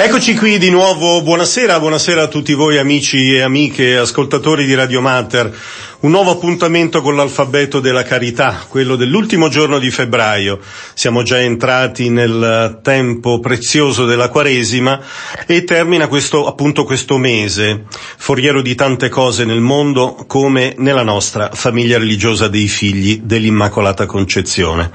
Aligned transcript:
Eccoci 0.00 0.36
qui 0.36 0.58
di 0.58 0.70
nuovo, 0.70 1.22
buonasera, 1.22 1.80
buonasera 1.80 2.22
a 2.22 2.28
tutti 2.28 2.54
voi 2.54 2.78
amici 2.78 3.34
e 3.34 3.40
amiche, 3.40 3.96
ascoltatori 3.96 4.64
di 4.64 4.76
Radio 4.76 5.00
Mater. 5.00 5.52
Un 6.00 6.12
nuovo 6.12 6.30
appuntamento 6.30 7.02
con 7.02 7.16
l'alfabeto 7.16 7.80
della 7.80 8.04
carità, 8.04 8.64
quello 8.68 8.94
dell'ultimo 8.94 9.48
giorno 9.48 9.80
di 9.80 9.90
febbraio. 9.90 10.60
Siamo 10.94 11.24
già 11.24 11.40
entrati 11.40 12.10
nel 12.10 12.78
tempo 12.80 13.40
prezioso 13.40 14.06
della 14.06 14.28
Quaresima 14.28 15.00
e 15.44 15.64
termina 15.64 16.06
questo, 16.06 16.46
appunto 16.46 16.84
questo 16.84 17.18
mese, 17.18 17.86
foriero 17.88 18.62
di 18.62 18.76
tante 18.76 19.08
cose 19.08 19.44
nel 19.44 19.60
mondo 19.60 20.14
come 20.28 20.74
nella 20.78 21.02
nostra 21.02 21.50
famiglia 21.52 21.98
religiosa 21.98 22.46
dei 22.46 22.68
figli 22.68 23.22
dell'Immacolata 23.24 24.06
Concezione. 24.06 24.92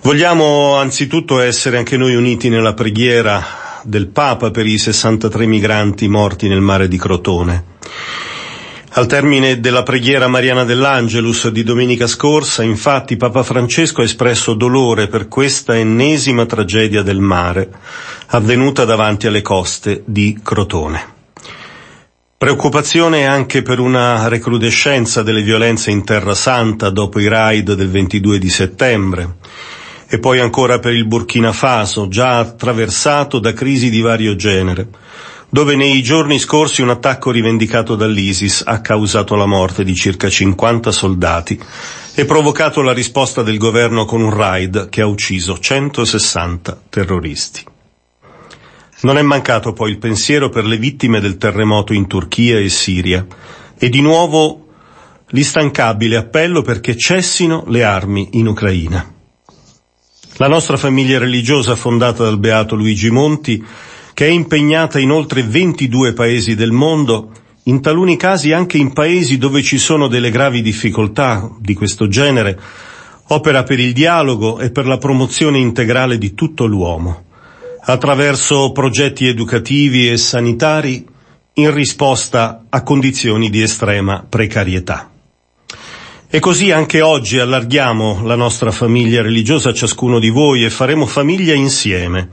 Vogliamo 0.00 0.76
anzitutto 0.76 1.38
essere 1.38 1.76
anche 1.76 1.98
noi 1.98 2.14
uniti 2.14 2.48
nella 2.48 2.72
preghiera 2.72 3.60
del 3.84 4.08
Papa 4.08 4.50
per 4.50 4.66
i 4.66 4.78
63 4.78 5.46
migranti 5.46 6.08
morti 6.08 6.48
nel 6.48 6.60
mare 6.60 6.88
di 6.88 6.98
Crotone. 6.98 7.64
Al 8.94 9.06
termine 9.06 9.58
della 9.58 9.82
preghiera 9.82 10.28
mariana 10.28 10.64
dell'Angelus 10.64 11.48
di 11.48 11.62
domenica 11.62 12.06
scorsa, 12.06 12.62
infatti, 12.62 13.16
Papa 13.16 13.42
Francesco 13.42 14.02
ha 14.02 14.04
espresso 14.04 14.52
dolore 14.52 15.08
per 15.08 15.28
questa 15.28 15.74
ennesima 15.76 16.44
tragedia 16.44 17.02
del 17.02 17.20
mare 17.20 17.70
avvenuta 18.26 18.84
davanti 18.84 19.26
alle 19.26 19.40
coste 19.40 20.02
di 20.04 20.38
Crotone. 20.42 21.20
Preoccupazione 22.36 23.26
anche 23.26 23.62
per 23.62 23.78
una 23.78 24.28
recrudescenza 24.28 25.22
delle 25.22 25.42
violenze 25.42 25.90
in 25.90 26.04
Terra 26.04 26.34
Santa 26.34 26.90
dopo 26.90 27.18
i 27.18 27.28
raid 27.28 27.72
del 27.72 27.88
22 27.88 28.38
di 28.38 28.50
settembre 28.50 29.36
e 30.12 30.18
poi 30.18 30.40
ancora 30.40 30.78
per 30.78 30.92
il 30.92 31.06
Burkina 31.06 31.54
Faso, 31.54 32.06
già 32.06 32.36
attraversato 32.36 33.38
da 33.38 33.54
crisi 33.54 33.88
di 33.88 34.02
vario 34.02 34.36
genere, 34.36 34.88
dove 35.48 35.74
nei 35.74 36.02
giorni 36.02 36.38
scorsi 36.38 36.82
un 36.82 36.90
attacco 36.90 37.30
rivendicato 37.30 37.96
dall'ISIS 37.96 38.64
ha 38.66 38.82
causato 38.82 39.36
la 39.36 39.46
morte 39.46 39.84
di 39.84 39.94
circa 39.94 40.28
50 40.28 40.90
soldati 40.92 41.58
e 42.14 42.26
provocato 42.26 42.82
la 42.82 42.92
risposta 42.92 43.42
del 43.42 43.56
governo 43.56 44.04
con 44.04 44.20
un 44.20 44.34
raid 44.34 44.90
che 44.90 45.00
ha 45.00 45.06
ucciso 45.06 45.58
160 45.58 46.82
terroristi. 46.90 47.64
Non 49.04 49.16
è 49.16 49.22
mancato 49.22 49.72
poi 49.72 49.92
il 49.92 49.98
pensiero 49.98 50.50
per 50.50 50.66
le 50.66 50.76
vittime 50.76 51.20
del 51.20 51.38
terremoto 51.38 51.94
in 51.94 52.06
Turchia 52.06 52.58
e 52.58 52.68
Siria 52.68 53.26
e 53.78 53.88
di 53.88 54.02
nuovo 54.02 54.66
l'instancabile 55.28 56.16
appello 56.16 56.60
perché 56.60 56.98
cessino 56.98 57.64
le 57.68 57.82
armi 57.82 58.28
in 58.32 58.48
Ucraina. 58.48 59.20
La 60.36 60.48
nostra 60.48 60.78
famiglia 60.78 61.18
religiosa 61.18 61.76
fondata 61.76 62.24
dal 62.24 62.38
beato 62.38 62.74
Luigi 62.74 63.10
Monti, 63.10 63.62
che 64.14 64.26
è 64.26 64.30
impegnata 64.30 64.98
in 64.98 65.10
oltre 65.10 65.42
22 65.42 66.14
paesi 66.14 66.54
del 66.54 66.72
mondo, 66.72 67.30
in 67.64 67.82
taluni 67.82 68.16
casi 68.16 68.50
anche 68.52 68.78
in 68.78 68.94
paesi 68.94 69.36
dove 69.36 69.62
ci 69.62 69.76
sono 69.76 70.08
delle 70.08 70.30
gravi 70.30 70.62
difficoltà 70.62 71.50
di 71.58 71.74
questo 71.74 72.08
genere, 72.08 72.58
opera 73.28 73.62
per 73.62 73.78
il 73.78 73.92
dialogo 73.92 74.58
e 74.58 74.70
per 74.70 74.86
la 74.86 74.96
promozione 74.98 75.58
integrale 75.58 76.16
di 76.16 76.32
tutto 76.32 76.64
l'uomo, 76.64 77.24
attraverso 77.84 78.72
progetti 78.72 79.26
educativi 79.26 80.08
e 80.08 80.16
sanitari 80.16 81.06
in 81.54 81.74
risposta 81.74 82.64
a 82.70 82.82
condizioni 82.82 83.50
di 83.50 83.60
estrema 83.60 84.24
precarietà. 84.26 85.11
E 86.34 86.40
così 86.40 86.70
anche 86.70 87.02
oggi 87.02 87.38
allarghiamo 87.38 88.22
la 88.24 88.36
nostra 88.36 88.70
famiglia 88.70 89.20
religiosa 89.20 89.68
a 89.68 89.74
ciascuno 89.74 90.18
di 90.18 90.30
voi 90.30 90.64
e 90.64 90.70
faremo 90.70 91.04
famiglia 91.04 91.52
insieme, 91.52 92.30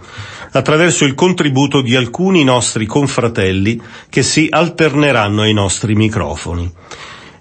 attraverso 0.51 1.03
il 1.03 1.15
contributo 1.15 1.81
di 1.81 1.97
alcuni 1.97 2.45
nostri 2.45 2.85
confratelli 2.85 3.77
che 4.07 4.23
si 4.23 4.47
alterneranno 4.49 5.41
ai 5.41 5.51
nostri 5.51 5.95
microfoni. 5.95 6.71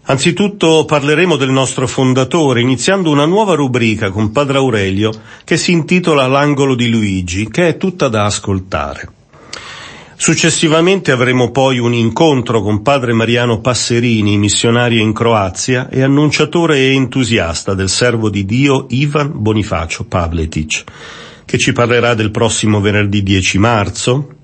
Anzitutto 0.07 0.85
parleremo 0.85 1.37
del 1.37 1.51
nostro 1.51 1.87
fondatore, 1.87 2.61
iniziando 2.61 3.09
una 3.13 3.25
nuova 3.25 3.55
rubrica 3.55 4.11
con 4.11 4.33
Padre 4.33 4.59
Aurelio 4.59 5.13
che 5.45 5.57
si 5.57 5.71
intitola 5.71 6.27
L'angolo 6.27 6.75
di 6.75 6.89
Luigi, 6.89 7.49
che 7.49 7.69
è 7.69 7.77
tutta 7.77 8.09
da 8.09 8.25
ascoltare. 8.25 9.18
Successivamente 10.21 11.13
avremo 11.13 11.53
poi 11.53 11.79
un 11.79 11.95
incontro 11.95 12.61
con 12.61 12.83
padre 12.83 13.13
Mariano 13.13 13.61
Passerini, 13.61 14.37
missionario 14.37 15.01
in 15.01 15.13
Croazia 15.13 15.89
e 15.89 16.03
annunciatore 16.03 16.79
e 16.79 16.95
entusiasta 16.95 17.73
del 17.73 17.89
servo 17.89 18.29
di 18.29 18.45
Dio 18.45 18.87
Ivan 18.89 19.31
Bonifacio 19.33 20.07
Pavletic, 20.07 20.83
che 21.45 21.57
ci 21.57 21.73
parlerà 21.73 22.15
del 22.15 22.33
prossimo 22.33 22.81
venerdì 22.81 23.23
10 23.23 23.59
marzo, 23.59 24.38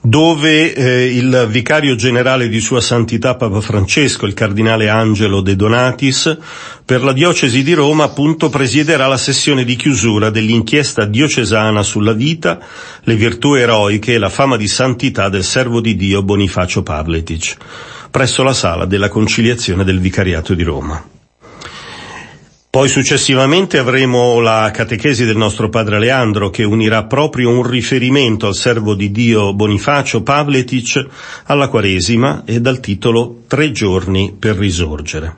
dove 0.00 0.72
eh, 0.72 1.06
il 1.06 1.46
vicario 1.48 1.94
generale 1.94 2.48
di 2.48 2.60
Sua 2.60 2.80
Santità 2.80 3.34
Papa 3.34 3.60
Francesco, 3.60 4.26
il 4.26 4.34
cardinale 4.34 4.88
Angelo 4.88 5.40
De 5.40 5.56
Donatis, 5.56 6.36
per 6.84 7.02
la 7.02 7.12
diocesi 7.12 7.62
di 7.62 7.74
Roma 7.74 8.04
appunto 8.04 8.48
presiederà 8.48 9.06
la 9.06 9.16
sessione 9.16 9.64
di 9.64 9.76
chiusura 9.76 10.30
dell'inchiesta 10.30 11.04
diocesana 11.04 11.82
sulla 11.82 12.12
vita, 12.12 12.58
le 13.02 13.16
virtù 13.16 13.54
eroiche 13.54 14.14
e 14.14 14.18
la 14.18 14.30
fama 14.30 14.56
di 14.56 14.68
santità 14.68 15.28
del 15.28 15.44
servo 15.44 15.80
di 15.80 15.96
Dio 15.96 16.22
Bonifacio 16.22 16.82
Pavletic, 16.82 17.56
presso 18.10 18.42
la 18.42 18.54
sala 18.54 18.84
della 18.84 19.08
conciliazione 19.08 19.84
del 19.84 20.00
vicariato 20.00 20.54
di 20.54 20.62
Roma. 20.62 21.17
Poi 22.70 22.86
successivamente 22.86 23.78
avremo 23.78 24.40
la 24.40 24.70
catechesi 24.70 25.24
del 25.24 25.38
nostro 25.38 25.70
padre 25.70 25.98
Leandro 25.98 26.50
che 26.50 26.64
unirà 26.64 27.04
proprio 27.04 27.48
un 27.48 27.62
riferimento 27.62 28.46
al 28.46 28.54
servo 28.54 28.94
di 28.94 29.10
Dio 29.10 29.54
Bonifacio 29.54 30.22
Pavletic 30.22 31.06
alla 31.46 31.68
Quaresima 31.68 32.42
e 32.44 32.60
dal 32.60 32.78
titolo 32.80 33.44
Tre 33.46 33.72
giorni 33.72 34.34
per 34.38 34.56
risorgere. 34.56 35.34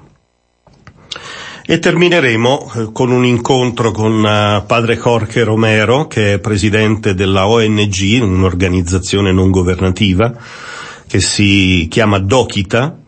E 1.64 1.78
termineremo 1.78 2.72
eh, 2.74 2.88
con 2.92 3.12
un 3.12 3.24
incontro 3.24 3.92
con 3.92 4.12
uh, 4.12 4.66
padre 4.66 4.96
Jorge 4.96 5.44
Romero, 5.44 6.08
che 6.08 6.34
è 6.34 6.38
presidente 6.40 7.14
della 7.14 7.46
ONG, 7.46 8.18
un'organizzazione 8.20 9.30
non 9.30 9.52
governativa, 9.52 10.34
che 11.06 11.20
si 11.20 11.86
chiama 11.88 12.18
Dokita, 12.18 12.99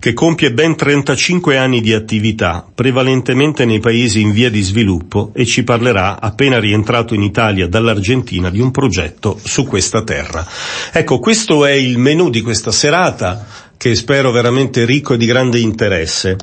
che 0.00 0.12
compie 0.12 0.52
ben 0.52 0.76
35 0.76 1.56
anni 1.56 1.80
di 1.80 1.92
attività, 1.92 2.64
prevalentemente 2.72 3.64
nei 3.64 3.80
paesi 3.80 4.20
in 4.20 4.32
via 4.32 4.48
di 4.48 4.62
sviluppo, 4.62 5.32
e 5.34 5.44
ci 5.44 5.64
parlerà, 5.64 6.20
appena 6.20 6.60
rientrato 6.60 7.14
in 7.14 7.22
Italia 7.22 7.66
dall'Argentina, 7.66 8.48
di 8.50 8.60
un 8.60 8.70
progetto 8.70 9.38
su 9.42 9.66
questa 9.66 10.04
terra. 10.04 10.46
Ecco, 10.92 11.18
questo 11.18 11.64
è 11.66 11.72
il 11.72 11.98
menù 11.98 12.30
di 12.30 12.42
questa 12.42 12.70
serata 12.70 13.46
che 13.76 13.94
spero 13.94 14.30
veramente 14.30 14.84
ricco 14.84 15.14
e 15.14 15.16
di 15.16 15.26
grande 15.26 15.58
interesse. 15.58 16.36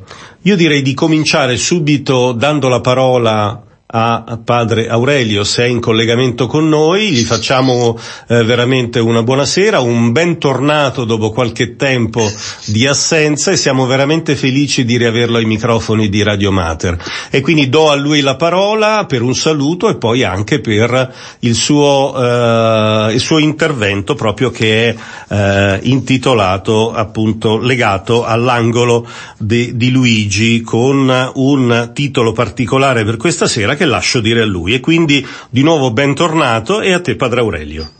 Io 0.43 0.55
direi 0.55 0.81
di 0.81 0.93
cominciare 0.93 1.57
subito 1.57 2.31
dando 2.31 2.67
la 2.69 2.81
parola 2.81 3.61
a 3.97 4.37
padre 4.43 4.89
Aurelio 4.89 5.45
se 5.45 5.63
è 5.63 5.67
in 5.67 5.79
collegamento 5.79 6.47
con 6.47 6.67
noi, 6.67 7.11
gli 7.11 7.23
facciamo 7.23 7.97
eh, 8.27 8.43
veramente 8.43 8.99
una 8.99 9.23
buonasera, 9.23 9.79
un 9.79 10.11
bentornato 10.11 11.05
dopo 11.05 11.31
qualche 11.31 11.77
tempo 11.77 12.29
di 12.65 12.85
assenza 12.85 13.51
e 13.51 13.55
siamo 13.55 13.85
veramente 13.85 14.35
felici 14.35 14.83
di 14.83 14.97
riaverlo 14.97 15.37
ai 15.37 15.45
microfoni 15.45 16.09
di 16.09 16.23
Radio 16.23 16.51
Mater. 16.51 16.97
E 17.29 17.39
quindi 17.39 17.69
do 17.69 17.89
a 17.89 17.95
lui 17.95 18.19
la 18.19 18.35
parola 18.35 19.05
per 19.05 19.21
un 19.21 19.33
saluto 19.33 19.87
e 19.87 19.95
poi 19.95 20.23
anche 20.23 20.59
per 20.59 21.13
il 21.39 21.55
suo, 21.55 22.13
eh, 22.17 23.13
il 23.13 23.19
suo 23.21 23.37
intervento 23.37 24.13
proprio 24.13 24.51
che 24.51 24.89
è 24.89 24.95
eh, 25.33 25.79
intitolato 25.83 26.91
appunto 26.91 27.57
legato 27.59 28.25
all'angolo 28.25 29.07
di, 29.37 29.77
di 29.77 29.89
Luigi 29.89 30.59
con 30.63 31.31
un 31.35 31.91
titolo 31.93 32.33
particolare 32.33 33.05
per 33.05 33.15
questa 33.15 33.47
sera 33.47 33.75
che 33.75 33.84
lascio 33.85 34.21
dire 34.21 34.41
a 34.41 34.45
lui. 34.45 34.73
E 34.73 34.79
quindi 34.79 35.25
di 35.49 35.63
nuovo 35.63 35.91
bentornato 35.91 36.81
e 36.81 36.93
a 36.93 37.01
te 37.01 37.15
Padre 37.15 37.39
Aurelio. 37.39 37.91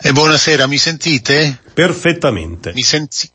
E 0.00 0.12
buonasera, 0.12 0.66
mi 0.66 0.76
sentite? 0.76 1.60
Perfettamente. 1.72 2.72
Mi, 2.74 2.82
senti- 2.82 3.30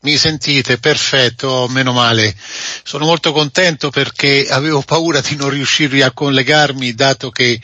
mi 0.00 0.16
sentite? 0.16 0.78
Perfetto, 0.78 1.68
meno 1.70 1.92
male. 1.92 2.34
Sono 2.82 3.06
molto 3.06 3.32
contento 3.32 3.90
perché 3.90 4.46
avevo 4.48 4.82
paura 4.82 5.20
di 5.20 5.36
non 5.36 5.48
riuscire 5.48 6.02
a 6.02 6.12
collegarmi 6.12 6.92
dato 6.92 7.30
che 7.30 7.60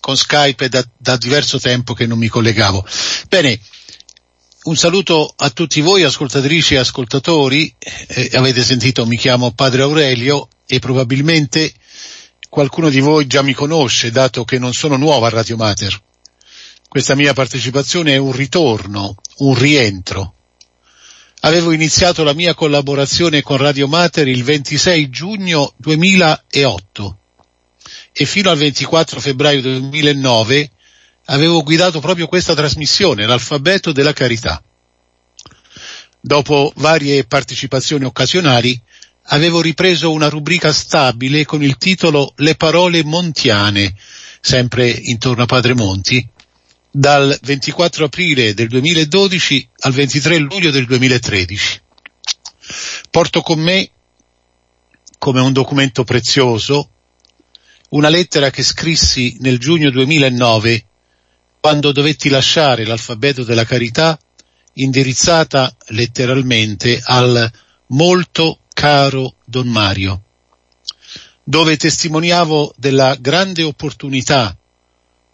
con 0.00 0.16
Skype 0.16 0.64
è 0.64 0.68
da, 0.68 0.84
da 0.96 1.16
diverso 1.16 1.60
tempo 1.60 1.94
che 1.94 2.06
non 2.06 2.18
mi 2.18 2.26
collegavo. 2.26 2.84
Bene, 3.28 3.60
un 4.64 4.76
saluto 4.76 5.32
a 5.36 5.50
tutti 5.50 5.80
voi 5.80 6.02
ascoltatrici 6.02 6.74
e 6.74 6.78
ascoltatori, 6.78 7.72
eh, 7.78 8.30
avete 8.34 8.62
sentito 8.62 9.06
mi 9.06 9.16
chiamo 9.16 9.52
Padre 9.52 9.82
Aurelio 9.82 10.48
e 10.66 10.78
probabilmente 10.78 11.72
qualcuno 12.52 12.90
di 12.90 13.00
voi 13.00 13.26
già 13.26 13.40
mi 13.40 13.54
conosce, 13.54 14.10
dato 14.10 14.44
che 14.44 14.58
non 14.58 14.74
sono 14.74 14.98
nuovo 14.98 15.24
a 15.24 15.30
Radio 15.30 15.56
Mater. 15.56 15.98
Questa 16.86 17.14
mia 17.14 17.32
partecipazione 17.32 18.12
è 18.12 18.18
un 18.18 18.32
ritorno, 18.32 19.14
un 19.38 19.54
rientro. 19.54 20.34
Avevo 21.40 21.72
iniziato 21.72 22.22
la 22.22 22.34
mia 22.34 22.52
collaborazione 22.52 23.40
con 23.40 23.56
Radio 23.56 23.88
Mater 23.88 24.28
il 24.28 24.44
26 24.44 25.08
giugno 25.08 25.72
2008 25.78 27.18
e 28.12 28.26
fino 28.26 28.50
al 28.50 28.58
24 28.58 29.18
febbraio 29.18 29.62
2009 29.62 30.70
avevo 31.24 31.62
guidato 31.62 32.00
proprio 32.00 32.26
questa 32.26 32.52
trasmissione, 32.52 33.24
l'alfabeto 33.24 33.92
della 33.92 34.12
carità. 34.12 34.62
Dopo 36.20 36.70
varie 36.76 37.24
partecipazioni 37.24 38.04
occasionali, 38.04 38.78
avevo 39.26 39.60
ripreso 39.60 40.10
una 40.10 40.28
rubrica 40.28 40.72
stabile 40.72 41.44
con 41.44 41.62
il 41.62 41.76
titolo 41.76 42.32
Le 42.36 42.54
parole 42.54 43.04
montiane, 43.04 43.94
sempre 44.40 44.88
intorno 44.88 45.44
a 45.44 45.46
Padre 45.46 45.74
Monti, 45.74 46.28
dal 46.90 47.38
24 47.42 48.04
aprile 48.04 48.54
del 48.54 48.68
2012 48.68 49.68
al 49.80 49.92
23 49.92 50.36
luglio 50.38 50.70
del 50.70 50.86
2013. 50.86 51.80
Porto 53.10 53.40
con 53.40 53.60
me, 53.60 53.90
come 55.18 55.40
un 55.40 55.52
documento 55.52 56.04
prezioso, 56.04 56.90
una 57.90 58.08
lettera 58.08 58.50
che 58.50 58.62
scrissi 58.62 59.36
nel 59.40 59.58
giugno 59.58 59.90
2009 59.90 60.86
quando 61.60 61.92
dovetti 61.92 62.28
lasciare 62.28 62.84
l'alfabeto 62.84 63.44
della 63.44 63.64
carità 63.64 64.18
indirizzata 64.74 65.74
letteralmente 65.88 67.00
al 67.04 67.50
molto 67.88 68.61
caro 68.72 69.36
Don 69.44 69.68
Mario, 69.68 70.22
dove 71.44 71.76
testimoniavo 71.76 72.74
della 72.76 73.16
grande 73.18 73.62
opportunità, 73.62 74.56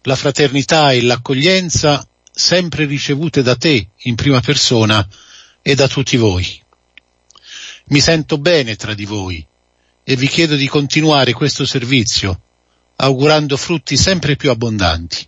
la 0.03 0.15
fraternità 0.15 0.91
e 0.91 1.01
l'accoglienza 1.01 2.07
sempre 2.31 2.85
ricevute 2.85 3.41
da 3.41 3.55
te 3.55 3.89
in 4.03 4.15
prima 4.15 4.39
persona 4.39 5.07
e 5.61 5.75
da 5.75 5.87
tutti 5.87 6.17
voi. 6.17 6.61
Mi 7.85 7.99
sento 7.99 8.37
bene 8.37 8.75
tra 8.75 8.93
di 8.93 9.05
voi 9.05 9.45
e 10.03 10.15
vi 10.15 10.27
chiedo 10.27 10.55
di 10.55 10.67
continuare 10.67 11.33
questo 11.33 11.65
servizio, 11.65 12.41
augurando 12.97 13.57
frutti 13.57 13.97
sempre 13.97 14.35
più 14.35 14.49
abbondanti. 14.49 15.27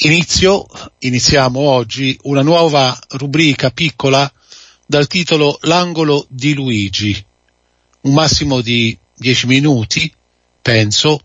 Inizio, 0.00 0.66
iniziamo 0.98 1.58
oggi 1.60 2.18
una 2.22 2.42
nuova 2.42 2.96
rubrica 3.10 3.70
piccola 3.70 4.30
dal 4.86 5.08
titolo 5.08 5.58
L'angolo 5.62 6.26
di 6.28 6.54
Luigi, 6.54 7.24
un 8.02 8.14
massimo 8.14 8.60
di 8.60 8.96
dieci 9.14 9.46
minuti, 9.46 10.12
penso, 10.62 11.20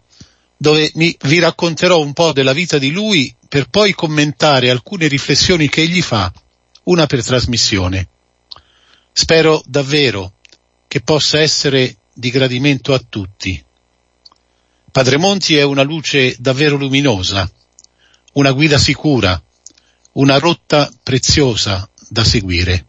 dove 0.57 0.91
mi, 0.95 1.15
vi 1.21 1.39
racconterò 1.39 1.99
un 1.99 2.13
po' 2.13 2.33
della 2.33 2.53
vita 2.53 2.77
di 2.77 2.91
lui 2.91 3.33
per 3.47 3.69
poi 3.69 3.93
commentare 3.93 4.69
alcune 4.69 5.07
riflessioni 5.07 5.69
che 5.69 5.81
egli 5.81 6.01
fa, 6.01 6.31
una 6.83 7.05
per 7.05 7.23
trasmissione. 7.23 8.07
Spero 9.13 9.61
davvero 9.65 10.33
che 10.87 11.01
possa 11.01 11.39
essere 11.39 11.97
di 12.13 12.29
gradimento 12.31 12.93
a 12.93 13.03
tutti. 13.07 13.63
Padre 14.91 15.17
Monti 15.17 15.55
è 15.55 15.63
una 15.63 15.83
luce 15.83 16.35
davvero 16.37 16.75
luminosa, 16.75 17.49
una 18.33 18.51
guida 18.51 18.77
sicura, 18.77 19.41
una 20.13 20.37
rotta 20.37 20.91
preziosa 21.01 21.89
da 22.09 22.23
seguire. 22.23 22.85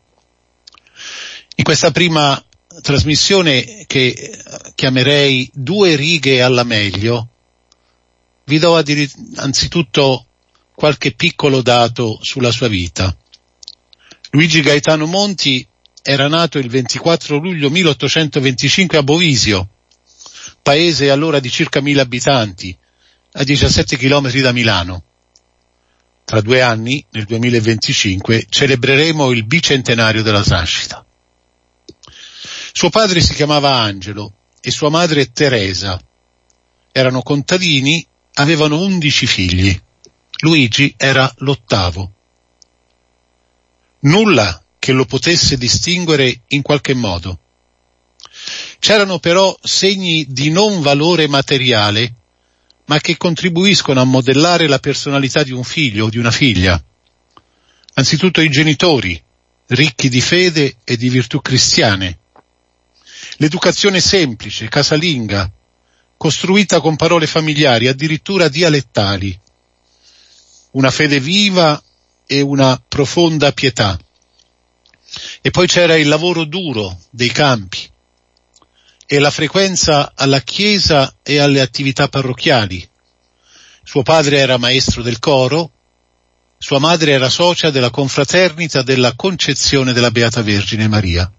In 1.56 1.64
questa 1.64 1.90
prima 1.90 2.43
trasmissione 2.81 3.84
che 3.87 4.38
chiamerei 4.75 5.50
due 5.52 5.96
righe 5.96 6.40
alla 6.40 6.64
meglio, 6.64 7.28
vi 8.44 8.58
do 8.58 8.82
anzitutto 9.37 10.26
qualche 10.75 11.12
piccolo 11.12 11.60
dato 11.60 12.19
sulla 12.22 12.50
sua 12.50 12.69
vita. 12.69 13.14
Luigi 14.31 14.62
Gaetano 14.62 15.06
Monti 15.06 15.66
era 16.02 16.26
nato 16.26 16.58
il 16.58 16.69
24 16.69 17.37
luglio 17.37 17.70
1825 17.70 18.98
a 18.98 19.02
Bovisio, 19.02 19.69
paese 20.62 21.10
allora 21.10 21.38
di 21.38 21.50
circa 21.50 21.81
mille 21.81 22.00
abitanti, 22.00 22.76
a 23.32 23.44
17 23.44 23.96
chilometri 23.96 24.40
da 24.40 24.52
Milano. 24.52 25.05
Tra 26.25 26.40
due 26.40 26.62
anni, 26.62 27.05
nel 27.10 27.25
2025, 27.25 28.46
celebreremo 28.48 29.31
il 29.31 29.44
bicentenario 29.44 30.22
della 30.22 30.43
nascita. 30.46 31.05
Suo 32.72 32.90
padre 32.90 33.20
si 33.20 33.34
chiamava 33.34 33.78
Angelo 33.78 34.32
e 34.60 34.70
sua 34.70 34.88
madre 34.88 35.30
Teresa. 35.32 36.00
Erano 36.90 37.22
contadini, 37.22 38.04
avevano 38.34 38.80
undici 38.80 39.26
figli. 39.26 39.78
Luigi 40.40 40.94
era 40.96 41.32
l'ottavo. 41.38 42.12
Nulla 44.00 44.62
che 44.78 44.92
lo 44.92 45.04
potesse 45.04 45.56
distinguere 45.56 46.40
in 46.48 46.62
qualche 46.62 46.94
modo. 46.94 47.38
C'erano 48.78 49.19
però 49.19 49.56
segni 49.62 50.26
di 50.28 50.50
non 50.50 50.80
valore 50.80 51.28
materiale 51.28 52.14
ma 52.86 52.98
che 52.98 53.16
contribuiscono 53.16 54.00
a 54.00 54.04
modellare 54.04 54.66
la 54.66 54.78
personalità 54.78 55.42
di 55.42 55.52
un 55.52 55.62
figlio 55.62 56.06
o 56.06 56.10
di 56.10 56.19
una 56.19 56.30
figlia. 56.30 56.82
Anzitutto 57.94 58.40
i 58.40 58.48
genitori, 58.48 59.22
ricchi 59.69 60.08
di 60.08 60.20
fede 60.20 60.76
e 60.84 60.96
di 60.96 61.08
virtù 61.08 61.40
cristiane. 61.40 62.19
L'educazione 63.37 64.00
semplice, 64.00 64.69
casalinga, 64.69 65.50
costruita 66.17 66.81
con 66.81 66.96
parole 66.96 67.26
familiari, 67.26 67.88
addirittura 67.88 68.49
dialettali. 68.49 69.38
Una 70.73 70.90
fede 70.90 71.20
viva 71.20 71.82
e 72.26 72.40
una 72.40 72.81
profonda 72.87 73.52
pietà. 73.52 73.99
E 75.40 75.50
poi 75.50 75.67
c'era 75.67 75.96
il 75.96 76.08
lavoro 76.08 76.44
duro 76.44 76.99
dei 77.11 77.31
campi, 77.31 77.90
e 79.06 79.19
la 79.19 79.31
frequenza 79.31 80.12
alla 80.14 80.40
chiesa 80.40 81.17
e 81.23 81.38
alle 81.38 81.61
attività 81.61 82.08
parrocchiali. 82.08 82.88
Suo 83.82 84.02
padre 84.02 84.38
era 84.38 84.56
maestro 84.56 85.02
del 85.02 85.19
coro, 85.19 85.70
sua 86.56 86.79
madre 86.79 87.12
era 87.12 87.29
socia 87.29 87.70
della 87.70 87.90
confraternita 87.90 88.82
della 88.82 89.14
concezione 89.14 89.93
della 89.93 90.12
Beata 90.12 90.40
Vergine 90.43 90.87
Maria. 90.87 91.31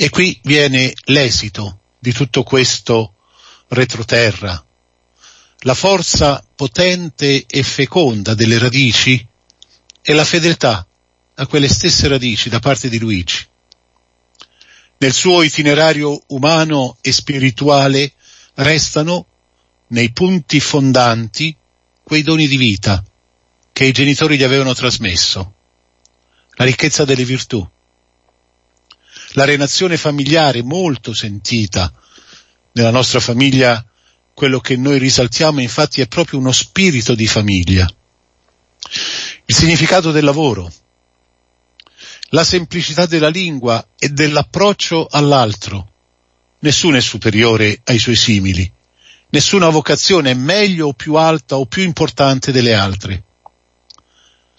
E 0.00 0.10
qui 0.10 0.38
viene 0.44 0.92
l'esito 1.06 1.80
di 1.98 2.12
tutto 2.12 2.44
questo 2.44 3.14
retroterra, 3.66 4.64
la 5.62 5.74
forza 5.74 6.46
potente 6.54 7.44
e 7.44 7.62
feconda 7.64 8.34
delle 8.34 8.58
radici 8.58 9.26
e 10.00 10.12
la 10.12 10.24
fedeltà 10.24 10.86
a 11.34 11.46
quelle 11.48 11.66
stesse 11.66 12.06
radici 12.06 12.48
da 12.48 12.60
parte 12.60 12.88
di 12.88 13.00
Luigi. 13.00 13.44
Nel 14.98 15.12
suo 15.12 15.42
itinerario 15.42 16.22
umano 16.28 16.96
e 17.00 17.10
spirituale 17.10 18.12
restano 18.54 19.26
nei 19.88 20.12
punti 20.12 20.60
fondanti 20.60 21.56
quei 22.04 22.22
doni 22.22 22.46
di 22.46 22.56
vita 22.56 23.02
che 23.72 23.84
i 23.84 23.90
genitori 23.90 24.36
gli 24.36 24.44
avevano 24.44 24.74
trasmesso, 24.74 25.54
la 26.52 26.64
ricchezza 26.64 27.04
delle 27.04 27.24
virtù, 27.24 27.68
la 29.32 29.44
renazione 29.44 29.96
familiare 29.96 30.62
molto 30.62 31.12
sentita 31.12 31.92
nella 32.72 32.90
nostra 32.90 33.20
famiglia, 33.20 33.84
quello 34.32 34.60
che 34.60 34.76
noi 34.76 34.98
risaltiamo 34.98 35.60
infatti 35.60 36.00
è 36.00 36.06
proprio 36.06 36.38
uno 36.38 36.52
spirito 36.52 37.14
di 37.14 37.26
famiglia, 37.26 37.88
il 39.44 39.54
significato 39.54 40.12
del 40.12 40.24
lavoro, 40.24 40.72
la 42.30 42.44
semplicità 42.44 43.06
della 43.06 43.28
lingua 43.28 43.86
e 43.98 44.10
dell'approccio 44.10 45.08
all'altro. 45.10 45.92
Nessuno 46.60 46.96
è 46.96 47.00
superiore 47.00 47.80
ai 47.84 47.98
suoi 47.98 48.16
simili. 48.16 48.70
Nessuna 49.30 49.68
vocazione 49.68 50.30
è 50.30 50.34
meglio 50.34 50.88
o 50.88 50.92
più 50.92 51.14
alta 51.14 51.56
o 51.56 51.66
più 51.66 51.82
importante 51.82 52.52
delle 52.52 52.74
altre. 52.74 53.24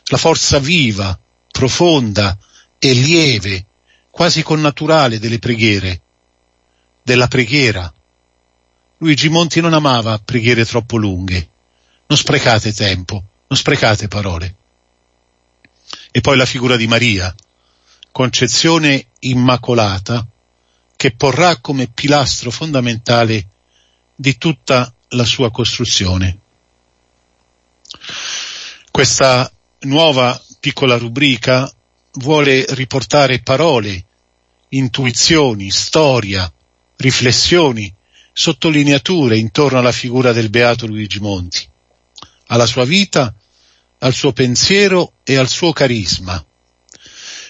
La 0.05 0.17
forza 0.17 0.59
viva, 0.59 1.17
profonda 1.51 2.37
e 2.77 2.93
lieve, 2.93 3.65
quasi 4.19 4.43
connaturale 4.43 5.17
delle 5.17 5.39
preghiere, 5.39 6.01
della 7.01 7.29
preghiera. 7.29 7.89
Luigi 8.97 9.29
Monti 9.29 9.61
non 9.61 9.73
amava 9.73 10.19
preghiere 10.19 10.65
troppo 10.65 10.97
lunghe. 10.97 11.49
Non 12.05 12.17
sprecate 12.17 12.73
tempo, 12.73 13.13
non 13.47 13.57
sprecate 13.57 14.09
parole. 14.09 14.55
E 16.11 16.19
poi 16.19 16.35
la 16.35 16.45
figura 16.45 16.75
di 16.75 16.85
Maria, 16.85 17.33
concezione 18.11 19.05
immacolata 19.19 20.27
che 20.97 21.11
porrà 21.11 21.55
come 21.61 21.87
pilastro 21.87 22.51
fondamentale 22.51 23.47
di 24.13 24.37
tutta 24.37 24.93
la 25.11 25.23
sua 25.23 25.49
costruzione. 25.49 26.39
Questa 28.91 29.49
nuova 29.83 30.37
piccola 30.59 30.97
rubrica 30.97 31.71
vuole 32.15 32.65
riportare 32.71 33.39
parole, 33.39 34.07
intuizioni, 34.69 35.69
storia, 35.71 36.51
riflessioni, 36.97 37.93
sottolineature 38.31 39.37
intorno 39.37 39.79
alla 39.79 39.91
figura 39.91 40.31
del 40.31 40.49
beato 40.49 40.85
Luigi 40.87 41.19
Monti, 41.19 41.67
alla 42.47 42.65
sua 42.65 42.85
vita, 42.85 43.33
al 43.99 44.13
suo 44.13 44.31
pensiero 44.31 45.13
e 45.23 45.35
al 45.35 45.49
suo 45.49 45.73
carisma 45.73 46.43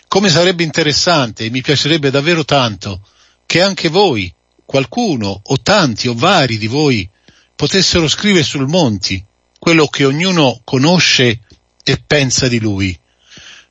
come 0.10 0.30
sarebbe 0.30 0.64
interessante 0.64 1.46
e 1.46 1.50
mi 1.52 1.62
piacerebbe 1.62 2.10
davvero 2.10 2.44
tanto 2.44 3.08
che 3.46 3.62
anche 3.62 3.90
voi, 3.90 4.34
qualcuno 4.66 5.40
o 5.44 5.62
tanti 5.62 6.08
o 6.08 6.16
vari 6.16 6.58
di 6.58 6.66
voi, 6.66 7.08
potessero 7.56 8.08
scrivere 8.08 8.44
sul 8.44 8.68
Monti 8.68 9.24
quello 9.60 9.88
che 9.88 10.06
ognuno 10.06 10.62
conosce 10.64 11.42
e 11.84 12.04
pensa 12.06 12.48
di 12.48 12.60
lui. 12.60 12.98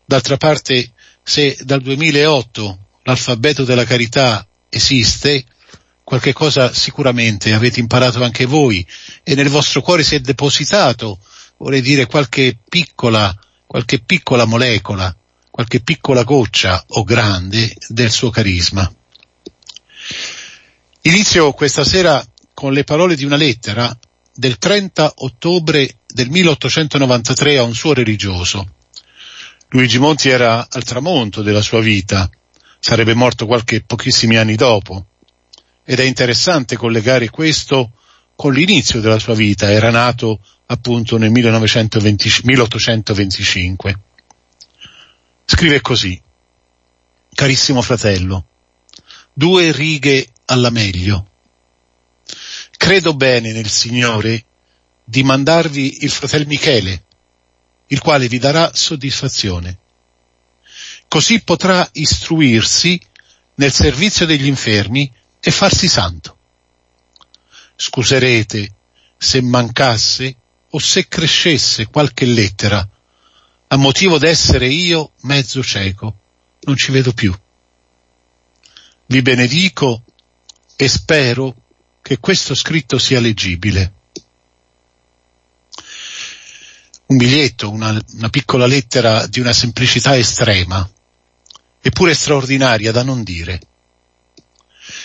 D'altra 0.04 0.36
parte, 0.36 0.92
se 1.24 1.58
dal 1.62 1.82
2008 1.82 2.78
l'alfabeto 3.08 3.64
della 3.64 3.84
carità 3.84 4.46
esiste, 4.68 5.44
qualche 6.04 6.34
cosa 6.34 6.74
sicuramente 6.74 7.54
avete 7.54 7.80
imparato 7.80 8.22
anche 8.22 8.44
voi 8.44 8.86
e 9.22 9.34
nel 9.34 9.48
vostro 9.48 9.80
cuore 9.80 10.02
si 10.02 10.14
è 10.14 10.20
depositato, 10.20 11.18
vorrei 11.56 11.80
dire 11.80 12.06
qualche 12.06 12.58
piccola, 12.68 13.34
qualche 13.66 14.00
piccola 14.00 14.44
molecola, 14.44 15.14
qualche 15.50 15.80
piccola 15.80 16.22
goccia 16.22 16.84
o 16.88 17.02
grande 17.02 17.74
del 17.88 18.10
suo 18.10 18.28
carisma. 18.28 18.90
Inizio 21.02 21.52
questa 21.52 21.84
sera 21.84 22.22
con 22.52 22.74
le 22.74 22.84
parole 22.84 23.16
di 23.16 23.24
una 23.24 23.36
lettera 23.36 23.96
del 24.34 24.58
30 24.58 25.14
ottobre 25.16 26.00
del 26.06 26.28
1893 26.28 27.56
a 27.56 27.62
un 27.62 27.74
suo 27.74 27.94
religioso. 27.94 28.74
Luigi 29.68 29.98
Monti 29.98 30.28
era 30.28 30.66
al 30.70 30.84
tramonto 30.84 31.42
della 31.42 31.60
sua 31.62 31.80
vita, 31.80 32.30
sarebbe 32.78 33.14
morto 33.14 33.46
qualche 33.46 33.82
pochissimi 33.82 34.36
anni 34.36 34.54
dopo, 34.54 35.06
ed 35.84 36.00
è 36.00 36.04
interessante 36.04 36.76
collegare 36.76 37.30
questo 37.30 37.92
con 38.36 38.52
l'inizio 38.52 39.00
della 39.00 39.18
sua 39.18 39.34
vita, 39.34 39.70
era 39.70 39.90
nato 39.90 40.40
appunto 40.66 41.16
nel 41.16 41.30
1920, 41.30 42.40
1825. 42.44 44.00
Scrive 45.44 45.80
così, 45.80 46.20
carissimo 47.34 47.82
fratello, 47.82 48.46
due 49.32 49.72
righe 49.72 50.28
alla 50.46 50.70
meglio. 50.70 51.26
Credo 52.76 53.14
bene 53.14 53.52
nel 53.52 53.68
Signore 53.68 54.44
di 55.02 55.22
mandarvi 55.22 56.04
il 56.04 56.10
fratel 56.10 56.46
Michele, 56.46 57.04
il 57.86 58.00
quale 58.00 58.28
vi 58.28 58.38
darà 58.38 58.70
soddisfazione. 58.74 59.78
Così 61.08 61.42
potrà 61.42 61.88
istruirsi 61.92 63.00
nel 63.54 63.72
servizio 63.72 64.26
degli 64.26 64.46
infermi 64.46 65.10
e 65.40 65.50
farsi 65.50 65.88
santo. 65.88 66.36
Scuserete 67.74 68.74
se 69.16 69.40
mancasse 69.40 70.36
o 70.70 70.78
se 70.78 71.08
crescesse 71.08 71.86
qualche 71.86 72.26
lettera, 72.26 72.86
a 73.68 73.76
motivo 73.76 74.18
d'essere 74.18 74.68
io 74.68 75.12
mezzo 75.22 75.62
cieco, 75.62 76.18
non 76.60 76.76
ci 76.76 76.92
vedo 76.92 77.12
più. 77.12 77.36
Vi 79.06 79.22
benedico 79.22 80.02
e 80.76 80.88
spero 80.88 81.54
che 82.02 82.18
questo 82.18 82.54
scritto 82.54 82.98
sia 82.98 83.20
leggibile. 83.20 83.92
Un 87.06 87.16
biglietto, 87.16 87.70
una, 87.70 87.98
una 88.16 88.28
piccola 88.28 88.66
lettera 88.66 89.26
di 89.26 89.40
una 89.40 89.54
semplicità 89.54 90.16
estrema, 90.16 90.88
eppure 91.80 92.14
straordinaria 92.14 92.92
da 92.92 93.02
non 93.02 93.22
dire. 93.22 93.60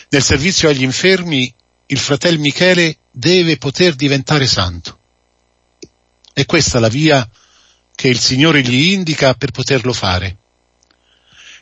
Nel 0.10 0.24
servizio 0.24 0.70
agli 0.70 0.84
infermi 0.84 1.53
il 1.88 2.00
fratel 2.00 2.39
Michele 2.39 2.98
deve 3.12 3.58
poter 3.58 3.96
diventare 3.96 4.48
santo. 4.48 5.00
È 6.34 6.46
questa 6.46 6.80
la 6.80 6.88
via 6.88 7.30
che 7.96 8.08
il 8.08 8.20
Signore 8.20 8.62
gli 8.62 8.92
indica 8.92 9.34
per 9.36 9.51
poterlo 9.51 9.94
fare. 9.94 10.38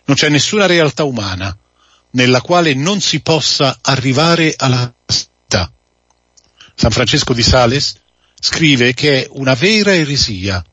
Non 0.06 0.16
c'è 0.16 0.30
nessuna 0.30 0.66
realtà 0.66 1.04
umana 1.04 1.56
nella 2.12 2.42
quale 2.42 2.74
non 2.74 3.00
si 3.00 3.22
possa 3.22 3.80
arrivare 3.82 4.54
alla 4.58 4.94
santità. 5.06 5.72
San 6.76 6.92
Francesco 6.92 7.34
di 7.34 7.44
Sales 7.44 7.96
scrive 8.40 8.94
che 8.94 9.24
è 9.24 9.28
una 9.32 9.54
vera 9.54 9.94
eresia 9.94 10.64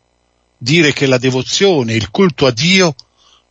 dire 0.56 0.92
che 0.92 1.06
la 1.06 1.18
devozione 1.18 1.94
il 1.94 2.10
culto 2.10 2.46
a 2.46 2.50
Dio 2.50 2.94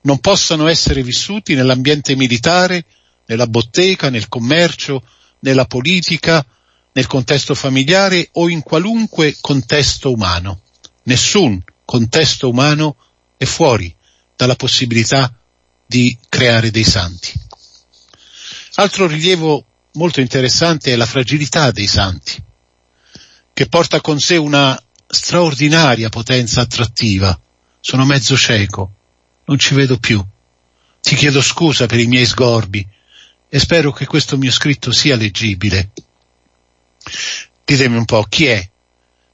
non 0.08 0.20
possano 0.20 0.68
essere 0.68 1.04
vissuti 1.04 1.54
nell'ambiente 1.54 2.16
militare, 2.16 2.86
nella 3.26 3.46
bottega, 3.46 4.10
nel 4.10 4.30
commercio, 4.30 5.04
nella 5.40 5.66
politica, 5.66 6.46
nel 6.94 7.08
contesto 7.08 7.54
familiare 7.54 8.30
o 8.34 8.48
in 8.48 8.64
qualunque 8.64 9.36
contesto 9.42 10.10
umano. 10.10 10.62
Nessun 11.04 11.62
contesto 11.84 12.48
umano 12.48 12.96
è 13.36 13.44
fuori 13.44 13.94
dalla 14.34 14.56
possibilità 14.56 15.38
di 15.86 16.18
creare 16.30 16.72
dei 16.72 16.86
santi. 16.86 17.34
Altro 18.76 19.08
rilievo 19.08 19.66
molto 19.94 20.22
interessante 20.22 20.94
è 20.94 20.96
la 20.96 21.06
fragilità 21.06 21.72
dei 21.72 21.88
santi, 21.88 22.42
che 23.52 23.68
porta 23.68 24.00
con 24.00 24.22
sé 24.22 24.38
una 24.38 24.82
straordinaria 25.06 26.08
potenza 26.08 26.62
attrattiva. 26.62 27.38
Sono 27.82 28.06
mezzo 28.06 28.38
cieco, 28.38 28.97
non 29.48 29.58
ci 29.58 29.74
vedo 29.74 29.98
più. 29.98 30.24
Ti 31.01 31.16
chiedo 31.16 31.42
scusa 31.42 31.86
per 31.86 32.00
i 32.00 32.08
miei 32.08 32.25
sgorbi 32.25 32.86
e 33.50 33.60
spero 33.60 33.92
che 33.92 34.06
questo 34.06 34.38
mio 34.38 34.51
scritto 34.51 34.92
sia 34.92 35.16
leggibile. 35.16 35.92
Ditemi 37.63 37.98
un 37.98 38.06
po' 38.06 38.24
chi 38.24 38.46
è 38.46 38.70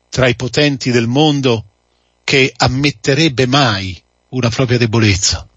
tra 0.10 0.28
i 0.28 0.36
potenti 0.36 0.92
del 0.92 1.08
mondo 1.08 1.66
che 2.24 2.54
ammetterebbe 2.56 3.48
mai 3.48 4.02
una 4.30 4.50
propria 4.50 4.78
debolezza. 4.78 5.48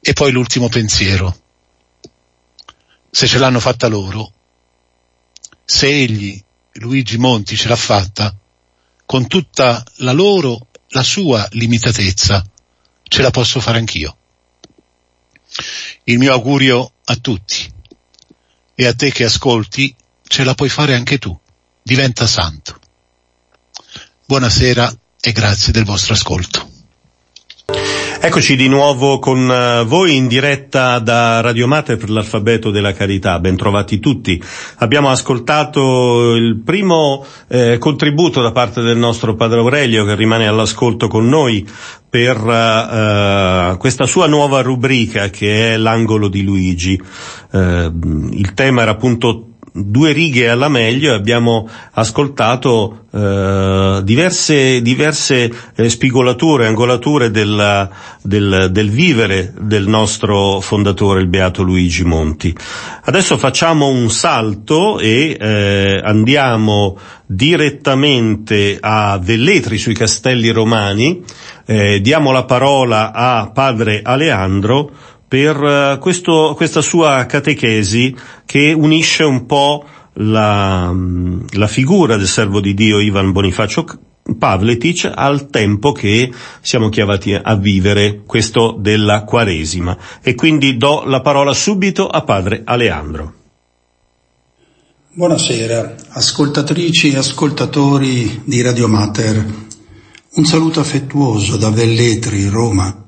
E 0.00 0.12
poi 0.12 0.32
l'ultimo 0.32 0.68
pensiero. 0.68 1.40
Se 3.10 3.26
ce 3.26 3.38
l'hanno 3.38 3.60
fatta 3.60 3.88
loro, 3.88 4.32
se 5.64 5.88
egli, 5.88 6.42
Luigi 6.74 7.18
Monti, 7.18 7.56
ce 7.56 7.68
l'ha 7.68 7.76
fatta, 7.76 8.34
con 9.04 9.26
tutta 9.26 9.84
la 9.96 10.12
loro, 10.12 10.68
la 10.88 11.02
sua 11.02 11.46
limitatezza, 11.52 12.51
ce 13.12 13.20
la 13.20 13.30
posso 13.30 13.60
fare 13.60 13.76
anch'io. 13.76 14.16
Il 16.04 16.16
mio 16.16 16.32
augurio 16.32 16.92
a 17.04 17.16
tutti 17.16 17.70
e 18.74 18.86
a 18.86 18.94
te 18.94 19.12
che 19.12 19.24
ascolti, 19.24 19.94
ce 20.26 20.44
la 20.44 20.54
puoi 20.54 20.70
fare 20.70 20.94
anche 20.94 21.18
tu. 21.18 21.38
Diventa 21.82 22.26
santo. 22.26 22.80
Buonasera 24.24 24.98
e 25.20 25.32
grazie 25.32 25.74
del 25.74 25.84
vostro 25.84 26.14
ascolto. 26.14 26.70
Eccoci 28.24 28.54
di 28.54 28.68
nuovo 28.68 29.18
con 29.18 29.50
eh, 29.50 29.82
voi 29.84 30.14
in 30.14 30.28
diretta 30.28 31.00
da 31.00 31.40
Radio 31.40 31.66
Mater 31.66 31.96
per 31.96 32.08
l'alfabeto 32.08 32.70
della 32.70 32.92
carità. 32.92 33.40
Bentrovati 33.40 33.98
tutti. 33.98 34.40
Abbiamo 34.76 35.10
ascoltato 35.10 36.36
il 36.36 36.60
primo 36.64 37.26
eh, 37.48 37.78
contributo 37.78 38.40
da 38.40 38.52
parte 38.52 38.80
del 38.80 38.96
nostro 38.96 39.34
Padre 39.34 39.58
Aurelio 39.58 40.04
che 40.04 40.14
rimane 40.14 40.46
all'ascolto 40.46 41.08
con 41.08 41.28
noi 41.28 41.68
per 42.08 42.36
uh, 42.36 43.76
questa 43.76 44.06
sua 44.06 44.28
nuova 44.28 44.62
rubrica 44.62 45.28
che 45.28 45.72
è 45.72 45.76
l'angolo 45.76 46.28
di 46.28 46.44
Luigi. 46.44 47.02
Uh, 47.50 47.58
il 48.30 48.52
tema 48.54 48.82
era 48.82 48.92
appunto 48.92 49.51
due 49.72 50.12
righe 50.12 50.50
alla 50.50 50.68
meglio 50.68 51.12
e 51.12 51.14
abbiamo 51.16 51.66
ascoltato 51.92 53.06
eh, 53.10 54.00
diverse, 54.02 54.82
diverse 54.82 55.50
eh, 55.74 55.88
spigolature, 55.88 56.66
angolature 56.66 57.30
del, 57.30 57.88
del, 58.20 58.68
del, 58.70 58.90
vivere 58.90 59.52
del 59.58 59.86
nostro 59.86 60.60
fondatore, 60.60 61.20
il 61.20 61.28
beato 61.28 61.62
Luigi 61.62 62.04
Monti. 62.04 62.54
Adesso 63.04 63.38
facciamo 63.38 63.88
un 63.88 64.10
salto 64.10 64.98
e 64.98 65.36
eh, 65.40 66.00
andiamo 66.04 66.98
direttamente 67.24 68.76
a 68.78 69.18
Velletri 69.20 69.78
sui 69.78 69.94
castelli 69.94 70.50
romani, 70.50 71.22
eh, 71.64 72.00
diamo 72.02 72.30
la 72.30 72.44
parola 72.44 73.12
a 73.12 73.50
padre 73.50 74.00
Aleandro 74.02 74.90
per 75.32 75.56
eh, 75.64 75.98
questo, 75.98 76.52
questa 76.54 76.82
sua 76.82 77.24
catechesi 77.24 78.14
che 78.44 78.74
unisce 78.74 79.22
un 79.24 79.46
po' 79.46 79.82
la, 80.16 80.92
mm, 80.92 81.44
la 81.52 81.66
figura 81.68 82.18
del 82.18 82.26
servo 82.26 82.60
di 82.60 82.74
Dio 82.74 83.00
Ivan 83.00 83.32
Bonifacio 83.32 83.86
Pavletic 84.38 85.10
al 85.14 85.48
tempo 85.48 85.92
che 85.92 86.30
siamo 86.60 86.90
chiamati 86.90 87.32
a 87.32 87.54
vivere 87.54 88.24
questo 88.26 88.76
della 88.78 89.24
Quaresima. 89.24 89.96
E 90.20 90.34
quindi 90.34 90.76
do 90.76 91.04
la 91.06 91.22
parola 91.22 91.54
subito 91.54 92.08
a 92.08 92.20
padre 92.20 92.60
Aleandro. 92.66 93.32
Buonasera, 95.14 95.94
ascoltatrici 96.10 97.10
e 97.10 97.16
ascoltatori 97.16 98.42
di 98.44 98.60
Radio 98.60 98.86
Mater. 98.86 99.46
Un 100.34 100.44
saluto 100.44 100.80
affettuoso 100.80 101.56
da 101.56 101.70
Velletri, 101.70 102.48
Roma 102.48 103.02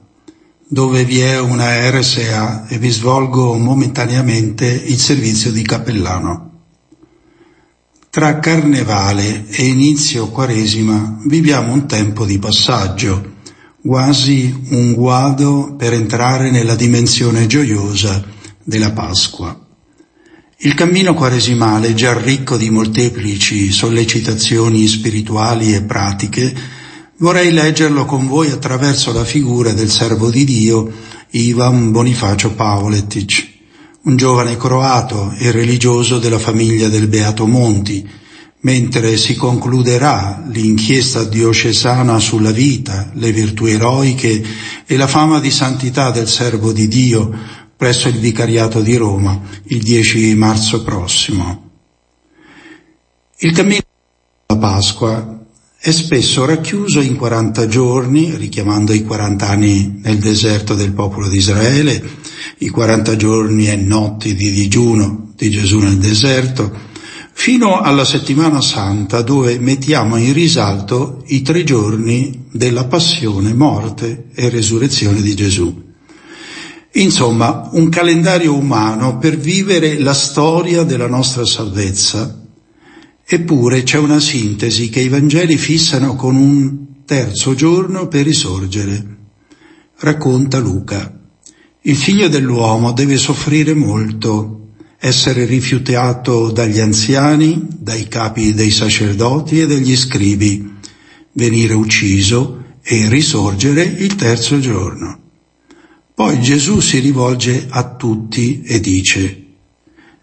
dove 0.66 1.04
vi 1.04 1.21
è 1.21 1.38
una 1.38 1.90
RSA 1.90 2.66
e 2.68 2.78
vi 2.78 2.90
svolgo 2.90 3.54
momentaneamente 3.54 4.66
il 4.66 4.99
servizio 4.99 5.52
di 5.52 5.62
cappellano. 5.62 6.50
Tra 8.11 8.38
Carnevale 8.38 9.47
e 9.49 9.64
inizio 9.64 10.28
Quaresima 10.28 11.18
viviamo 11.25 11.73
un 11.73 11.87
tempo 11.87 12.25
di 12.25 12.38
passaggio, 12.38 13.33
quasi 13.83 14.66
un 14.71 14.94
guado 14.94 15.75
per 15.76 15.92
entrare 15.92 16.50
nella 16.50 16.76
dimensione 16.76 17.47
gioiosa 17.47 18.25
della 18.62 18.92
Pasqua. 18.92 19.59
Il 20.59 20.75
cammino 20.75 21.12
quaresimale, 21.12 21.92
già 21.92 22.16
ricco 22.18 22.56
di 22.56 22.71
molteplici 22.71 23.71
sollecitazioni 23.71 24.87
spirituali 24.87 25.75
e 25.75 25.83
pratiche, 25.83 26.54
vorrei 27.18 27.52
leggerlo 27.52 28.04
con 28.04 28.26
voi 28.26 28.50
attraverso 28.50 29.12
la 29.12 29.25
figura 29.25 29.73
del 29.73 29.90
servo 29.90 30.30
di 30.30 30.44
Dio, 30.44 30.90
Ivan 31.30 31.92
Bonifacio 31.92 32.52
Pavletic, 32.52 33.52
un 34.02 34.16
giovane 34.16 34.56
croato 34.56 35.33
e 35.38 35.50
religioso 35.50 36.18
della 36.18 36.38
famiglia 36.38 36.88
del 36.88 37.09
Beato 37.09 37.47
Monti, 37.47 38.06
mentre 38.61 39.16
si 39.16 39.37
concluderà 39.37 40.42
l'inchiesta 40.50 41.25
diocesana 41.25 42.18
sulla 42.18 42.50
vita, 42.50 43.11
le 43.14 43.30
virtù 43.30 43.66
eroiche 43.66 44.42
e 44.87 44.97
la 44.97 45.06
fama 45.06 45.38
di 45.38 45.50
santità 45.50 46.11
del 46.11 46.28
servo 46.28 46.73
di 46.73 46.88
Dio 46.88 47.62
presso 47.76 48.09
il 48.09 48.18
Vicariato 48.18 48.80
di 48.80 48.97
Roma 48.97 49.40
il 49.64 49.83
10 49.83 50.35
marzo 50.35 50.83
prossimo. 50.83 51.71
Il 53.38 53.52
cammino 53.52 53.83
della 54.47 54.61
Pasqua 54.61 55.44
è 55.85 55.91
spesso 55.91 56.47
racchiuso 56.47 57.03
in 57.03 57.14
40 57.14 57.67
giorni, 57.67 58.35
richiamando 58.37 58.95
i 58.95 59.05
40 59.05 59.47
anni 59.47 60.00
nel 60.03 60.17
deserto 60.17 60.73
del 60.73 60.93
popolo 60.93 61.29
di 61.29 61.37
Israele, 61.37 62.03
i 62.61 62.71
40 62.71 63.17
giorni 63.17 63.69
e 63.69 63.76
notti 63.76 64.35
di 64.35 64.50
digiuno 64.50 65.35
di 65.37 65.50
Gesù 65.50 65.81
nel 65.81 65.99
deserto, 65.99 66.75
fino 67.35 67.83
alla 67.83 68.07
settimana 68.07 68.62
santa 68.62 69.21
dove 69.21 69.59
mettiamo 69.59 70.17
in 70.17 70.33
risalto 70.33 71.23
i 71.26 71.43
tre 71.43 71.64
giorni 71.64 72.47
della 72.50 72.87
passione, 72.87 73.53
morte 73.53 74.29
e 74.35 74.49
resurrezione 74.49 75.21
di 75.21 75.35
Gesù. 75.35 75.83
Insomma, 76.93 77.69
un 77.73 77.91
calendario 77.91 78.57
umano 78.57 79.19
per 79.19 79.37
vivere 79.37 79.99
la 79.99 80.14
storia 80.14 80.83
della 80.83 81.09
nostra 81.09 81.45
salvezza. 81.45 82.44
Eppure 83.26 83.83
c'è 83.83 83.97
una 83.97 84.21
sintesi 84.21 84.90
che 84.90 85.00
i 85.00 85.09
Vangeli 85.09 85.57
fissano 85.57 86.14
con 86.14 86.37
un 86.37 86.85
terzo 87.07 87.54
giorno 87.54 88.07
per 88.07 88.25
risorgere. 88.25 89.16
Racconta 89.97 90.59
Luca. 90.59 91.21
Il 91.83 91.97
figlio 91.97 92.28
dell'uomo 92.28 92.93
deve 92.93 93.16
soffrire 93.16 93.73
molto, 93.75 94.69
essere 94.99 95.47
rifiutato 95.47 96.50
dagli 96.50 96.81
anziani, 96.81 97.66
dai 97.78 98.09
capi 98.09 98.52
dei 98.52 98.71
sacerdoti 98.71 99.61
e 99.61 99.66
degli 99.66 99.97
scribi, 99.97 100.73
venire 101.33 101.75
ucciso 101.75 102.62
e 102.83 103.09
risorgere 103.09 103.83
il 103.83 104.14
terzo 104.16 104.59
giorno. 104.61 105.21
Poi 106.14 106.40
Gesù 106.40 106.81
si 106.81 106.99
rivolge 106.99 107.66
a 107.71 107.95
tutti 107.97 108.62
e 108.62 108.81
dice, 108.81 109.45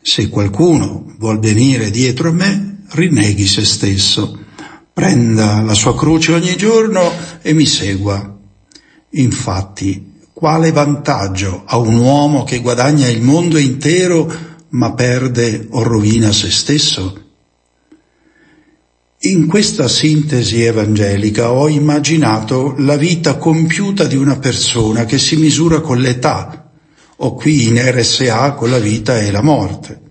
se 0.01 0.29
qualcuno 0.29 1.13
vuol 1.17 1.39
venire 1.39 1.89
dietro 1.89 2.29
a 2.29 2.33
me, 2.33 2.70
rinneghi 2.91 3.47
se 3.47 3.65
stesso, 3.65 4.37
prenda 4.93 5.61
la 5.61 5.73
sua 5.73 5.95
croce 5.95 6.33
ogni 6.33 6.55
giorno 6.55 7.11
e 7.41 7.53
mi 7.53 7.65
segua. 7.65 8.37
Infatti, 9.11 10.11
quale 10.33 10.71
vantaggio 10.71 11.63
ha 11.65 11.77
un 11.77 11.95
uomo 11.97 12.43
che 12.43 12.59
guadagna 12.59 13.07
il 13.07 13.21
mondo 13.21 13.57
intero 13.57 14.49
ma 14.69 14.93
perde 14.93 15.67
o 15.69 15.83
rovina 15.83 16.31
se 16.31 16.49
stesso? 16.49 17.25
In 19.23 19.45
questa 19.45 19.87
sintesi 19.87 20.63
evangelica 20.63 21.51
ho 21.51 21.69
immaginato 21.69 22.73
la 22.79 22.97
vita 22.97 23.37
compiuta 23.37 24.05
di 24.05 24.15
una 24.15 24.39
persona 24.39 25.05
che 25.05 25.19
si 25.19 25.35
misura 25.35 25.79
con 25.79 25.99
l'età, 25.99 26.71
o 27.17 27.35
qui 27.35 27.67
in 27.67 27.79
RSA 27.79 28.53
con 28.53 28.71
la 28.71 28.79
vita 28.79 29.19
e 29.19 29.29
la 29.29 29.43
morte. 29.43 30.10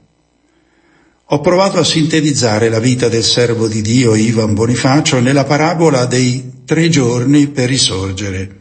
Ho 1.32 1.38
provato 1.38 1.78
a 1.78 1.84
sintetizzare 1.84 2.68
la 2.68 2.80
vita 2.80 3.08
del 3.08 3.22
servo 3.22 3.68
di 3.68 3.82
Dio 3.82 4.16
Ivan 4.16 4.52
Bonifacio 4.52 5.20
nella 5.20 5.44
parabola 5.44 6.04
dei 6.04 6.62
tre 6.64 6.88
giorni 6.88 7.46
per 7.46 7.68
risorgere, 7.68 8.60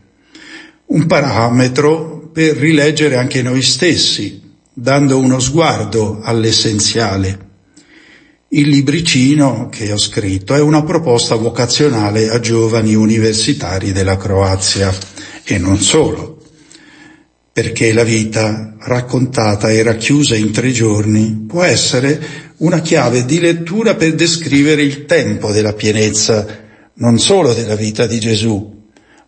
un 0.85 1.07
parametro 1.07 2.29
per 2.31 2.55
rileggere 2.57 3.15
anche 3.15 3.41
noi 3.41 3.63
stessi, 3.63 4.39
dando 4.71 5.17
uno 5.17 5.39
sguardo 5.39 6.19
all'essenziale. 6.21 7.47
Il 8.49 8.69
libricino 8.69 9.67
che 9.71 9.91
ho 9.91 9.97
scritto 9.97 10.53
è 10.53 10.61
una 10.61 10.83
proposta 10.83 11.33
vocazionale 11.33 12.29
a 12.29 12.39
giovani 12.39 12.93
universitari 12.93 13.91
della 13.91 14.17
Croazia 14.17 14.95
e 15.43 15.57
non 15.57 15.79
solo, 15.79 16.28
perché 17.59 17.91
la 17.91 18.05
vita 18.05 18.75
raccontata 18.79 19.69
e 19.69 19.83
racchiusa 19.83 20.33
in 20.33 20.53
tre 20.53 20.71
giorni 20.71 21.43
può 21.45 21.61
essere 21.61 22.17
una 22.59 22.79
chiave 22.79 23.25
di 23.25 23.41
lettura 23.41 23.95
per 23.95 24.15
descrivere 24.15 24.81
il 24.81 25.03
tempo 25.03 25.51
della 25.51 25.73
pienezza 25.73 26.47
non 26.93 27.19
solo 27.19 27.53
della 27.53 27.75
vita 27.75 28.07
di 28.07 28.17
Gesù, 28.17 28.77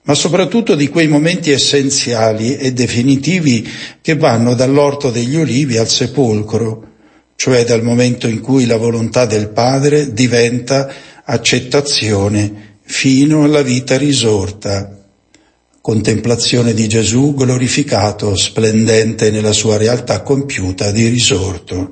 ma 0.03 0.13
soprattutto 0.13 0.75
di 0.75 0.87
quei 0.87 1.09
momenti 1.09 1.51
essenziali 1.51 2.55
e 2.55 2.71
definitivi 2.71 3.67
che 3.99 4.15
vanno 4.15 4.53
dall'orto 4.53 5.11
degli 5.11 5.35
olivi 5.35 5.75
al 5.75 5.89
sepolcro, 5.89 6.87
cioè 7.35 7.65
dal 7.65 7.83
momento 7.83 8.27
in 8.27 8.39
cui 8.39 8.65
la 8.65 8.77
volontà 8.77 9.25
del 9.25 9.49
Padre 9.49 10.13
diventa 10.13 10.89
accettazione 11.25 12.77
fino 12.83 13.43
alla 13.43 13.61
vita 13.61 13.97
risorta, 13.97 15.00
contemplazione 15.81 16.73
di 16.73 16.87
Gesù 16.87 17.33
glorificato, 17.33 18.35
splendente 18.35 19.31
nella 19.31 19.51
sua 19.51 19.77
realtà 19.77 20.21
compiuta 20.21 20.91
di 20.91 21.07
risorto. 21.07 21.91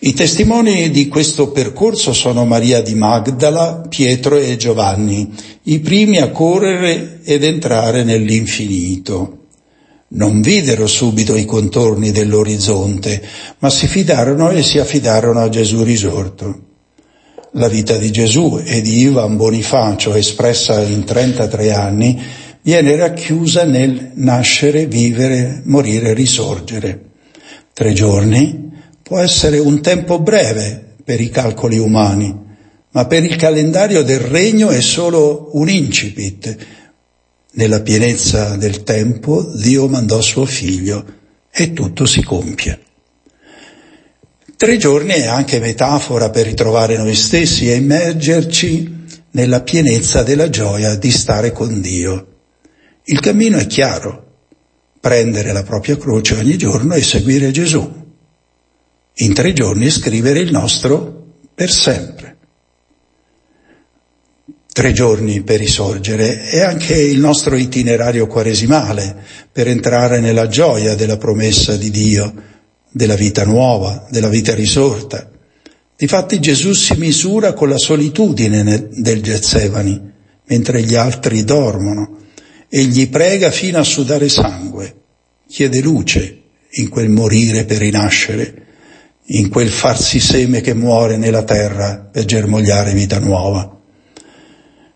I 0.00 0.12
testimoni 0.12 0.90
di 0.90 1.08
questo 1.08 1.50
percorso 1.50 2.12
sono 2.12 2.44
Maria 2.44 2.82
di 2.82 2.94
Magdala, 2.94 3.86
Pietro 3.88 4.36
e 4.36 4.56
Giovanni, 4.56 5.32
i 5.64 5.80
primi 5.80 6.18
a 6.18 6.30
correre 6.30 7.20
ed 7.24 7.42
entrare 7.42 8.04
nell'infinito 8.04 9.38
non 10.10 10.40
videro 10.40 10.86
subito 10.86 11.36
i 11.36 11.44
contorni 11.44 12.12
dell'orizzonte, 12.12 13.22
ma 13.58 13.68
si 13.68 13.86
fidarono 13.86 14.50
e 14.50 14.62
si 14.62 14.78
affidarono 14.78 15.40
a 15.40 15.48
Gesù 15.50 15.82
risorto. 15.82 16.60
La 17.52 17.68
vita 17.68 17.96
di 17.96 18.10
Gesù 18.10 18.60
e 18.64 18.80
di 18.80 19.00
Ivan 19.00 19.36
Bonifacio, 19.36 20.14
espressa 20.14 20.80
in 20.82 21.04
33 21.04 21.72
anni, 21.72 22.22
viene 22.68 22.96
racchiusa 22.96 23.64
nel 23.64 24.10
nascere, 24.16 24.84
vivere, 24.84 25.62
morire, 25.64 26.12
risorgere. 26.12 27.00
Tre 27.72 27.94
giorni 27.94 28.70
può 29.02 29.20
essere 29.20 29.58
un 29.58 29.80
tempo 29.80 30.20
breve 30.20 30.96
per 31.02 31.18
i 31.18 31.30
calcoli 31.30 31.78
umani, 31.78 32.36
ma 32.90 33.06
per 33.06 33.24
il 33.24 33.36
calendario 33.36 34.02
del 34.02 34.20
regno 34.20 34.68
è 34.68 34.82
solo 34.82 35.48
un 35.54 35.70
incipit, 35.70 36.56
nella 37.52 37.80
pienezza 37.80 38.56
del 38.56 38.82
tempo 38.82 39.50
Dio 39.54 39.88
mandò 39.88 40.20
suo 40.20 40.44
figlio 40.44 41.06
e 41.50 41.72
tutto 41.72 42.04
si 42.04 42.22
compie. 42.22 42.80
Tre 44.58 44.76
giorni 44.76 45.14
è 45.14 45.26
anche 45.26 45.58
metafora 45.58 46.28
per 46.28 46.44
ritrovare 46.44 46.98
noi 46.98 47.14
stessi 47.14 47.70
e 47.70 47.76
immergerci 47.76 48.96
nella 49.30 49.62
pienezza 49.62 50.22
della 50.22 50.50
gioia 50.50 50.96
di 50.96 51.10
stare 51.10 51.50
con 51.50 51.80
Dio. 51.80 52.26
Il 53.10 53.20
cammino 53.20 53.58
è 53.58 53.66
chiaro, 53.66 54.26
prendere 55.00 55.52
la 55.52 55.62
propria 55.62 55.96
croce 55.96 56.34
ogni 56.34 56.56
giorno 56.56 56.94
e 56.94 57.02
seguire 57.02 57.50
Gesù. 57.50 58.06
In 59.20 59.34
tre 59.34 59.52
giorni 59.52 59.90
scrivere 59.90 60.40
il 60.40 60.50
nostro 60.50 61.26
per 61.54 61.70
sempre 61.70 62.36
tre 64.78 64.92
giorni 64.92 65.42
per 65.42 65.58
risorgere, 65.58 66.44
è 66.50 66.60
anche 66.60 66.94
il 66.94 67.18
nostro 67.18 67.56
itinerario 67.56 68.28
quaresimale 68.28 69.24
per 69.50 69.66
entrare 69.66 70.20
nella 70.20 70.46
gioia 70.46 70.94
della 70.94 71.16
promessa 71.16 71.76
di 71.76 71.90
Dio, 71.90 72.32
della 72.88 73.16
vita 73.16 73.44
nuova, 73.44 74.06
della 74.08 74.28
vita 74.28 74.54
risorta. 74.54 75.28
Difatti 75.96 76.38
Gesù 76.38 76.74
si 76.74 76.94
misura 76.94 77.54
con 77.54 77.68
la 77.68 77.76
solitudine 77.76 78.88
del 78.92 79.20
Getsemani, 79.20 80.00
mentre 80.46 80.82
gli 80.82 80.94
altri 80.94 81.42
dormono, 81.42 82.16
e 82.68 82.82
gli 82.84 83.08
prega 83.08 83.50
fino 83.50 83.78
a 83.78 83.84
sudare 83.84 84.28
sangue, 84.28 84.94
chiede 85.48 85.80
luce 85.80 86.42
in 86.72 86.88
quel 86.88 87.08
morire 87.08 87.64
per 87.64 87.78
rinascere, 87.78 88.66
in 89.30 89.48
quel 89.48 89.70
farsi 89.70 90.20
seme 90.20 90.60
che 90.60 90.74
muore 90.74 91.16
nella 91.16 91.42
terra 91.42 92.08
per 92.10 92.24
germogliare 92.24 92.92
vita 92.92 93.18
nuova. 93.18 93.76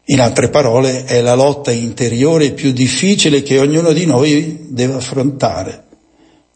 In 0.06 0.20
altre 0.20 0.48
parole, 0.48 1.04
è 1.04 1.20
la 1.20 1.34
lotta 1.34 1.70
interiore 1.70 2.52
più 2.52 2.72
difficile 2.72 3.42
che 3.42 3.58
ognuno 3.58 3.92
di 3.92 4.04
noi 4.04 4.66
deve 4.68 4.94
affrontare. 4.94 5.84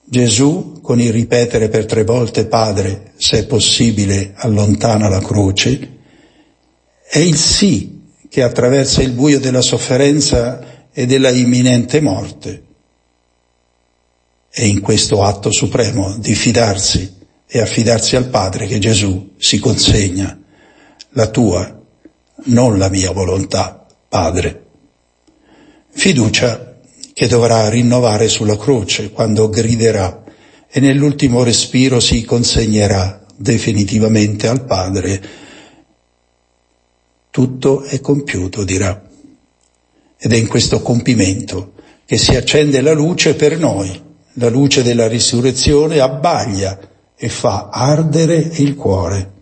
Gesù, 0.05 0.81
con 0.83 1.01
il 1.01 1.13
ripetere 1.13 1.69
per 1.69 1.87
tre 1.87 2.05
volte 2.05 2.47
Padre, 2.47 3.13
se 3.17 3.41
è 3.41 3.47
possibile, 3.47 4.33
allontana 4.37 5.09
la 5.09 5.21
croce, 5.21 5.95
è 7.09 7.19
il 7.19 7.37
sì 7.37 8.03
che 8.29 8.43
attraversa 8.43 9.03
il 9.03 9.13
buio 9.13 9.39
della 9.39 9.63
sofferenza 9.63 10.76
e 10.99 11.05
della 11.05 11.29
imminente 11.29 12.01
morte. 12.01 12.65
E 14.51 14.67
in 14.67 14.81
questo 14.81 15.23
atto 15.23 15.53
supremo 15.53 16.17
di 16.17 16.35
fidarsi 16.35 17.15
e 17.47 17.61
affidarsi 17.61 18.17
al 18.17 18.31
Padre 18.31 18.67
che 18.67 18.79
Gesù 18.79 19.35
si 19.37 19.59
consegna. 19.59 20.41
La 21.11 21.27
tua, 21.29 21.83
non 22.45 22.79
la 22.79 22.89
mia 22.89 23.11
volontà, 23.11 23.87
Padre. 24.09 24.65
Fiducia 25.91 26.79
che 27.13 27.27
dovrà 27.27 27.69
rinnovare 27.69 28.29
sulla 28.29 28.57
croce 28.57 29.11
quando 29.11 29.51
griderà 29.51 30.25
e 30.67 30.81
nell'ultimo 30.81 31.43
respiro 31.43 32.01
si 32.01 32.25
consegnerà 32.25 33.23
definitivamente 33.37 34.49
al 34.49 34.65
Padre. 34.65 35.23
Tutto 37.29 37.83
è 37.83 38.01
compiuto, 38.01 38.65
dirà. 38.65 39.06
Ed 40.19 40.33
è 40.33 40.37
in 40.37 40.49
questo 40.49 40.81
compimento 40.81 41.73
che 42.07 42.17
si 42.17 42.37
accende 42.37 42.81
la 42.81 42.93
luce 42.93 43.35
per 43.35 43.59
noi. 43.59 44.05
La 44.35 44.49
luce 44.49 44.83
della 44.83 45.09
risurrezione 45.09 45.99
abbaglia 45.99 46.79
e 47.17 47.29
fa 47.29 47.69
ardere 47.73 48.37
il 48.37 48.75
cuore. 48.77 49.33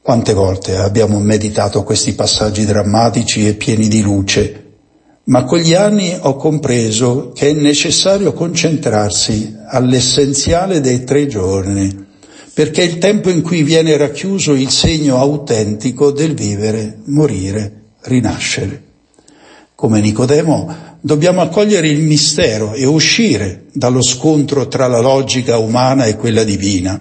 Quante 0.00 0.32
volte 0.32 0.76
abbiamo 0.76 1.20
meditato 1.20 1.84
questi 1.84 2.14
passaggi 2.14 2.64
drammatici 2.64 3.46
e 3.46 3.54
pieni 3.54 3.86
di 3.86 4.00
luce, 4.00 4.62
ma 5.24 5.44
con 5.44 5.58
gli 5.58 5.74
anni 5.74 6.16
ho 6.18 6.34
compreso 6.34 7.30
che 7.32 7.50
è 7.50 7.52
necessario 7.52 8.32
concentrarsi 8.32 9.56
all'essenziale 9.68 10.80
dei 10.80 11.04
tre 11.04 11.28
giorni, 11.28 12.06
perché 12.52 12.82
è 12.82 12.86
il 12.86 12.98
tempo 12.98 13.30
in 13.30 13.42
cui 13.42 13.62
viene 13.62 13.96
racchiuso 13.96 14.54
il 14.54 14.70
segno 14.70 15.18
autentico 15.18 16.10
del 16.10 16.34
vivere, 16.34 16.98
morire, 17.04 17.81
rinascere. 18.02 18.90
Come 19.74 20.00
Nicodemo 20.00 20.90
dobbiamo 21.00 21.40
accogliere 21.40 21.88
il 21.88 22.02
mistero 22.02 22.72
e 22.74 22.86
uscire 22.86 23.64
dallo 23.72 24.02
scontro 24.02 24.68
tra 24.68 24.86
la 24.86 25.00
logica 25.00 25.58
umana 25.58 26.04
e 26.06 26.16
quella 26.16 26.44
divina. 26.44 27.00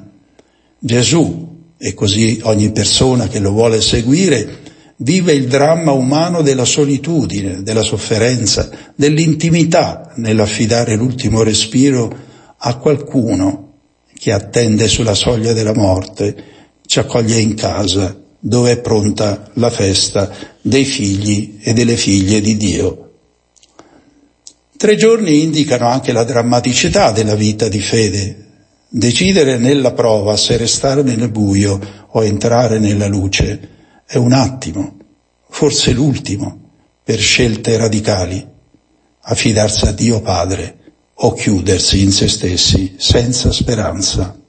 Gesù, 0.79 1.49
e 1.77 1.93
così 1.93 2.39
ogni 2.43 2.71
persona 2.71 3.27
che 3.27 3.39
lo 3.39 3.51
vuole 3.51 3.81
seguire, 3.81 4.59
vive 4.97 5.33
il 5.33 5.47
dramma 5.47 5.91
umano 5.91 6.41
della 6.41 6.65
solitudine, 6.65 7.61
della 7.63 7.83
sofferenza, 7.83 8.69
dell'intimità 8.95 10.13
nell'affidare 10.15 10.95
l'ultimo 10.95 11.43
respiro 11.43 12.11
a 12.57 12.77
qualcuno 12.77 13.73
che 14.13 14.31
attende 14.31 14.87
sulla 14.87 15.15
soglia 15.15 15.53
della 15.53 15.73
morte, 15.73 16.43
ci 16.85 16.99
accoglie 16.99 17.39
in 17.39 17.55
casa 17.55 18.15
dove 18.43 18.71
è 18.71 18.79
pronta 18.79 19.51
la 19.53 19.69
festa 19.69 20.29
dei 20.61 20.83
figli 20.83 21.59
e 21.61 21.73
delle 21.73 21.95
figlie 21.95 22.41
di 22.41 22.57
Dio. 22.57 23.11
Tre 24.75 24.95
giorni 24.95 25.43
indicano 25.43 25.87
anche 25.87 26.11
la 26.11 26.23
drammaticità 26.23 27.11
della 27.11 27.35
vita 27.35 27.67
di 27.67 27.79
fede. 27.79 28.47
Decidere 28.89 29.57
nella 29.57 29.93
prova 29.93 30.35
se 30.35 30.57
restare 30.57 31.03
nel 31.03 31.29
buio 31.29 31.79
o 32.09 32.23
entrare 32.23 32.79
nella 32.79 33.07
luce 33.07 33.69
è 34.07 34.17
un 34.17 34.33
attimo, 34.33 34.97
forse 35.47 35.91
l'ultimo, 35.91 36.59
per 37.03 37.19
scelte 37.19 37.77
radicali, 37.77 38.45
affidarsi 39.21 39.85
a 39.85 39.91
Dio 39.91 40.19
Padre 40.21 40.77
o 41.13 41.33
chiudersi 41.33 42.01
in 42.01 42.11
se 42.11 42.27
stessi 42.27 42.95
senza 42.97 43.51
speranza. 43.51 44.40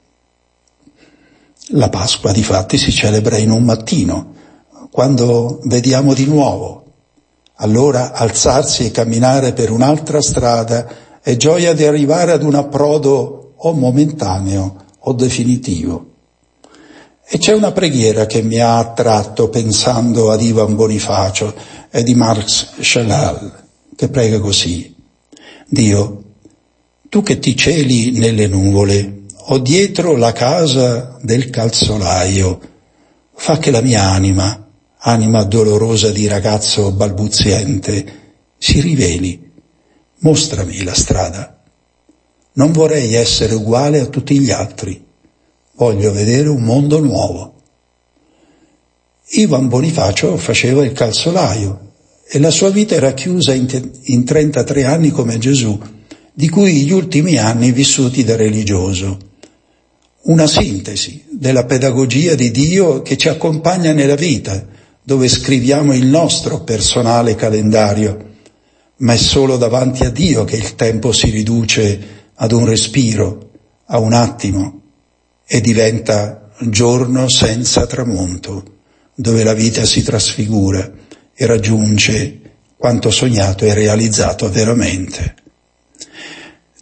La 1.75 1.89
Pasqua 1.89 2.31
di 2.31 2.43
fatti 2.43 2.77
si 2.77 2.91
celebra 2.91 3.37
in 3.37 3.49
un 3.49 3.63
mattino, 3.63 4.33
quando 4.91 5.59
vediamo 5.63 6.13
di 6.13 6.25
nuovo. 6.25 6.83
Allora 7.55 8.13
alzarsi 8.13 8.85
e 8.85 8.91
camminare 8.91 9.53
per 9.53 9.71
un'altra 9.71 10.21
strada 10.21 10.87
è 11.19 11.35
gioia 11.35 11.73
di 11.73 11.83
arrivare 11.83 12.31
ad 12.31 12.43
un 12.43 12.53
approdo 12.53 13.53
o 13.55 13.73
momentaneo 13.73 14.83
o 14.99 15.13
definitivo. 15.13 16.11
E 17.25 17.39
c'è 17.39 17.53
una 17.53 17.71
preghiera 17.71 18.27
che 18.27 18.43
mi 18.43 18.59
ha 18.59 18.77
attratto 18.77 19.49
pensando 19.49 20.29
ad 20.29 20.43
Ivan 20.43 20.75
Bonifacio 20.75 21.55
e 21.89 22.03
di 22.03 22.13
Marx 22.13 22.81
Shalal, 22.81 23.63
che 23.95 24.09
prega 24.09 24.39
così. 24.39 24.93
Dio, 25.67 26.23
tu 27.09 27.23
che 27.23 27.39
ti 27.39 27.55
celi 27.55 28.11
nelle 28.11 28.45
nuvole, 28.45 29.22
o 29.45 29.59
dietro 29.59 30.15
la 30.15 30.31
casa 30.31 31.17
del 31.21 31.49
calzolaio, 31.49 32.59
fa 33.33 33.57
che 33.57 33.71
la 33.71 33.81
mia 33.81 34.03
anima, 34.03 34.67
anima 34.97 35.43
dolorosa 35.43 36.11
di 36.11 36.27
ragazzo 36.27 36.91
balbuziente, 36.91 38.21
si 38.57 38.79
riveli. 38.79 39.51
Mostrami 40.19 40.83
la 40.83 40.93
strada. 40.93 41.61
Non 42.53 42.71
vorrei 42.71 43.13
essere 43.13 43.55
uguale 43.55 43.99
a 43.99 44.05
tutti 44.05 44.39
gli 44.39 44.51
altri 44.51 45.03
voglio 45.75 46.11
vedere 46.11 46.49
un 46.49 46.61
mondo 46.61 46.99
nuovo. 46.99 47.53
Ivan 49.29 49.67
Bonifacio 49.67 50.37
faceva 50.37 50.85
il 50.85 50.91
calzolaio 50.91 51.91
e 52.29 52.39
la 52.39 52.51
sua 52.51 52.69
vita 52.69 52.95
era 52.95 53.13
chiusa 53.13 53.53
in, 53.53 53.91
in 54.03 54.23
33 54.23 54.83
anni 54.83 55.09
come 55.09 55.37
Gesù, 55.37 55.79
di 56.33 56.49
cui 56.49 56.83
gli 56.83 56.91
ultimi 56.91 57.37
anni 57.37 57.71
vissuti 57.71 58.23
da 58.23 58.35
religioso. 58.35 59.31
Una 60.25 60.47
sintesi 60.47 61.25
della 61.29 61.65
pedagogia 61.65 62.33
di 62.35 62.49
Dio 62.49 63.01
che 63.01 63.17
ci 63.17 63.27
accompagna 63.27 63.91
nella 63.91 64.15
vita, 64.15 64.65
dove 65.03 65.27
scriviamo 65.27 65.93
il 65.93 66.05
nostro 66.05 66.61
personale 66.61 67.35
calendario, 67.35 68.31
ma 68.99 69.13
è 69.13 69.17
solo 69.17 69.57
davanti 69.57 70.05
a 70.05 70.09
Dio 70.09 70.45
che 70.45 70.55
il 70.55 70.75
tempo 70.75 71.11
si 71.11 71.29
riduce 71.29 71.99
ad 72.35 72.53
un 72.53 72.65
respiro, 72.65 73.49
a 73.87 73.99
un 73.99 74.13
attimo, 74.13 74.81
e 75.45 75.59
diventa 75.59 76.49
giorno 76.69 77.27
senza 77.27 77.85
tramonto, 77.85 78.63
dove 79.15 79.43
la 79.43 79.53
vita 79.53 79.83
si 79.83 80.03
trasfigura 80.03 80.89
e 81.33 81.45
raggiunge 81.45 82.39
quanto 82.77 83.11
sognato 83.11 83.65
e 83.65 83.73
realizzato 83.73 84.49
veramente. 84.49 85.35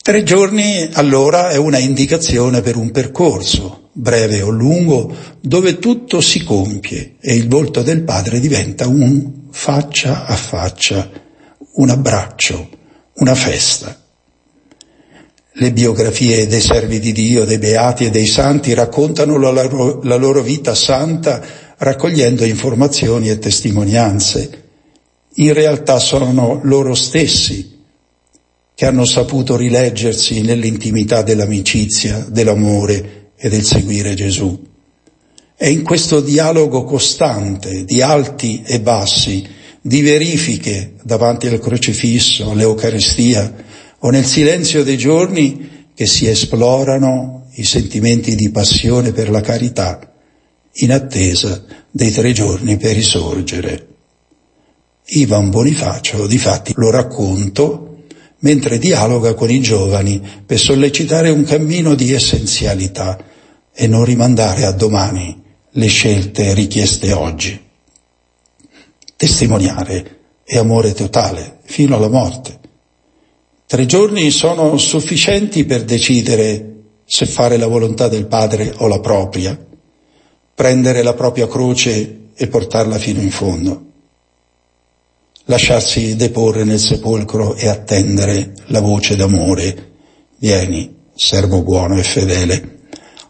Tre 0.03 0.23
giorni 0.23 0.89
allora 0.93 1.51
è 1.51 1.57
una 1.57 1.77
indicazione 1.77 2.61
per 2.61 2.75
un 2.75 2.89
percorso, 2.89 3.89
breve 3.91 4.41
o 4.41 4.49
lungo, 4.49 5.15
dove 5.39 5.77
tutto 5.77 6.21
si 6.21 6.43
compie 6.43 7.17
e 7.21 7.35
il 7.35 7.47
volto 7.47 7.83
del 7.83 8.01
Padre 8.01 8.39
diventa 8.39 8.87
un 8.87 9.49
faccia 9.51 10.25
a 10.25 10.35
faccia, 10.35 11.07
un 11.73 11.89
abbraccio, 11.91 12.69
una 13.17 13.35
festa. 13.35 13.95
Le 15.51 15.71
biografie 15.71 16.47
dei 16.47 16.61
servi 16.61 16.99
di 16.99 17.11
Dio, 17.11 17.45
dei 17.45 17.59
beati 17.59 18.05
e 18.05 18.09
dei 18.09 18.25
santi 18.25 18.73
raccontano 18.73 19.37
la 19.37 19.51
loro, 19.51 20.01
la 20.01 20.15
loro 20.15 20.41
vita 20.41 20.73
santa 20.73 21.43
raccogliendo 21.77 22.43
informazioni 22.43 23.29
e 23.29 23.37
testimonianze. 23.37 24.63
In 25.35 25.53
realtà 25.53 25.99
sono 25.99 26.59
loro 26.63 26.95
stessi 26.95 27.80
che 28.73 28.85
hanno 28.85 29.05
saputo 29.05 29.55
rileggersi 29.55 30.41
nell'intimità 30.41 31.21
dell'amicizia, 31.21 32.25
dell'amore 32.29 33.31
e 33.35 33.49
del 33.49 33.63
seguire 33.63 34.13
Gesù. 34.13 34.69
È 35.55 35.67
in 35.67 35.83
questo 35.83 36.21
dialogo 36.21 36.83
costante 36.83 37.85
di 37.85 38.01
alti 38.01 38.63
e 38.65 38.81
bassi, 38.81 39.47
di 39.81 40.01
verifiche 40.01 40.93
davanti 41.03 41.47
al 41.47 41.59
crocifisso, 41.59 42.49
all'Eucaristia, 42.51 43.53
o 43.99 44.09
nel 44.09 44.25
silenzio 44.25 44.83
dei 44.83 44.97
giorni 44.97 45.87
che 45.93 46.07
si 46.07 46.27
esplorano 46.27 47.45
i 47.55 47.63
sentimenti 47.63 48.35
di 48.35 48.49
passione 48.49 49.11
per 49.11 49.29
la 49.29 49.41
carità 49.41 49.99
in 50.75 50.91
attesa 50.91 51.63
dei 51.91 52.11
tre 52.11 52.31
giorni 52.31 52.77
per 52.77 52.95
risorgere. 52.95 53.87
Ivan 55.07 55.49
Bonifacio, 55.49 56.25
difatti, 56.25 56.71
lo 56.75 56.89
racconto 56.89 57.90
mentre 58.41 58.77
dialoga 58.77 59.33
con 59.33 59.49
i 59.49 59.61
giovani 59.61 60.21
per 60.45 60.59
sollecitare 60.59 61.29
un 61.29 61.43
cammino 61.43 61.95
di 61.95 62.13
essenzialità 62.13 63.17
e 63.73 63.87
non 63.87 64.05
rimandare 64.05 64.65
a 64.65 64.71
domani 64.71 65.41
le 65.71 65.87
scelte 65.87 66.53
richieste 66.53 67.11
oggi. 67.13 67.59
Testimoniare 69.15 70.19
è 70.43 70.57
amore 70.57 70.93
totale, 70.93 71.59
fino 71.63 71.95
alla 71.95 72.09
morte. 72.09 72.59
Tre 73.65 73.85
giorni 73.85 74.31
sono 74.31 74.77
sufficienti 74.77 75.63
per 75.63 75.83
decidere 75.83 76.67
se 77.05 77.25
fare 77.25 77.57
la 77.57 77.67
volontà 77.67 78.07
del 78.07 78.25
Padre 78.25 78.73
o 78.77 78.87
la 78.87 78.99
propria, 78.99 79.57
prendere 80.53 81.03
la 81.03 81.13
propria 81.13 81.47
croce 81.47 82.29
e 82.33 82.47
portarla 82.47 82.97
fino 82.97 83.21
in 83.21 83.31
fondo, 83.31 83.90
lasciarsi 85.51 86.15
deporre 86.15 86.63
nel 86.63 86.79
sepolcro 86.79 87.55
e 87.55 87.67
attendere 87.67 88.53
la 88.67 88.79
voce 88.79 89.17
d'amore. 89.17 89.89
Vieni, 90.39 90.95
servo 91.13 91.61
buono 91.61 91.97
e 91.97 92.03
fedele, 92.03 92.79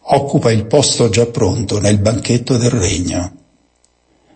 occupa 0.01 0.51
il 0.51 0.67
posto 0.67 1.09
già 1.09 1.25
pronto 1.25 1.79
nel 1.79 1.97
banchetto 1.97 2.57
del 2.57 2.69
regno. 2.69 3.35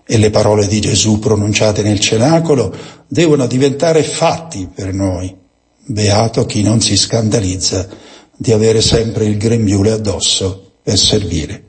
E 0.04 0.18
le 0.18 0.32
parole 0.32 0.68
di 0.68 0.82
Gesù 0.82 1.20
pronunciate 1.20 1.84
nel 1.84 2.00
cenacolo 2.00 2.76
devono 3.08 3.46
diventare 3.46 4.04
fatti 4.04 4.68
per 4.74 4.94
noi 4.94 5.44
Beato 5.88 6.46
chi 6.46 6.64
non 6.64 6.82
si 6.82 6.98
scandalizza 6.98 7.88
di 8.36 8.52
avere 8.52 8.82
sempre 8.82 9.26
il 9.26 9.38
grembiule 9.38 9.92
addosso 9.92 10.72
per 10.82 10.98
servire. 10.98 11.64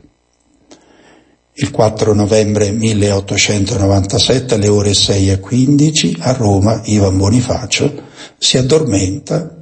Il 1.58 1.70
4 1.70 2.12
novembre 2.12 2.70
1897 2.70 4.56
alle 4.56 4.68
ore 4.68 4.92
6 4.92 5.30
e 5.30 5.40
15 5.40 6.16
a 6.20 6.32
Roma 6.32 6.82
Ivan 6.84 7.16
Bonifacio 7.16 8.02
si 8.36 8.58
addormenta 8.58 9.56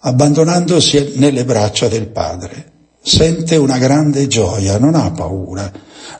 abbandonandosi 0.00 1.14
nelle 1.14 1.46
braccia 1.46 1.88
del 1.88 2.08
padre. 2.08 2.72
Sente 3.00 3.56
una 3.56 3.78
grande 3.78 4.26
gioia, 4.26 4.78
non 4.78 4.94
ha 4.94 5.10
paura, 5.10 5.72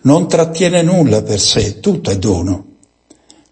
non 0.05 0.29
trattiene 0.29 0.81
nulla 0.81 1.21
per 1.21 1.39
sé, 1.39 1.79
tutto 1.79 2.09
è 2.09 2.17
dono. 2.17 2.65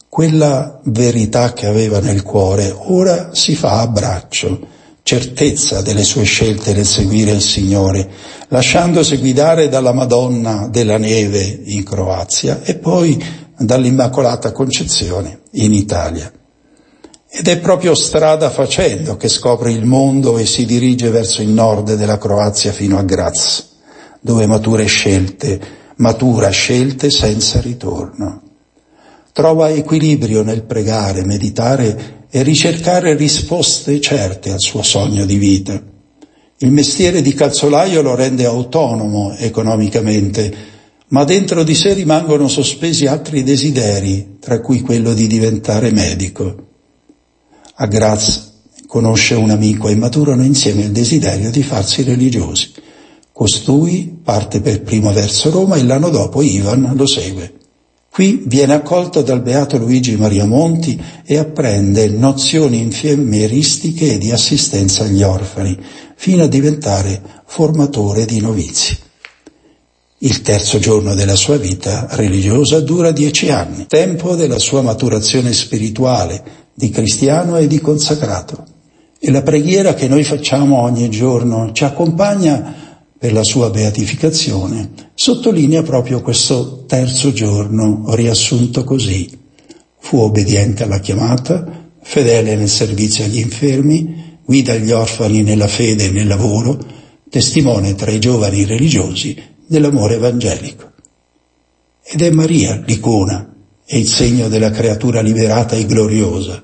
Quella 0.09 0.81
verità 0.85 1.53
che 1.53 1.67
aveva 1.67 2.01
nel 2.01 2.23
cuore 2.23 2.75
ora 2.75 3.35
si 3.35 3.55
fa 3.55 3.81
abbraccio, 3.81 4.67
certezza 5.07 5.83
delle 5.83 6.03
sue 6.03 6.25
scelte 6.25 6.75
nel 6.75 6.85
seguire 6.85 7.31
il 7.31 7.40
Signore, 7.40 8.11
lasciandosi 8.49 9.19
guidare 9.19 9.69
dalla 9.69 9.92
Madonna 9.92 10.66
della 10.66 10.99
Neve 10.99 11.61
in 11.66 11.85
Croazia 11.85 12.61
e 12.64 12.75
poi 12.75 13.25
dall'Immacolata 13.57 14.51
Concezione 14.51 15.42
in 15.53 15.73
Italia. 15.75 16.29
Ed 17.29 17.47
è 17.47 17.61
proprio 17.61 17.95
strada 17.95 18.51
facendo 18.51 19.16
che 19.16 19.29
scopre 19.29 19.71
il 19.71 19.85
mondo 19.85 20.38
e 20.38 20.45
si 20.45 20.66
dirige 20.66 21.09
verso 21.11 21.40
il 21.40 21.51
nord 21.51 21.95
della 21.95 22.19
Croazia 22.19 22.73
fino 22.73 22.99
a 22.99 23.05
Graz, 23.05 23.64
dove 24.21 24.45
mature 24.47 24.87
scelte, 24.87 25.61
matura 25.99 26.49
scelte 26.49 27.11
senza 27.11 27.61
ritorno. 27.61 28.42
Trova 29.31 29.71
equilibrio 29.71 30.42
nel 30.42 30.64
pregare, 30.64 31.25
meditare 31.25 32.16
e 32.37 32.42
ricercare 32.42 33.16
risposte 33.16 33.99
certe 33.99 34.53
al 34.53 34.61
suo 34.61 34.83
sogno 34.83 35.25
di 35.25 35.38
vita. 35.38 35.83
Il 36.59 36.70
mestiere 36.70 37.22
di 37.22 37.33
calzolaio 37.33 38.03
lo 38.03 38.14
rende 38.14 38.44
autonomo 38.44 39.35
economicamente, 39.38 40.55
ma 41.09 41.25
dentro 41.25 41.64
di 41.64 41.75
sé 41.75 41.94
rimangono 41.94 42.46
sospesi 42.46 43.07
altri 43.07 43.42
desideri, 43.42 44.37
tra 44.38 44.61
cui 44.61 44.83
quello 44.83 45.14
di 45.14 45.27
diventare 45.27 45.90
medico. 45.92 46.66
A 47.77 47.87
Graz 47.87 48.53
conosce 48.87 49.35
un 49.35 49.49
amico 49.49 49.88
e 49.88 49.96
maturano 49.96 50.44
insieme 50.44 50.83
il 50.83 50.92
desiderio 50.92 51.51
di 51.51 51.62
farsi 51.62 52.03
religiosi. 52.03 52.70
Costui 53.33 54.14
parte 54.22 54.61
per 54.61 54.83
primo 54.83 55.11
verso 55.11 55.49
Roma 55.49 55.77
e 55.77 55.85
l'anno 55.85 56.11
dopo 56.11 56.42
Ivan 56.42 56.92
lo 56.96 57.07
segue. 57.07 57.56
Qui 58.17 58.45
viene 58.47 58.73
accolto 58.73 59.21
dal 59.21 59.43
beato 59.43 59.77
Luigi 59.77 60.17
Maria 60.17 60.47
Monti 60.47 60.99
e 61.23 61.37
apprende 61.37 62.09
nozioni 62.09 62.81
infermieristiche 62.81 64.15
e 64.15 64.17
di 64.17 64.31
assistenza 64.31 65.05
agli 65.05 65.23
orfani, 65.23 65.79
fino 66.15 66.45
a 66.45 66.49
diventare 66.49 67.21
formatore 67.45 68.25
di 68.25 68.41
novizi. 68.41 68.97
Il 70.21 70.41
terzo 70.41 70.79
giorno 70.79 71.15
della 71.15 71.35
sua 71.35 71.59
vita 71.59 72.07
religiosa 72.13 72.81
dura 72.81 73.11
dieci 73.11 73.51
anni, 73.51 73.85
tempo 73.87 74.35
della 74.35 74.59
sua 74.59 74.81
maturazione 74.81 75.53
spirituale, 75.53 76.43
di 76.73 76.89
cristiano 76.89 77.59
e 77.59 77.67
di 77.67 77.81
consacrato. 77.81 78.65
E 79.19 79.31
la 79.31 79.43
preghiera 79.43 79.93
che 79.93 80.09
noi 80.09 80.25
facciamo 80.25 80.81
ogni 80.81 81.11
giorno 81.11 81.71
ci 81.73 81.85
accompagna 81.85 82.75
per 83.19 83.35
la 83.35 83.45
sua 83.45 83.69
beatificazione, 83.69 85.06
sottolinea 85.19 85.83
proprio 85.83 86.21
questo 86.21 86.85
terzo 86.87 87.33
giorno 87.33 88.05
riassunto 88.15 88.85
così. 88.85 89.27
Fu 89.99 90.19
obbediente 90.19 90.83
alla 90.83 91.01
chiamata, 91.01 91.89
fedele 92.03 92.55
nel 92.55 92.69
servizio 92.69 93.25
agli 93.25 93.39
infermi, 93.39 94.41
guida 94.45 94.75
gli 94.75 94.91
orfani 94.91 95.43
nella 95.43 95.69
fede 95.69 96.05
e 96.05 96.11
nel 96.11 96.27
lavoro, 96.27 96.79
testimone 97.31 97.95
tra 97.95 98.11
i 98.11 98.21
giovani 98.21 98.67
religiosi 98.67 99.35
dell'amore 99.67 100.17
evangelico. 100.17 100.93
Ed 102.05 102.21
è 102.21 102.31
Maria 102.31 102.83
l'icona 102.87 103.55
e 103.87 103.99
il 103.99 104.07
segno 104.07 104.49
della 104.49 104.71
creatura 104.71 105.23
liberata 105.23 105.77
e 105.77 105.87
gloriosa, 105.87 106.63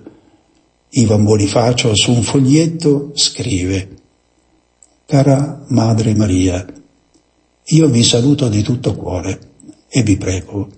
Ivan 0.90 1.24
Bonifacio 1.24 1.94
su 1.94 2.12
un 2.12 2.22
foglietto 2.22 3.12
scrive 3.14 3.88
Cara 5.06 5.64
Madre 5.68 6.14
Maria, 6.14 6.66
io 7.64 7.88
vi 7.88 8.02
saluto 8.02 8.48
di 8.48 8.62
tutto 8.62 8.94
cuore 8.94 9.38
e 9.88 10.02
vi 10.02 10.16
prego, 10.16 10.68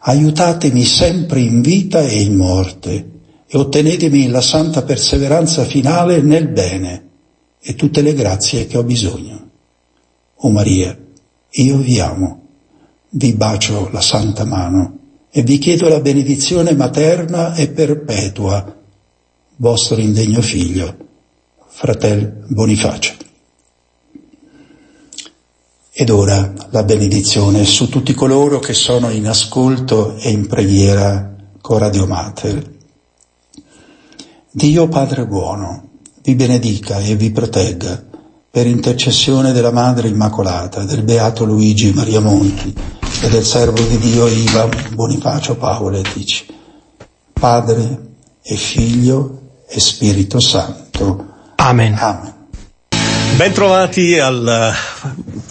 aiutatemi 0.00 0.84
sempre 0.84 1.40
in 1.40 1.60
vita 1.60 2.00
e 2.00 2.20
in 2.20 2.34
morte 2.34 3.10
e 3.46 3.56
ottenetemi 3.56 4.28
la 4.28 4.40
santa 4.40 4.82
perseveranza 4.82 5.64
finale 5.64 6.20
nel 6.20 6.48
bene 6.48 7.06
e 7.60 7.74
tutte 7.74 8.02
le 8.02 8.14
grazie 8.14 8.66
che 8.66 8.78
ho 8.78 8.84
bisogno. 8.84 9.50
O 10.36 10.50
Maria, 10.50 10.96
io 11.50 11.76
vi 11.78 11.98
amo, 12.00 12.42
vi 13.10 13.32
bacio 13.34 13.88
la 13.90 14.00
santa 14.00 14.44
mano 14.44 14.98
e 15.30 15.42
vi 15.42 15.58
chiedo 15.58 15.88
la 15.88 16.00
benedizione 16.00 16.74
materna 16.74 17.54
e 17.54 17.68
perpetua 17.68 18.76
vostro 19.56 20.00
indegno 20.00 20.40
figlio, 20.40 20.96
fratel 21.66 22.44
Bonifacio. 22.48 23.27
Ed 26.00 26.10
ora 26.10 26.52
la 26.70 26.84
benedizione 26.84 27.64
su 27.64 27.88
tutti 27.88 28.14
coloro 28.14 28.60
che 28.60 28.72
sono 28.72 29.10
in 29.10 29.26
ascolto 29.26 30.14
e 30.14 30.30
in 30.30 30.46
preghiera 30.46 31.34
con 31.60 31.78
Radio 31.78 32.06
Mater. 32.06 32.70
Dio 34.48 34.86
Padre 34.86 35.26
buono, 35.26 35.88
vi 36.22 36.36
benedica 36.36 37.00
e 37.00 37.16
vi 37.16 37.32
protegga 37.32 38.00
per 38.48 38.68
intercessione 38.68 39.50
della 39.50 39.72
Madre 39.72 40.06
Immacolata, 40.06 40.84
del 40.84 41.02
Beato 41.02 41.44
Luigi 41.44 41.92
Maria 41.92 42.20
Monti 42.20 42.72
e 43.20 43.28
del 43.28 43.44
servo 43.44 43.82
di 43.82 43.98
Dio 43.98 44.28
Iva 44.28 44.68
Bonifacio 44.92 45.56
Paoletici, 45.56 46.46
Padre 47.32 48.10
e 48.40 48.54
Figlio 48.54 49.40
e 49.66 49.80
Spirito 49.80 50.38
Santo. 50.38 51.26
Amen. 51.56 51.96
Amen. 51.98 52.36
Bentrovati 53.36 54.16
al 54.18 54.72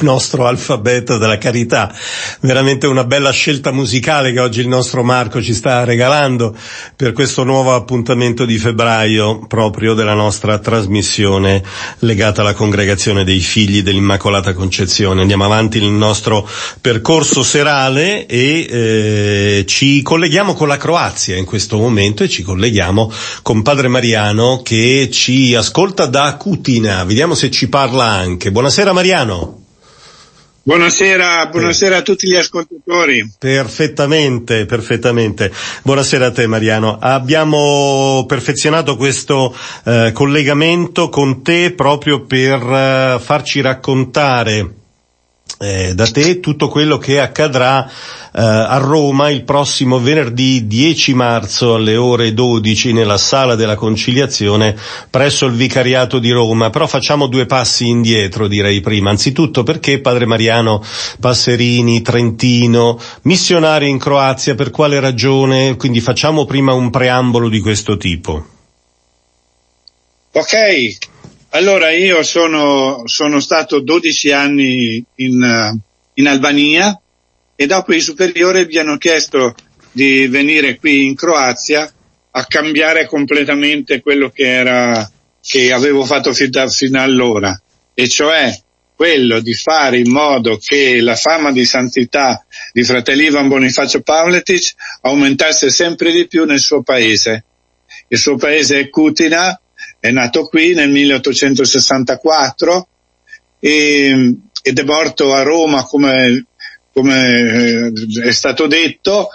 nostro 0.01 0.47
alfabeto 0.47 1.17
della 1.17 1.37
carità. 1.37 1.93
Veramente 2.41 2.87
una 2.87 3.03
bella 3.03 3.31
scelta 3.31 3.71
musicale 3.71 4.31
che 4.31 4.39
oggi 4.39 4.61
il 4.61 4.67
nostro 4.67 5.03
Marco 5.03 5.41
ci 5.41 5.53
sta 5.53 5.83
regalando 5.83 6.55
per 6.95 7.13
questo 7.13 7.43
nuovo 7.43 7.73
appuntamento 7.73 8.45
di 8.45 8.57
febbraio 8.57 9.45
proprio 9.47 9.93
della 9.93 10.13
nostra 10.13 10.57
trasmissione 10.59 11.63
legata 11.99 12.41
alla 12.41 12.53
congregazione 12.53 13.23
dei 13.23 13.39
figli 13.39 13.81
dell'Immacolata 13.81 14.53
Concezione. 14.53 15.21
Andiamo 15.21 15.45
avanti 15.45 15.79
nel 15.79 15.91
nostro 15.91 16.47
percorso 16.81 17.43
serale 17.43 18.25
e 18.25 18.67
eh, 18.69 19.63
ci 19.67 20.01
colleghiamo 20.01 20.53
con 20.53 20.67
la 20.67 20.77
Croazia 20.77 21.35
in 21.37 21.45
questo 21.45 21.77
momento 21.77 22.23
e 22.23 22.29
ci 22.29 22.43
colleghiamo 22.43 23.11
con 23.41 23.61
Padre 23.61 23.87
Mariano 23.87 24.61
che 24.63 25.09
ci 25.11 25.55
ascolta 25.55 26.05
da 26.05 26.35
Cutina. 26.35 27.03
Vediamo 27.03 27.33
se 27.33 27.49
ci 27.51 27.67
parla 27.69 28.05
anche. 28.05 28.51
Buonasera 28.51 28.93
Mariano. 28.93 29.66
Buonasera, 30.67 31.45
buonasera 31.45 31.95
a 31.95 32.01
tutti 32.01 32.27
gli 32.27 32.35
ascoltatori. 32.35 33.35
Perfettamente, 33.39 34.65
perfettamente. 34.65 35.49
Buonasera 35.81 36.25
a 36.25 36.31
te 36.31 36.45
Mariano. 36.45 36.97
Abbiamo 36.99 38.25
perfezionato 38.27 38.97
questo 38.97 39.55
eh, 39.85 40.11
collegamento 40.13 41.07
con 41.07 41.41
te 41.41 41.71
proprio 41.71 42.25
per 42.25 42.61
eh, 42.61 43.17
farci 43.21 43.61
raccontare 43.61 44.86
eh, 45.59 45.93
da 45.95 46.05
te 46.07 46.39
tutto 46.39 46.67
quello 46.67 46.97
che 46.97 47.19
accadrà 47.19 47.85
eh, 47.85 47.91
a 48.31 48.77
Roma 48.77 49.29
il 49.29 49.43
prossimo 49.43 49.99
venerdì 49.99 50.67
10 50.67 51.13
marzo 51.15 51.73
alle 51.73 51.95
ore 51.95 52.33
12 52.33 52.93
nella 52.93 53.17
sala 53.17 53.55
della 53.55 53.75
conciliazione 53.75 54.75
presso 55.09 55.47
il 55.47 55.53
Vicariato 55.53 56.19
di 56.19 56.29
Roma. 56.31 56.69
Però 56.69 56.85
facciamo 56.85 57.27
due 57.27 57.47
passi 57.47 57.87
indietro 57.87 58.47
direi 58.47 58.81
prima. 58.81 59.09
Anzitutto 59.09 59.63
perché 59.63 59.99
Padre 59.99 60.25
Mariano 60.25 60.83
Passerini, 61.19 62.01
Trentino, 62.01 62.99
missionari 63.23 63.89
in 63.89 63.97
Croazia, 63.97 64.53
per 64.53 64.69
quale 64.69 64.99
ragione? 64.99 65.75
Quindi 65.75 66.01
facciamo 66.01 66.45
prima 66.45 66.73
un 66.73 66.91
preambolo 66.91 67.49
di 67.49 67.59
questo 67.59 67.97
tipo. 67.97 68.45
Ok, 70.33 70.97
allora 71.57 71.89
io 71.89 72.21
sono, 72.21 73.01
sono 73.05 73.39
stato 73.39 73.79
12 73.79 74.31
anni 74.31 75.03
in, 75.15 75.79
in, 76.13 76.27
Albania 76.27 76.99
e 77.55 77.65
dopo 77.65 77.95
i 77.95 77.99
superiori 77.99 78.67
mi 78.67 78.77
hanno 78.77 78.97
chiesto 78.97 79.55
di 79.91 80.27
venire 80.27 80.77
qui 80.77 81.05
in 81.05 81.15
Croazia 81.15 81.91
a 82.29 82.45
cambiare 82.45 83.07
completamente 83.07 84.01
quello 84.01 84.29
che 84.29 84.47
era, 84.47 85.11
che 85.41 85.73
avevo 85.73 86.05
fatto 86.05 86.31
fino, 86.31 86.69
fino 86.69 87.01
allora, 87.01 87.59
e 87.95 88.07
cioè 88.07 88.55
quello 88.95 89.39
di 89.39 89.55
fare 89.55 89.97
in 89.97 90.11
modo 90.11 90.59
che 90.61 91.01
la 91.01 91.15
fama 91.15 91.51
di 91.51 91.65
santità 91.65 92.45
di 92.71 92.83
fratello 92.83 93.23
Ivan 93.23 93.47
Bonifacio 93.47 94.01
Pavletic 94.01 94.75
aumentasse 95.01 95.71
sempre 95.71 96.11
di 96.11 96.27
più 96.27 96.45
nel 96.45 96.59
suo 96.59 96.83
paese. 96.83 97.45
Il 98.09 98.19
suo 98.19 98.35
paese 98.35 98.79
è 98.79 98.89
Kutina, 98.89 99.59
è 99.99 100.11
nato 100.11 100.45
qui 100.45 100.73
nel 100.73 100.89
1864 100.89 102.87
e, 103.59 104.35
ed 104.61 104.79
è 104.79 104.83
morto 104.83 105.33
a 105.33 105.41
Roma 105.43 105.83
come, 105.85 106.45
come 106.93 107.91
eh, 107.91 107.91
è 108.23 108.31
stato 108.31 108.67
detto 108.67 109.29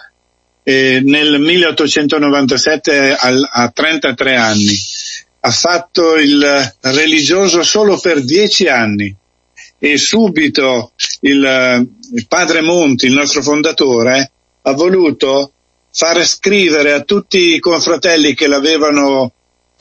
eh, 0.63 1.01
nel 1.03 1.41
1897 1.41 3.17
al, 3.19 3.49
a 3.51 3.71
33 3.71 4.37
anni. 4.37 4.77
Ha 5.45 5.51
fatto 5.51 6.17
il 6.17 6.75
religioso 6.83 7.65
solo 7.65 7.99
per 7.99 8.23
dieci 8.23 8.69
anni 8.69 9.15
e 9.79 9.99
subito 9.99 10.93
il, 11.23 11.89
il 12.15 12.27
padre 12.29 12.61
Monti, 12.61 13.07
il 13.07 13.15
nostro 13.15 13.43
fondatore, 13.43 14.31
ha 14.63 14.73
voluto 14.73 15.53
far 15.93 16.25
scrivere 16.25 16.93
a 16.93 17.03
tutti 17.03 17.55
i 17.55 17.59
confratelli 17.59 18.35
che 18.35 18.47
l'avevano 18.47 19.33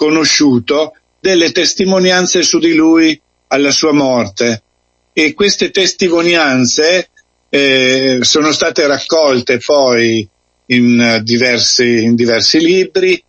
conosciuto 0.02 0.96
delle 1.20 1.52
testimonianze 1.52 2.42
su 2.42 2.58
di 2.58 2.74
lui 2.74 3.22
alla 3.50 3.70
sua 3.70 3.94
morte. 3.94 4.64
E 5.14 5.36
queste 5.36 5.70
testimonianze 5.70 7.10
eh, 7.48 8.18
sono 8.22 8.52
state 8.52 8.88
raccolte 8.88 9.60
poi 9.60 10.28
in 10.68 11.20
diversi, 11.22 12.02
in 12.02 12.16
diversi 12.16 12.60
libri, 12.60 13.24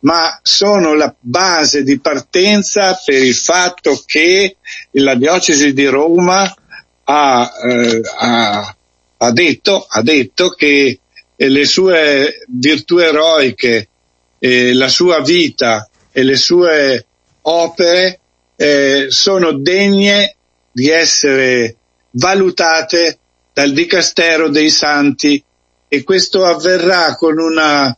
ma 0.00 0.38
sono 0.42 0.94
la 0.94 1.12
base 1.18 1.82
di 1.82 1.98
partenza 1.98 2.96
per 3.04 3.20
il 3.20 3.34
fatto 3.34 4.00
che 4.06 4.58
la 4.92 5.16
diocesi 5.16 5.72
di 5.72 5.86
Roma 5.86 6.54
ha, 7.02 7.52
eh, 7.68 8.00
ha, 8.18 8.76
ha, 9.16 9.30
detto, 9.32 9.86
ha 9.88 10.02
detto, 10.02 10.50
che 10.50 11.00
le 11.34 11.64
sue 11.64 12.44
virtù 12.46 12.98
eroiche, 12.98 13.88
eh, 14.38 14.72
la 14.72 14.88
sua 14.88 15.20
vita 15.20 15.88
e 16.16 16.22
le 16.22 16.36
sue 16.36 17.04
opere 17.42 18.20
eh, 18.56 19.08
sono 19.10 19.52
degne 19.52 20.34
di 20.72 20.88
essere 20.88 21.76
valutate 22.12 23.18
dal 23.52 23.70
Dicastero 23.74 24.48
dei 24.48 24.70
Santi. 24.70 25.44
E 25.86 26.02
questo 26.04 26.46
avverrà 26.46 27.14
con 27.16 27.38
una, 27.38 27.94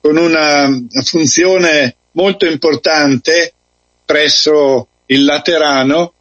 con 0.00 0.16
una 0.18 0.68
funzione 1.02 1.96
molto 2.12 2.46
importante 2.46 3.54
presso 4.04 4.86
il 5.06 5.24
Laterano 5.24 6.12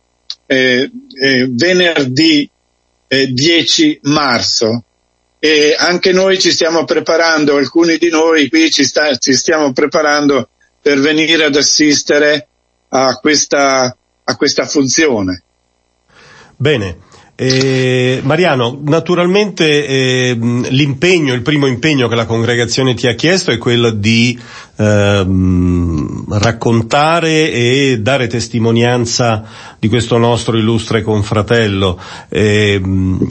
eh, 0.48 0.90
eh, 1.22 1.48
venerdì 1.52 2.50
eh, 3.08 3.28
10 3.28 4.00
marzo. 4.06 4.84
E 5.38 5.76
anche 5.78 6.12
noi 6.14 6.40
ci 6.40 6.50
stiamo 6.50 6.84
preparando, 6.84 7.58
alcuni 7.58 8.00
di 8.00 8.10
noi 8.10 8.50
qui 8.50 8.72
ci, 8.72 8.84
sta, 8.84 9.16
ci 9.18 9.34
stiamo 9.34 9.72
preparando 9.72 10.50
per 10.88 11.02
venire 11.02 11.44
ad 11.44 11.56
assistere 11.58 12.48
a 12.88 13.16
questa, 13.16 13.94
a 14.24 14.36
questa 14.38 14.66
funzione. 14.66 15.44
Bene, 16.56 17.00
eh, 17.36 18.22
Mariano, 18.24 18.80
naturalmente 18.86 19.86
eh, 19.86 20.38
l'impegno, 20.40 21.34
il 21.34 21.42
primo 21.42 21.68
impegno 21.68 22.08
che 22.08 22.16
la 22.16 22.26
congregazione 22.26 22.94
ti 22.94 23.06
ha 23.06 23.16
chiesto 23.16 23.52
è 23.52 23.58
quello 23.58 23.90
di 23.90 24.40
eh, 24.78 25.26
raccontare 26.30 27.52
e 27.52 28.00
dare 28.00 28.28
testimonianza 28.28 29.44
di 29.78 29.90
questo 29.90 30.18
nostro 30.18 30.58
illustre 30.58 31.02
confratello. 31.02 32.00
Ehm, 32.30 33.28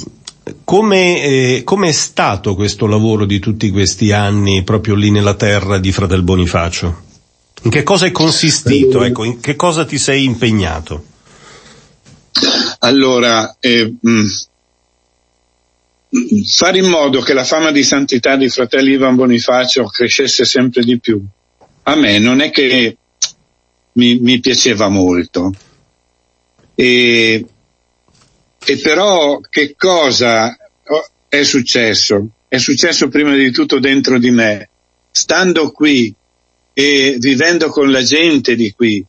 come, 0.62 1.22
eh, 1.22 1.62
come, 1.64 1.88
è 1.88 1.92
stato 1.92 2.54
questo 2.54 2.86
lavoro 2.86 3.24
di 3.24 3.38
tutti 3.38 3.70
questi 3.70 4.12
anni 4.12 4.62
proprio 4.62 4.94
lì 4.94 5.10
nella 5.10 5.34
terra 5.34 5.78
di 5.78 5.90
Fratel 5.90 6.22
Bonifacio? 6.22 7.05
In 7.66 7.72
che 7.72 7.83
cosa 7.83 8.07
è 8.07 8.12
consistito? 8.12 9.02
Ecco, 9.02 9.24
in 9.24 9.40
che 9.40 9.57
cosa 9.57 9.85
ti 9.85 9.98
sei 9.98 10.22
impegnato? 10.22 11.05
Allora, 12.79 13.57
eh, 13.59 13.92
mh, 14.00 14.20
mm, 16.16 16.42
fare 16.44 16.79
in 16.79 16.87
modo 16.87 17.20
che 17.22 17.33
la 17.33 17.42
fama 17.42 17.72
di 17.72 17.83
santità 17.83 18.37
di 18.37 18.48
fratelli 18.48 18.92
Ivan 18.92 19.16
Bonifacio 19.16 19.85
crescesse 19.87 20.44
sempre 20.44 20.85
di 20.85 21.00
più. 21.00 21.20
A 21.83 21.96
me 21.96 22.20
non 22.20 22.40
è 22.40 22.50
che 22.50 22.96
mi, 23.94 24.20
mi 24.20 24.38
piaceva 24.38 24.88
molto. 24.88 25.52
E, 26.72 27.44
e 28.64 28.76
però 28.76 29.40
che 29.40 29.74
cosa 29.76 30.57
è 31.26 31.42
successo? 31.42 32.29
È 32.46 32.59
successo 32.59 33.09
prima 33.09 33.35
di 33.35 33.50
tutto 33.50 33.81
dentro 33.81 34.20
di 34.20 34.31
me. 34.31 34.68
Stando 35.11 35.72
qui 35.72 36.14
e 36.78 37.16
vivendo 37.18 37.70
con 37.70 37.90
la 37.90 38.02
gente 38.02 38.54
di 38.54 38.70
qui, 38.72 39.02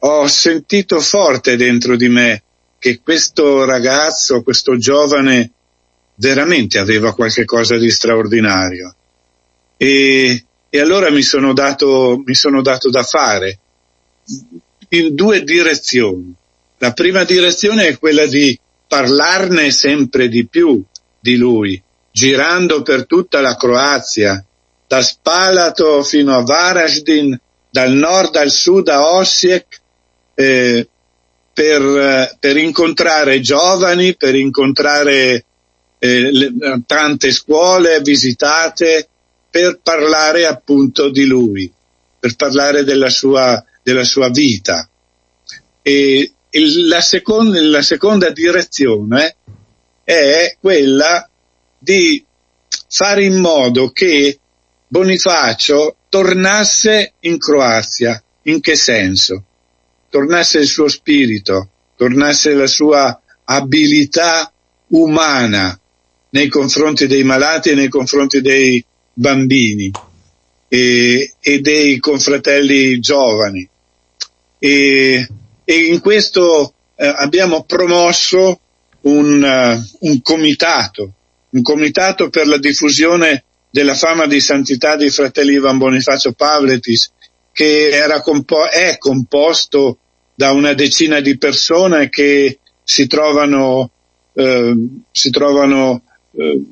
ho 0.00 0.26
sentito 0.26 0.98
forte 0.98 1.54
dentro 1.54 1.94
di 1.94 2.08
me 2.08 2.42
che 2.76 2.98
questo 3.00 3.64
ragazzo, 3.64 4.42
questo 4.42 4.76
giovane, 4.76 5.52
veramente 6.16 6.80
aveva 6.80 7.14
qualche 7.14 7.44
cosa 7.44 7.78
di 7.78 7.88
straordinario. 7.88 8.96
E, 9.76 10.44
e 10.68 10.80
allora 10.80 11.08
mi 11.10 11.22
sono, 11.22 11.52
dato, 11.52 12.20
mi 12.24 12.34
sono 12.34 12.62
dato 12.62 12.90
da 12.90 13.04
fare 13.04 13.58
in 14.88 15.14
due 15.14 15.44
direzioni. 15.44 16.34
La 16.78 16.92
prima 16.92 17.22
direzione 17.22 17.86
è 17.86 17.96
quella 17.96 18.26
di 18.26 18.58
parlarne 18.88 19.70
sempre 19.70 20.26
di 20.26 20.48
più 20.48 20.82
di 21.20 21.36
lui, 21.36 21.80
girando 22.10 22.82
per 22.82 23.06
tutta 23.06 23.40
la 23.40 23.56
Croazia, 23.56 24.44
da 24.92 25.00
Spalato 25.00 26.02
fino 26.02 26.36
a 26.36 26.42
Varaždin, 26.42 27.40
dal 27.70 27.92
nord 27.92 28.36
al 28.36 28.50
sud 28.50 28.88
a 28.88 29.16
Osijek, 29.16 29.80
eh, 30.34 30.86
per, 31.50 32.36
per, 32.38 32.56
incontrare 32.58 33.40
giovani, 33.40 34.14
per 34.16 34.34
incontrare 34.34 35.44
eh, 35.98 36.30
le, 36.30 36.52
tante 36.84 37.32
scuole 37.32 38.02
visitate, 38.02 39.08
per 39.48 39.80
parlare 39.82 40.44
appunto 40.44 41.08
di 41.08 41.24
lui, 41.24 41.72
per 42.20 42.36
parlare 42.36 42.84
della 42.84 43.08
sua, 43.08 43.64
della 43.82 44.04
sua 44.04 44.28
vita. 44.28 44.86
E 45.80 46.32
la, 46.86 47.00
seconda, 47.00 47.58
la 47.62 47.82
seconda 47.82 48.28
direzione 48.28 49.36
è 50.04 50.54
quella 50.60 51.26
di 51.78 52.22
fare 52.88 53.24
in 53.24 53.38
modo 53.38 53.90
che 53.90 54.36
Bonifacio 54.92 55.96
tornasse 56.10 57.14
in 57.20 57.38
Croazia. 57.38 58.22
In 58.42 58.60
che 58.60 58.76
senso? 58.76 59.44
tornasse 60.12 60.58
il 60.58 60.66
suo 60.66 60.88
spirito, 60.88 61.70
tornasse 61.96 62.52
la 62.52 62.66
sua 62.66 63.18
abilità 63.44 64.52
umana 64.88 65.80
nei 66.28 66.48
confronti 66.48 67.06
dei 67.06 67.24
malati 67.24 67.70
e 67.70 67.74
nei 67.74 67.88
confronti 67.88 68.42
dei 68.42 68.84
bambini 69.14 69.90
e, 70.68 71.32
e 71.40 71.60
dei 71.60 71.98
confratelli 71.98 73.00
giovani. 73.00 73.66
E, 74.58 75.28
e 75.64 75.74
in 75.74 76.00
questo 76.00 76.74
eh, 76.94 77.06
abbiamo 77.06 77.64
promosso 77.64 78.60
un, 79.00 79.42
uh, 79.42 80.06
un 80.06 80.20
comitato, 80.20 81.12
un 81.48 81.62
comitato 81.62 82.28
per 82.28 82.46
la 82.46 82.58
diffusione 82.58 83.44
della 83.72 83.94
fama 83.94 84.26
di 84.26 84.38
santità 84.38 84.96
di 84.96 85.08
fratelli 85.08 85.54
Ivan 85.54 85.78
Bonifacio 85.78 86.32
Pavletis, 86.32 87.10
che 87.52 87.88
era 87.88 88.20
compo- 88.20 88.68
è 88.68 88.98
composto 88.98 89.96
da 90.34 90.52
una 90.52 90.74
decina 90.74 91.20
di 91.20 91.38
persone 91.38 92.10
che 92.10 92.58
si 92.84 93.06
trovano, 93.06 93.90
eh, 94.34 94.74
si 95.10 95.30
trovano 95.30 96.02
eh, 96.36 96.62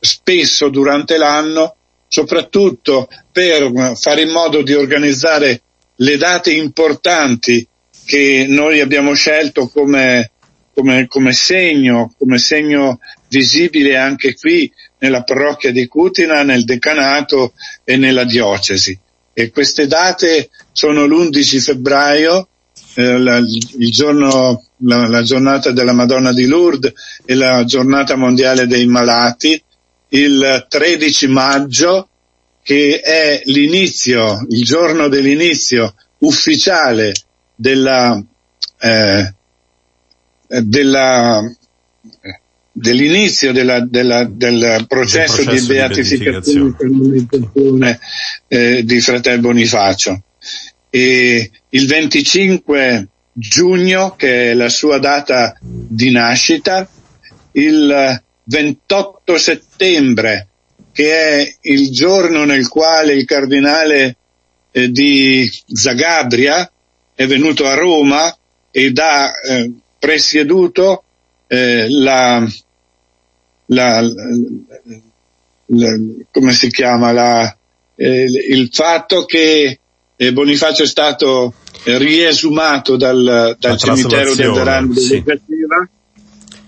spesso 0.00 0.70
durante 0.70 1.18
l'anno, 1.18 1.76
soprattutto 2.08 3.08
per 3.30 3.92
fare 3.96 4.22
in 4.22 4.30
modo 4.30 4.62
di 4.62 4.72
organizzare 4.72 5.60
le 5.96 6.16
date 6.16 6.50
importanti 6.52 7.66
che 8.06 8.46
noi 8.48 8.80
abbiamo 8.80 9.12
scelto 9.12 9.68
come, 9.68 10.30
come, 10.74 11.06
come 11.08 11.32
segno, 11.34 12.14
come 12.18 12.38
segno 12.38 13.00
visibile 13.28 13.96
anche 13.96 14.34
qui 14.34 14.72
nella 15.02 15.24
parrocchia 15.24 15.72
di 15.72 15.86
Cutina, 15.88 16.42
nel 16.44 16.64
decanato 16.64 17.54
e 17.84 17.96
nella 17.96 18.24
diocesi. 18.24 18.96
E 19.32 19.50
queste 19.50 19.86
date 19.88 20.50
sono 20.70 21.06
l'11 21.06 21.60
febbraio, 21.60 22.48
eh, 22.94 23.18
la, 23.18 23.38
il 23.38 23.90
giorno, 23.90 24.64
la, 24.84 25.08
la, 25.08 25.22
giornata 25.22 25.72
della 25.72 25.92
Madonna 25.92 26.32
di 26.32 26.46
Lourdes 26.46 26.92
e 27.24 27.34
la 27.34 27.64
giornata 27.64 28.14
mondiale 28.14 28.66
dei 28.66 28.86
malati, 28.86 29.60
il 30.10 30.66
13 30.68 31.26
maggio 31.28 32.08
che 32.62 33.00
è 33.00 33.42
l'inizio, 33.46 34.46
il 34.50 34.62
giorno 34.62 35.08
dell'inizio 35.08 35.94
ufficiale 36.18 37.12
della, 37.56 38.22
eh, 38.78 39.34
della 40.46 41.42
dell'inizio 42.72 43.52
della, 43.52 43.80
della, 43.80 44.24
del 44.24 44.86
processo, 44.88 45.42
processo 45.42 45.66
di 45.66 45.66
beatificazione 45.66 47.98
eh, 48.48 48.82
di 48.84 49.00
fratello 49.00 49.40
Bonifacio. 49.40 50.22
E 50.88 51.50
il 51.68 51.86
25 51.86 53.08
giugno, 53.32 54.14
che 54.16 54.50
è 54.50 54.54
la 54.54 54.68
sua 54.68 54.98
data 54.98 55.56
di 55.60 56.10
nascita, 56.10 56.88
il 57.52 58.22
28 58.44 59.38
settembre, 59.38 60.48
che 60.92 61.12
è 61.12 61.54
il 61.62 61.90
giorno 61.90 62.44
nel 62.44 62.68
quale 62.68 63.14
il 63.14 63.24
cardinale 63.24 64.16
eh, 64.70 64.90
di 64.90 65.50
Zagabria 65.66 66.70
è 67.14 67.26
venuto 67.26 67.66
a 67.66 67.74
Roma 67.74 68.34
ed 68.70 68.98
ha 68.98 69.32
eh, 69.46 69.70
presieduto 69.98 71.04
eh, 71.46 71.86
la, 71.90 72.46
la, 73.66 74.00
la, 75.66 75.98
come 76.30 76.52
si 76.52 76.70
chiama, 76.70 77.12
la, 77.12 77.56
eh, 77.94 78.24
il 78.24 78.68
fatto 78.72 79.24
che 79.24 79.78
eh, 80.16 80.32
Bonifacio 80.32 80.82
è 80.82 80.86
stato 80.86 81.54
riesumato 81.84 82.96
dal, 82.96 83.56
dal 83.58 83.78
cimitero 83.78 84.34
del 84.34 84.52
Verano 84.52 84.94
sì. 84.94 85.22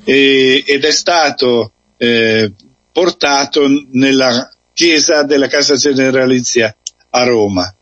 ed 0.04 0.84
è 0.84 0.90
stato 0.90 1.72
eh, 1.96 2.52
portato 2.90 3.66
nella 3.92 4.50
chiesa 4.72 5.22
della 5.22 5.46
Casa 5.46 5.76
Generalizia 5.76 6.74
a 7.10 7.24
Roma. 7.24 7.74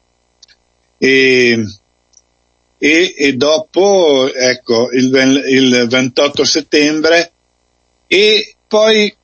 E, 0.98 1.66
e, 2.78 3.14
e 3.16 3.32
dopo, 3.34 4.32
ecco, 4.32 4.90
il, 4.92 5.42
il 5.48 5.86
28 5.88 6.44
settembre 6.44 7.32
e 8.06 8.51
poi 8.72 9.14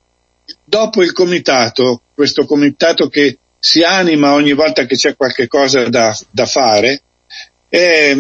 dopo 0.62 1.02
il 1.02 1.14
comitato, 1.14 2.02
questo 2.14 2.44
comitato 2.44 3.08
che 3.08 3.38
si 3.58 3.82
anima 3.82 4.34
ogni 4.34 4.52
volta 4.52 4.84
che 4.84 4.94
c'è 4.94 5.16
qualche 5.16 5.48
cosa 5.48 5.88
da, 5.88 6.14
da 6.28 6.44
fare, 6.44 7.02
è, 7.66 8.14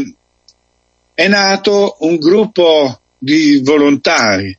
è 1.12 1.28
nato 1.28 1.96
un 2.00 2.16
gruppo 2.16 3.00
di 3.18 3.60
volontari 3.62 4.56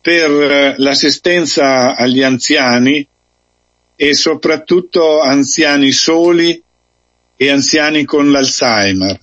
per 0.00 0.76
l'assistenza 0.78 1.94
agli 1.94 2.22
anziani 2.22 3.06
e 3.94 4.14
soprattutto 4.14 5.20
anziani 5.20 5.92
soli 5.92 6.62
e 7.36 7.50
anziani 7.50 8.06
con 8.06 8.30
l'Alzheimer. 8.30 9.18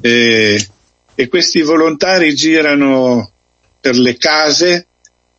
E, 0.00 0.68
e 1.14 1.28
questi 1.28 1.60
volontari 1.60 2.34
girano 2.34 3.30
per 3.78 3.96
le 3.96 4.16
case 4.16 4.86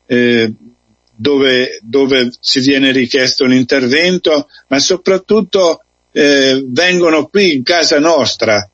eh, 0.06 0.51
dove, 1.16 1.80
dove, 1.82 2.32
ci 2.39 2.60
viene 2.60 2.91
richiesto 2.91 3.45
l'intervento, 3.45 4.47
ma 4.68 4.80
soprattutto 4.80 5.84
eh, 6.12 6.64
vengono 6.68 7.28
qui 7.28 7.56
in 7.56 7.64
casa 7.64 7.99
nostra 7.99 8.68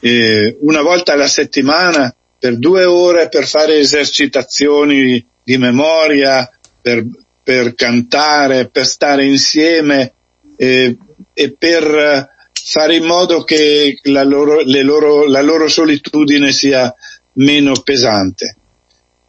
eh, 0.00 0.56
una 0.60 0.82
volta 0.82 1.12
alla 1.12 1.28
settimana 1.28 2.14
per 2.38 2.56
due 2.58 2.84
ore 2.84 3.28
per 3.28 3.46
fare 3.46 3.78
esercitazioni 3.78 5.24
di 5.42 5.58
memoria, 5.58 6.50
per, 6.80 7.04
per 7.42 7.74
cantare, 7.74 8.68
per 8.68 8.86
stare 8.86 9.26
insieme 9.26 10.12
eh, 10.56 10.96
e 11.34 11.54
per 11.56 12.28
fare 12.52 12.96
in 12.96 13.04
modo 13.04 13.44
che 13.44 13.98
la 14.04 14.22
loro, 14.22 14.62
loro, 14.64 15.26
la 15.26 15.42
loro 15.42 15.68
solitudine 15.68 16.52
sia 16.52 16.92
meno 17.34 17.72
pesante. 17.82 18.56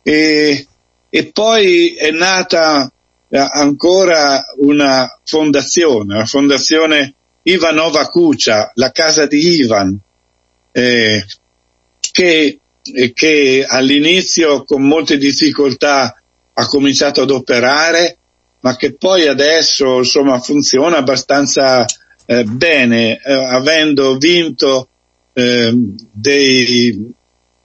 E, 0.03 0.67
e 1.13 1.25
poi 1.31 1.93
è 1.95 2.09
nata 2.11 2.91
eh, 3.29 3.37
ancora 3.37 4.45
una 4.59 5.19
fondazione, 5.25 6.17
la 6.17 6.25
fondazione 6.25 7.13
Ivanova 7.43 8.07
Kucia, 8.07 8.71
la 8.75 8.91
casa 8.91 9.25
di 9.25 9.59
Ivan, 9.59 9.95
eh, 10.71 11.25
che 12.11 12.59
che 13.13 13.65
all'inizio 13.67 14.63
con 14.63 14.81
molte 14.81 15.17
difficoltà 15.17 16.19
ha 16.53 16.65
cominciato 16.65 17.21
ad 17.21 17.29
operare, 17.29 18.17
ma 18.61 18.75
che 18.75 18.93
poi 18.93 19.27
adesso 19.27 19.99
insomma 19.99 20.39
funziona 20.39 20.97
abbastanza 20.97 21.85
eh, 22.25 22.43
bene, 22.43 23.21
eh, 23.21 23.33
avendo 23.33 24.17
vinto 24.17 24.87
eh, 25.33 25.71
dei, 26.11 27.13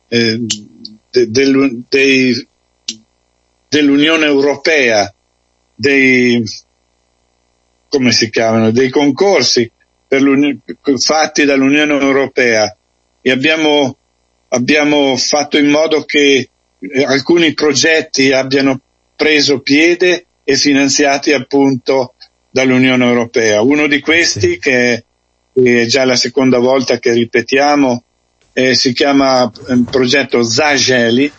eh, 0.08 0.40
de, 1.10 1.30
del, 1.30 1.82
dei, 1.88 2.46
dell'Unione 3.68 4.26
Europea, 4.26 5.12
dei, 5.74 6.42
come 7.88 8.12
si 8.12 8.30
chiamano, 8.30 8.70
dei 8.70 8.90
concorsi 8.90 9.70
fatti 10.98 11.44
dall'Unione 11.44 11.92
Europea 11.98 12.74
e 13.20 13.30
abbiamo 13.30 13.96
abbiamo 14.48 15.16
fatto 15.16 15.58
in 15.58 15.66
modo 15.68 16.04
che 16.04 16.48
eh, 16.78 17.04
alcuni 17.04 17.54
progetti 17.54 18.32
abbiano 18.32 18.80
preso 19.14 19.60
piede 19.60 20.26
e 20.44 20.56
finanziati 20.56 21.32
appunto 21.32 22.14
dall'Unione 22.50 23.04
Europea. 23.04 23.60
Uno 23.62 23.86
di 23.86 24.00
questi, 24.00 24.58
che 24.58 25.04
è 25.52 25.84
già 25.86 26.04
la 26.04 26.16
seconda 26.16 26.58
volta 26.58 26.98
che 26.98 27.12
ripetiamo, 27.12 28.02
eh, 28.52 28.74
si 28.74 28.92
chiama 28.92 29.50
eh, 29.68 29.82
progetto 29.90 30.42
Zageli, 30.42 31.30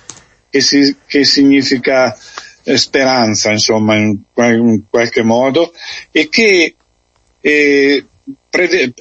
che, 0.49 0.61
si, 0.61 0.95
che 1.05 1.23
significa 1.23 2.17
eh, 2.63 2.77
speranza, 2.77 3.51
insomma, 3.51 3.95
in, 3.95 4.17
in, 4.35 4.83
qualche 4.89 5.23
modo, 5.23 5.73
e 6.11 6.29
che 6.29 6.75
eh, 7.39 8.05
prevede, 8.49 8.93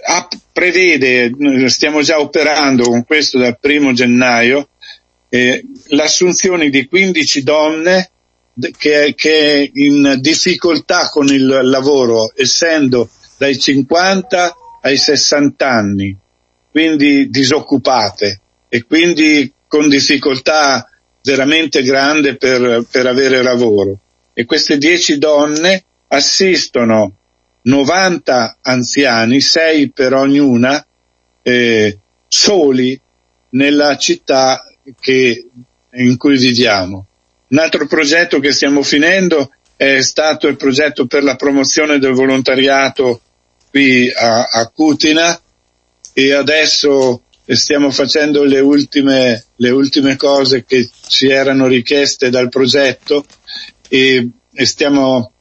prevede, 0.53 1.69
stiamo 1.69 2.03
già 2.03 2.21
operando 2.21 2.85
con 2.85 3.05
questo 3.05 3.39
dal 3.39 3.59
primo 3.59 3.93
gennaio, 3.93 4.69
eh, 5.29 5.65
l'assunzione 5.89 6.71
di 6.71 6.87
15 6.87 7.43
donne 7.43 8.11
che, 8.79 9.15
che 9.17 9.71
in 9.75 10.17
difficoltà 10.21 11.09
con 11.09 11.27
il 11.29 11.47
lavoro, 11.47 12.33
essendo 12.37 13.11
dai 13.37 13.59
50 13.59 14.57
ai 14.83 14.97
60 14.97 15.69
anni, 15.69 16.17
quindi 16.71 17.29
disoccupate 17.29 18.41
e 18.69 18.85
quindi 18.85 19.53
con 19.67 19.89
difficoltà 19.89 20.89
veramente 21.27 21.83
grande 21.83 22.37
per, 22.37 22.87
per 22.89 23.07
avere 23.07 23.43
lavoro. 23.43 23.99
E 24.33 24.45
queste 24.45 24.79
10 24.79 25.19
donne 25.19 25.85
assistono 26.07 27.17
90 27.63 28.59
anziani, 28.63 29.41
6 29.41 29.91
per 29.91 30.15
ognuna, 30.15 30.87
eh, 31.43 31.99
soli 32.29 32.99
nella 33.51 33.97
città 33.97 34.65
che, 35.01 35.47
in 35.95 36.17
cui 36.17 36.39
viviamo. 36.39 37.07
Un 37.49 37.59
altro 37.59 37.89
progetto 37.89 38.39
che 38.39 38.53
stiamo 38.53 38.85
finendo 38.85 39.51
è 39.75 40.01
stato 40.03 40.47
il 40.47 40.57
progetto 40.57 41.07
per 41.07 41.25
la 41.25 41.35
promozione 41.35 41.99
del 41.99 42.13
volontariato 42.13 43.21
qui 43.71 44.11
a, 44.13 44.45
a 44.45 44.69
Cutina 44.69 45.41
e 46.13 46.33
adesso 46.33 47.23
stiamo 47.55 47.91
facendo 47.91 48.43
le 48.43 48.61
ultime, 48.61 49.45
le 49.57 49.71
ultime 49.71 50.17
cose 50.17 50.65
che 50.65 50.89
ci 51.07 51.29
erano 51.29 51.67
richieste 51.67 52.29
dal 52.29 52.49
progetto 52.49 53.25
e, 53.89 54.29
e 54.53 54.67
stiamo 54.67 55.33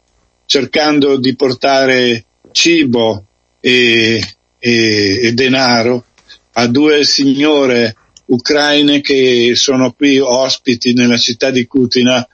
cercando 0.46 1.18
di 1.18 1.36
portare 1.36 2.26
cibo 2.52 3.26
e, 3.60 4.24
e, 4.60 5.20
e 5.22 5.34
denaro 5.34 6.06
a 6.54 6.68
due 6.68 7.04
signore 7.04 7.96
ucraine 8.26 9.02
che 9.02 9.54
sono 9.56 9.92
qui 9.94 10.20
ospiti 10.20 10.94
nella 10.94 11.18
città 11.18 11.50
di 11.50 11.66
Kutina 11.66 12.26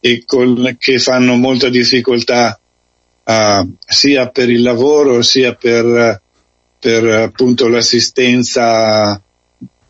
e 0.00 0.24
con, 0.26 0.76
che 0.78 0.98
fanno 0.98 1.36
molta 1.36 1.68
difficoltà 1.68 2.58
uh, 3.24 3.74
sia 3.86 4.28
per 4.28 4.50
il 4.50 4.62
lavoro 4.62 5.22
sia 5.22 5.54
per, 5.54 6.20
per 6.84 7.02
appunto 7.06 7.66
l'assistenza 7.66 9.18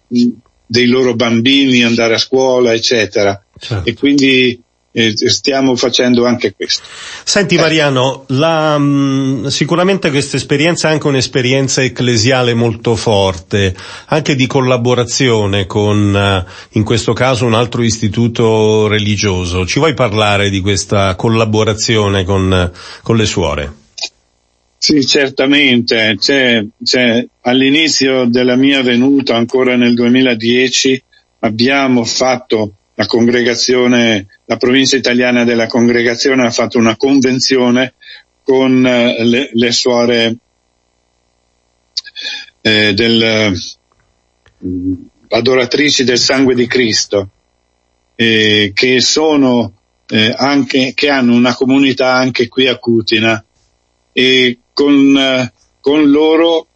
dei 0.07 0.87
loro 0.87 1.17
bambini, 1.17 1.83
andare 1.83 2.15
a 2.15 2.19
scuola, 2.19 2.73
eccetera. 2.73 3.43
Certo. 3.59 3.91
E 3.91 3.95
quindi 3.95 4.63
e 4.97 5.13
stiamo 5.17 5.75
facendo 5.75 6.25
anche 6.25 6.55
questo. 6.55 6.85
Senti 7.25 7.57
Mariano, 7.57 8.27
la, 8.29 8.79
mm, 8.79 9.47
sicuramente 9.47 10.09
questa 10.11 10.37
esperienza 10.37 10.89
è 10.89 10.93
anche 10.93 11.09
un'esperienza 11.09 11.83
ecclesiale 11.83 12.55
molto 12.55 12.95
forte, 12.95 13.75
anche 14.07 14.37
di 14.37 14.47
collaborazione 14.47 15.67
con, 15.67 16.15
eh, 16.15 16.45
in 16.79 16.85
questo 16.85 17.13
caso, 17.13 17.45
un 17.45 17.55
altro 17.55 17.83
istituto 17.83 18.87
religioso. 18.87 19.67
Ci 19.67 19.81
vuoi 19.81 19.95
parlare 19.95 20.49
di 20.49 20.61
questa 20.61 21.17
collaborazione 21.17 22.23
con, 22.23 22.71
con 23.03 23.17
le 23.17 23.27
suore? 23.27 23.83
Sì, 24.85 25.07
certamente. 25.07 26.15
C'è, 26.19 26.63
c'è, 26.85 27.27
all'inizio 27.41 28.27
della 28.27 28.55
mia 28.55 28.83
venuta, 28.83 29.35
ancora 29.35 29.77
nel 29.77 29.95
2010, 29.95 31.03
abbiamo 31.39 32.05
fatto 32.05 32.75
la 32.93 33.07
congregazione, 33.07 34.27
la 34.45 34.59
provincia 34.59 34.97
italiana 34.97 35.45
della 35.45 35.69
congregazione 35.69 36.45
ha 36.45 36.51
fatto 36.51 36.77
una 36.77 36.99
convenzione 36.99 37.95
con 38.43 38.87
eh, 38.87 39.25
le, 39.25 39.49
le 39.55 39.73
suore 39.73 40.37
eh, 42.61 42.93
del, 42.93 43.59
adoratrici 45.31 46.05
del 46.05 46.19
sangue 46.19 46.55
di 46.55 46.67
Cristo, 46.67 47.31
eh, 48.17 48.73
che 48.75 49.01
sono 49.01 49.73
eh, 50.09 50.35
anche, 50.37 50.93
che 50.93 51.09
hanno 51.09 51.35
una 51.35 51.55
comunità 51.55 52.13
anche 52.13 52.49
qui 52.49 52.67
a 52.67 52.77
Cutina 52.77 53.43
e 54.13 54.59
con, 54.75 55.17
eh, 55.17 55.53
con 55.81 56.11
loro 56.11 56.67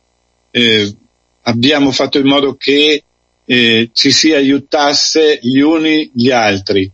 eh, 0.50 0.96
abbiamo 1.42 1.90
fatto 1.90 2.18
in 2.18 2.26
modo 2.26 2.54
che 2.56 3.02
eh, 3.44 3.90
ci 3.92 4.10
si 4.10 4.32
aiutasse 4.32 5.38
gli 5.42 5.58
uni 5.58 6.10
gli 6.14 6.30
altri, 6.30 6.90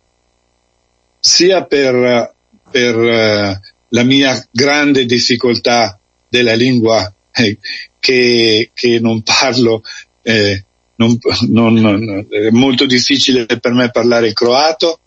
sia 1.20 1.64
per, 1.64 2.34
per 2.70 2.98
eh, 2.98 3.60
la 3.88 4.02
mia 4.02 4.48
grande 4.50 5.04
difficoltà 5.04 5.98
della 6.28 6.54
lingua 6.54 7.12
eh, 7.32 7.58
che, 7.98 8.70
che, 8.72 8.98
non 9.00 9.22
parlo, 9.22 9.82
eh, 10.22 10.64
non, 10.96 11.18
non, 11.48 11.74
non, 11.74 12.26
è 12.30 12.50
molto 12.50 12.86
difficile 12.86 13.46
per 13.46 13.72
me 13.72 13.90
parlare 13.90 14.32
croato 14.32 15.00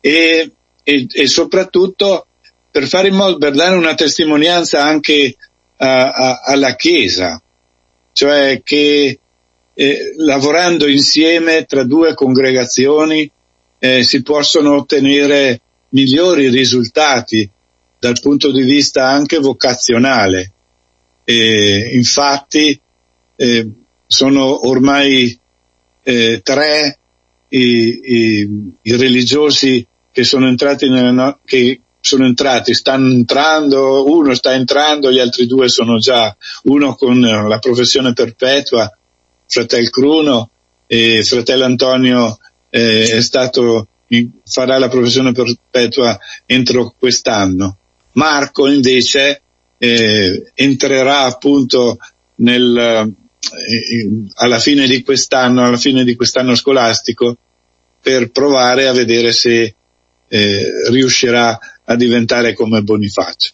e, 0.00 0.50
e, 0.82 1.06
e 1.10 1.26
soprattutto 1.26 2.26
per 2.74 2.88
fare 2.88 3.06
in 3.06 3.14
modo, 3.14 3.38
per 3.38 3.52
dare 3.52 3.76
una 3.76 3.94
testimonianza 3.94 4.82
anche 4.82 5.36
a, 5.76 6.10
a, 6.10 6.40
alla 6.44 6.74
Chiesa, 6.74 7.40
cioè 8.10 8.62
che 8.64 9.16
eh, 9.72 10.14
lavorando 10.16 10.88
insieme 10.88 11.66
tra 11.66 11.84
due 11.84 12.14
congregazioni 12.14 13.30
eh, 13.78 14.02
si 14.02 14.22
possono 14.22 14.74
ottenere 14.74 15.60
migliori 15.90 16.48
risultati 16.48 17.48
dal 17.96 18.18
punto 18.20 18.50
di 18.50 18.62
vista 18.62 19.06
anche 19.06 19.38
vocazionale. 19.38 20.50
E, 21.22 21.90
infatti 21.92 22.76
eh, 23.36 23.70
sono 24.04 24.66
ormai 24.68 25.38
eh, 26.02 26.40
tre 26.42 26.98
i, 27.50 28.00
i, 28.02 28.72
i, 28.82 28.96
religiosi 28.96 29.86
che 30.10 30.24
sono 30.24 30.48
entrati 30.48 30.88
nella, 30.88 31.38
che 31.44 31.78
sono 32.04 32.26
entrati, 32.26 32.74
stanno 32.74 33.10
entrando, 33.10 34.04
uno 34.06 34.34
sta 34.34 34.52
entrando, 34.52 35.10
gli 35.10 35.18
altri 35.18 35.46
due 35.46 35.70
sono 35.70 35.96
già, 35.96 36.36
uno 36.64 36.94
con 36.96 37.18
la 37.18 37.58
professione 37.58 38.12
perpetua, 38.12 38.94
fratello 39.46 39.88
Cruno, 39.88 40.50
e 40.86 41.22
fratello 41.24 41.64
Antonio 41.64 42.38
eh, 42.68 43.08
è 43.08 43.22
stato, 43.22 43.88
farà 44.44 44.76
la 44.76 44.90
professione 44.90 45.32
perpetua 45.32 46.18
entro 46.44 46.94
quest'anno. 46.98 47.78
Marco 48.12 48.66
invece 48.66 49.40
eh, 49.78 50.52
entrerà 50.52 51.20
appunto 51.20 51.96
nel, 52.36 52.76
eh, 52.76 54.10
alla 54.34 54.58
fine 54.58 54.86
di 54.86 55.02
quest'anno, 55.02 55.64
alla 55.64 55.78
fine 55.78 56.04
di 56.04 56.14
quest'anno 56.16 56.54
scolastico, 56.54 57.34
per 57.98 58.30
provare 58.30 58.88
a 58.88 58.92
vedere 58.92 59.32
se 59.32 59.74
eh, 60.28 60.72
riuscirà 60.90 61.58
a 61.84 61.96
diventare 61.96 62.54
come 62.54 62.82
Bonifacio. 62.82 63.52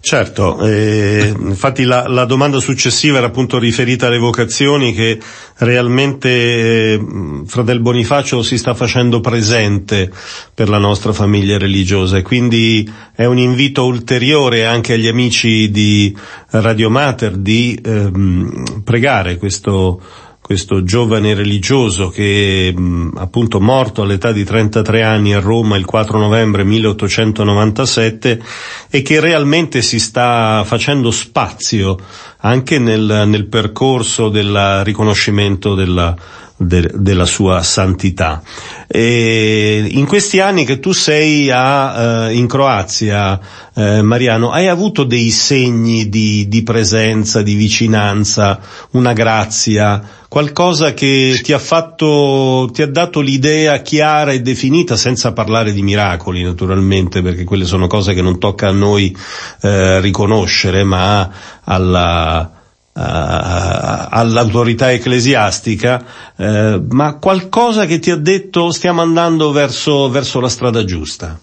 Certo, 0.00 0.64
eh, 0.64 1.34
infatti 1.36 1.82
la, 1.82 2.06
la, 2.06 2.24
domanda 2.24 2.60
successiva 2.60 3.18
era 3.18 3.26
appunto 3.26 3.58
riferita 3.58 4.06
alle 4.06 4.18
vocazioni 4.18 4.94
che 4.94 5.18
realmente 5.56 6.28
eh, 6.28 7.00
Fratel 7.44 7.80
Bonifacio 7.80 8.42
si 8.42 8.56
sta 8.56 8.74
facendo 8.74 9.20
presente 9.20 10.10
per 10.54 10.68
la 10.68 10.78
nostra 10.78 11.12
famiglia 11.12 11.58
religiosa 11.58 12.16
e 12.16 12.22
quindi 12.22 12.88
è 13.12 13.24
un 13.24 13.38
invito 13.38 13.84
ulteriore 13.84 14.66
anche 14.66 14.92
agli 14.92 15.08
amici 15.08 15.68
di 15.70 16.16
Radio 16.50 16.90
Mater 16.90 17.36
di 17.36 17.78
ehm, 17.82 18.82
pregare 18.84 19.36
questo 19.36 20.00
questo 20.48 20.82
giovane 20.82 21.34
religioso 21.34 22.08
che 22.08 22.72
mh, 22.74 23.18
appunto 23.18 23.60
morto 23.60 24.00
all'età 24.00 24.32
di 24.32 24.44
33 24.44 25.02
anni 25.02 25.34
a 25.34 25.40
Roma 25.40 25.76
il 25.76 25.84
4 25.84 26.18
novembre 26.18 26.64
1897 26.64 28.42
e 28.88 29.02
che 29.02 29.20
realmente 29.20 29.82
si 29.82 29.98
sta 29.98 30.62
facendo 30.64 31.10
spazio 31.10 31.98
anche 32.38 32.78
nel, 32.78 33.24
nel 33.26 33.46
percorso 33.48 34.30
del 34.30 34.84
riconoscimento 34.84 35.74
della, 35.74 36.16
de, 36.56 36.92
della 36.94 37.26
sua 37.26 37.62
santità. 37.62 38.42
E 38.86 39.86
in 39.86 40.06
questi 40.06 40.40
anni 40.40 40.64
che 40.64 40.78
tu 40.80 40.92
sei 40.92 41.50
a, 41.50 42.28
eh, 42.28 42.34
in 42.34 42.46
Croazia, 42.46 43.38
eh, 43.74 44.00
Mariano, 44.00 44.50
hai 44.50 44.66
avuto 44.68 45.04
dei 45.04 45.28
segni 45.28 46.08
di, 46.08 46.48
di 46.48 46.62
presenza, 46.62 47.42
di 47.42 47.54
vicinanza, 47.54 48.58
una 48.92 49.12
grazia, 49.12 50.16
qualcosa 50.28 50.92
che 50.92 51.40
ti 51.42 51.52
ha 51.52 51.58
fatto, 51.58 52.68
ti 52.72 52.82
ha 52.82 52.86
dato 52.86 53.20
l'idea 53.20 53.80
chiara 53.80 54.32
e 54.32 54.40
definita, 54.40 54.96
senza 54.96 55.32
parlare 55.32 55.72
di 55.72 55.82
miracoli 55.82 56.42
naturalmente, 56.42 57.22
perché 57.22 57.44
quelle 57.44 57.64
sono 57.64 57.86
cose 57.86 58.14
che 58.14 58.22
non 58.22 58.38
tocca 58.38 58.68
a 58.68 58.72
noi 58.72 59.16
eh, 59.62 60.00
riconoscere, 60.00 60.84
ma 60.84 61.30
alla, 61.64 62.52
all'autorità 62.92 64.92
ecclesiastica, 64.92 66.04
eh, 66.36 66.80
ma 66.90 67.14
qualcosa 67.14 67.86
che 67.86 67.98
ti 67.98 68.10
ha 68.10 68.16
detto 68.16 68.72
stiamo 68.72 69.02
andando 69.02 69.52
verso, 69.52 70.10
verso 70.10 70.40
la 70.40 70.48
strada 70.48 70.84
giusta? 70.84 71.38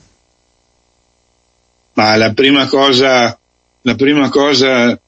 Ma 1.94 2.16
la 2.18 2.34
prima 2.34 2.68
cosa, 2.68 3.38
la 3.82 3.96
prima 3.96 4.30
cosa 4.30 5.00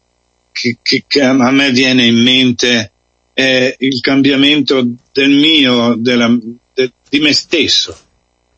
che, 0.52 0.78
che, 0.82 1.04
che 1.06 1.22
a 1.22 1.52
me 1.52 1.72
viene 1.72 2.06
in 2.06 2.24
mente 2.24 2.92
è 3.38 3.76
il 3.78 4.00
cambiamento 4.00 4.84
del 5.12 5.30
mio, 5.30 5.94
della, 5.96 6.36
de, 6.74 6.92
di 7.08 7.20
me 7.20 7.34
stesso. 7.34 7.96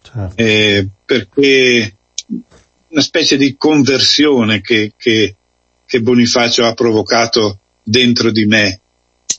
Certo. 0.01 0.41
Eh, 0.41 0.87
perché 1.03 1.95
una 2.87 3.01
specie 3.01 3.35
di 3.35 3.57
conversione 3.57 4.61
che, 4.61 4.93
che, 4.95 5.35
che 5.85 6.01
Bonifacio 6.01 6.63
ha 6.63 6.73
provocato 6.73 7.59
dentro 7.83 8.31
di 8.31 8.45
me. 8.45 8.79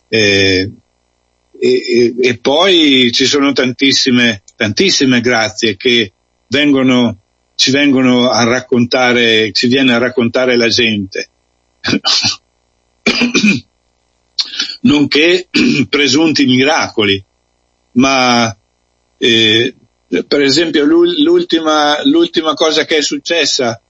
Eh, 0.09 0.71
e, 1.59 2.15
e, 2.21 2.37
poi 2.37 3.11
ci 3.11 3.25
sono 3.25 3.53
tantissime, 3.53 4.43
tantissime 4.57 5.23
grazie 5.23 5.75
che 5.75 6.13
vengono, 6.49 7.17
ci 7.55 7.71
vengono 7.71 8.29
a 8.29 8.45
raccontare, 8.45 9.53
ci 9.53 9.69
viene 9.69 9.95
a 9.95 9.99
raccontare 9.99 10.59
la 10.59 10.69
gente. 10.69 11.31
Nonché 14.83 15.49
presunti 15.89 16.47
miracoli, 16.47 17.23
ma 17.93 18.57
eh, 19.19 19.75
per 20.27 20.41
esempio 20.41 20.85
l'ultima, 20.85 22.03
l'ultima 22.05 22.55
cosa 22.55 22.85
che 22.85 22.99
è 22.99 23.03
successa 23.03 23.81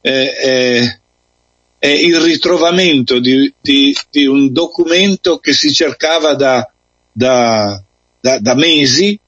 eh, 0.00 0.34
è, 0.34 0.98
è 1.78 1.88
il 1.88 2.20
ritrovamento 2.20 3.18
di, 3.20 3.52
di, 3.60 3.96
di, 4.10 4.26
un 4.26 4.52
documento 4.52 5.38
che 5.38 5.52
si 5.52 5.72
cercava 5.72 6.34
da, 6.34 6.68
da, 7.12 7.82
da, 8.20 8.38
da 8.38 8.54
mesi 8.54 9.18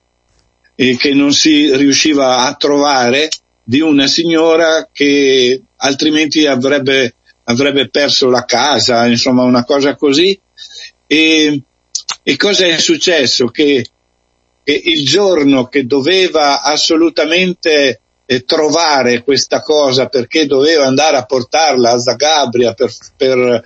e 0.74 0.96
che 0.96 1.14
non 1.14 1.32
si 1.32 1.74
riusciva 1.76 2.46
a 2.46 2.54
trovare 2.54 3.28
di 3.62 3.80
una 3.80 4.06
signora 4.06 4.88
che 4.92 5.62
altrimenti 5.76 6.46
avrebbe, 6.46 7.14
avrebbe 7.44 7.88
perso 7.88 8.28
la 8.28 8.44
casa, 8.44 9.06
insomma 9.06 9.42
una 9.44 9.64
cosa 9.64 9.94
così. 9.94 10.38
E, 11.14 11.62
e 12.24 12.36
cosa 12.36 12.66
è 12.66 12.76
successo? 12.78 13.46
Che, 13.46 13.86
che 14.64 14.82
il 14.84 15.06
giorno 15.06 15.68
che 15.68 15.86
doveva 15.86 16.60
assolutamente 16.62 18.00
eh, 18.26 18.44
trovare 18.44 19.22
questa 19.22 19.62
cosa 19.62 20.08
perché 20.08 20.46
doveva 20.46 20.86
andare 20.86 21.16
a 21.16 21.24
portarla 21.24 21.92
a 21.92 21.98
Zagabria 21.98 22.74
per, 22.74 22.92
per, 23.16 23.62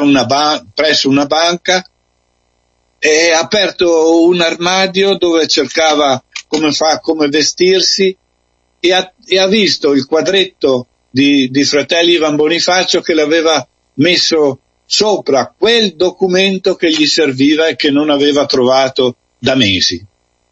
una 0.00 0.26
ban- 0.26 0.68
presso 0.74 1.08
una 1.08 1.24
banca 1.26 1.82
ha 3.02 3.38
aperto 3.38 4.24
un 4.24 4.42
armadio 4.42 5.14
dove 5.14 5.46
cercava 5.46 6.22
come 6.46 6.70
fa, 6.72 6.98
come 6.98 7.28
vestirsi 7.28 8.14
e 8.78 8.92
ha, 8.92 9.10
e 9.24 9.38
ha 9.38 9.46
visto 9.46 9.94
il 9.94 10.04
quadretto 10.04 10.86
di, 11.08 11.48
di 11.50 11.64
fratelli 11.64 12.12
Ivan 12.12 12.36
Bonifacio 12.36 13.00
che 13.00 13.14
l'aveva 13.14 13.66
messo 13.94 14.58
sopra 14.92 15.54
quel 15.56 15.94
documento 15.94 16.74
che 16.74 16.90
gli 16.90 17.06
serviva 17.06 17.68
e 17.68 17.76
che 17.76 17.92
non 17.92 18.10
aveva 18.10 18.44
trovato 18.44 19.14
da 19.38 19.54
mesi. 19.54 20.04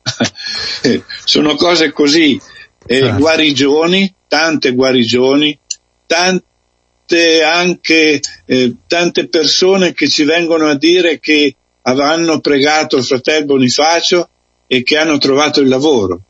Sono 1.25 1.57
cose 1.57 1.91
così 1.91 2.41
eh, 2.87 3.01
certo. 3.01 3.19
guarigioni, 3.19 4.15
tante 4.29 4.75
guarigioni, 4.75 5.59
tante 6.07 7.43
anche 7.43 8.21
eh, 8.45 8.75
tante 8.87 9.27
persone 9.27 9.93
che 9.93 10.09
ci 10.09 10.23
vengono 10.23 10.69
a 10.69 10.77
dire 10.77 11.19
che 11.19 11.57
hanno 11.83 12.39
pregato 12.39 12.97
il 12.97 13.05
fratello 13.05 13.45
Bonifacio 13.47 14.29
e 14.69 14.85
che 14.85 14.99
hanno 14.99 15.19
trovato 15.19 15.61
il 15.61 15.67
lavoro. 15.67 16.21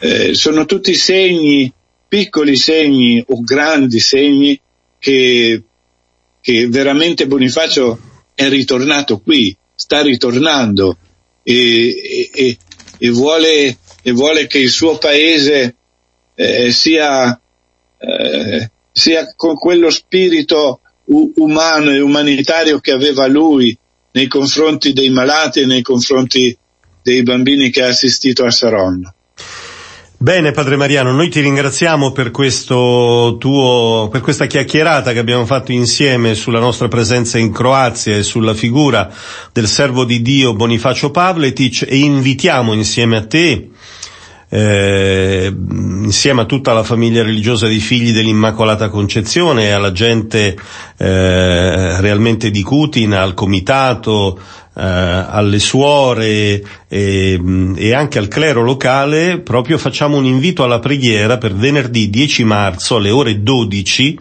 Eh, 0.00 0.34
sono 0.34 0.64
tutti 0.64 0.94
segni, 0.94 1.72
piccoli 2.08 2.56
segni 2.56 3.24
o 3.24 3.40
grandi 3.40 4.00
segni 4.00 4.60
che, 4.98 5.62
che 6.42 6.66
veramente 6.66 7.26
Bonifacio 7.26 7.98
è 8.34 8.48
ritornato 8.48 9.20
qui. 9.20 9.56
sta 9.74 10.02
ritornando 10.02 10.96
e, 11.42 12.30
e, 12.32 12.58
e, 12.98 13.10
vuole, 13.10 13.78
e 14.02 14.12
vuole, 14.12 14.46
che 14.46 14.58
il 14.58 14.70
suo 14.70 14.98
paese 14.98 15.76
eh, 16.34 16.70
sia, 16.70 17.40
eh, 17.98 18.70
sia 18.92 19.34
con 19.34 19.54
quello 19.56 19.90
spirito 19.90 20.80
umano 21.06 21.90
e 21.90 22.00
umanitario 22.00 22.78
che 22.78 22.92
aveva 22.92 23.26
lui 23.26 23.76
nei 24.12 24.28
confronti 24.28 24.92
dei 24.92 25.10
malati 25.10 25.60
e 25.60 25.66
nei 25.66 25.82
confronti 25.82 26.56
dei 27.02 27.22
bambini 27.22 27.70
che 27.70 27.82
ha 27.82 27.88
assistito 27.88 28.44
a 28.44 28.50
Saronno. 28.50 29.14
Bene 30.22 30.52
Padre 30.52 30.76
Mariano, 30.76 31.10
noi 31.10 31.28
ti 31.28 31.40
ringraziamo 31.40 32.12
per 32.12 32.30
questo 32.30 33.34
tuo, 33.40 34.08
per 34.08 34.20
questa 34.20 34.46
chiacchierata 34.46 35.12
che 35.12 35.18
abbiamo 35.18 35.44
fatto 35.46 35.72
insieme 35.72 36.36
sulla 36.36 36.60
nostra 36.60 36.86
presenza 36.86 37.38
in 37.38 37.50
Croazia 37.50 38.16
e 38.16 38.22
sulla 38.22 38.54
figura 38.54 39.12
del 39.52 39.66
servo 39.66 40.04
di 40.04 40.22
Dio 40.22 40.54
Bonifacio 40.54 41.10
Pavletic 41.10 41.86
e 41.88 41.96
invitiamo 41.96 42.72
insieme 42.72 43.16
a 43.16 43.26
te 43.26 43.70
eh, 44.54 45.50
insieme 45.50 46.42
a 46.42 46.44
tutta 46.44 46.74
la 46.74 46.82
famiglia 46.82 47.22
religiosa 47.22 47.66
dei 47.66 47.78
figli 47.78 48.12
dell'Immacolata 48.12 48.90
Concezione 48.90 49.72
alla 49.72 49.92
gente 49.92 50.54
eh, 50.98 52.00
realmente 52.00 52.50
di 52.50 52.62
Cutina, 52.62 53.22
al 53.22 53.32
comitato, 53.32 54.38
alle 54.74 55.58
suore 55.58 56.62
e, 56.88 57.40
e, 57.76 57.94
anche 57.94 58.18
al 58.18 58.28
clero 58.28 58.62
locale, 58.62 59.38
proprio 59.40 59.76
facciamo 59.76 60.16
un 60.16 60.24
invito 60.24 60.64
alla 60.64 60.78
preghiera 60.78 61.36
per 61.36 61.54
venerdì 61.54 62.08
10 62.08 62.44
marzo 62.44 62.96
alle 62.96 63.10
ore 63.10 63.42
12 63.42 64.18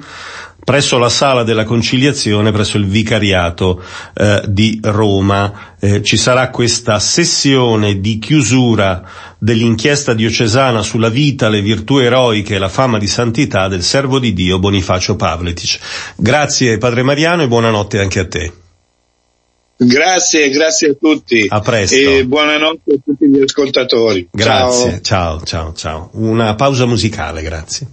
presso 0.64 0.98
la 0.98 1.10
sala 1.10 1.44
della 1.44 1.64
conciliazione, 1.64 2.52
presso 2.52 2.78
il 2.78 2.86
vicariato 2.86 3.82
eh, 4.14 4.44
di 4.48 4.80
Roma. 4.84 5.76
Eh, 5.80 6.04
ci 6.04 6.18
sarà 6.18 6.50
questa 6.50 7.00
sessione 7.00 8.00
di 8.00 8.20
chiusura 8.20 9.04
dell'inchiesta 9.38 10.14
diocesana 10.14 10.84
sulla 10.84 11.10
vita, 11.10 11.50
le 11.50 11.62
virtù 11.62 11.98
eroiche 11.98 12.56
e 12.56 12.60
la 12.60 12.70
fama 12.70 13.00
di 13.00 13.08
santità 13.08 13.68
del 13.68 13.84
servo 13.84 14.20
di 14.20 14.34
Dio 14.34 14.60
Bonifacio 14.60 15.16
Pavletic. 15.16 15.80
Grazie 16.16 16.78
Padre 16.78 17.04
Mariano 17.04 17.42
e 17.44 17.48
buonanotte 17.48 18.00
anche 18.00 18.20
a 18.20 18.28
te. 18.28 18.61
Grazie, 19.84 20.50
grazie 20.50 20.90
a 20.90 20.94
tutti. 20.94 21.46
A 21.50 21.60
presto. 21.60 21.96
E 21.96 22.26
buonanotte 22.26 22.94
a 22.94 22.98
tutti 23.04 23.28
gli 23.28 23.42
ascoltatori. 23.42 24.28
Grazie, 24.32 25.02
ciao, 25.02 25.42
ciao, 25.42 25.44
ciao. 25.44 25.74
ciao. 25.74 26.10
Una 26.14 26.54
pausa 26.56 26.86
musicale, 26.86 27.42
grazie. 27.42 27.88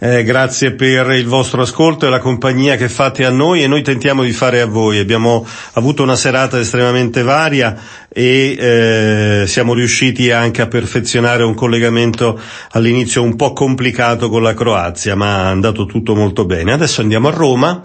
Eh, 0.00 0.22
grazie 0.22 0.74
per 0.74 1.10
il 1.10 1.26
vostro 1.26 1.62
ascolto 1.62 2.06
e 2.06 2.08
la 2.08 2.20
compagnia 2.20 2.76
che 2.76 2.88
fate 2.88 3.24
a 3.24 3.30
noi 3.30 3.64
e 3.64 3.66
noi 3.66 3.82
tentiamo 3.82 4.22
di 4.22 4.30
fare 4.30 4.60
a 4.60 4.66
voi. 4.66 5.00
Abbiamo 5.00 5.44
avuto 5.72 6.04
una 6.04 6.14
serata 6.14 6.56
estremamente 6.56 7.22
varia 7.22 7.76
e 8.08 8.56
eh, 8.56 9.44
siamo 9.48 9.74
riusciti 9.74 10.30
anche 10.30 10.62
a 10.62 10.68
perfezionare 10.68 11.42
un 11.42 11.54
collegamento 11.54 12.40
all'inizio 12.70 13.24
un 13.24 13.34
po' 13.34 13.52
complicato 13.52 14.28
con 14.28 14.40
la 14.44 14.54
Croazia, 14.54 15.16
ma 15.16 15.46
è 15.46 15.50
andato 15.50 15.84
tutto 15.84 16.14
molto 16.14 16.44
bene. 16.44 16.74
Adesso 16.74 17.00
andiamo 17.00 17.26
a 17.26 17.32
Roma 17.32 17.80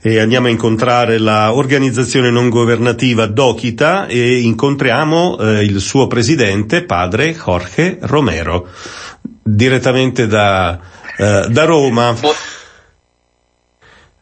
e 0.00 0.20
andiamo 0.20 0.46
a 0.46 0.50
incontrare 0.50 1.18
l'organizzazione 1.18 2.30
non 2.30 2.48
governativa 2.48 3.26
Dokita 3.26 4.06
e 4.06 4.38
incontriamo 4.38 5.36
eh, 5.36 5.64
il 5.64 5.80
suo 5.80 6.06
presidente, 6.06 6.84
padre 6.84 7.34
Jorge 7.34 7.98
Romero, 8.02 8.68
direttamente 9.42 10.28
da 10.28 10.94
eh, 11.18 11.46
da 11.48 11.64
Roma. 11.64 12.12
Bu- 12.12 12.34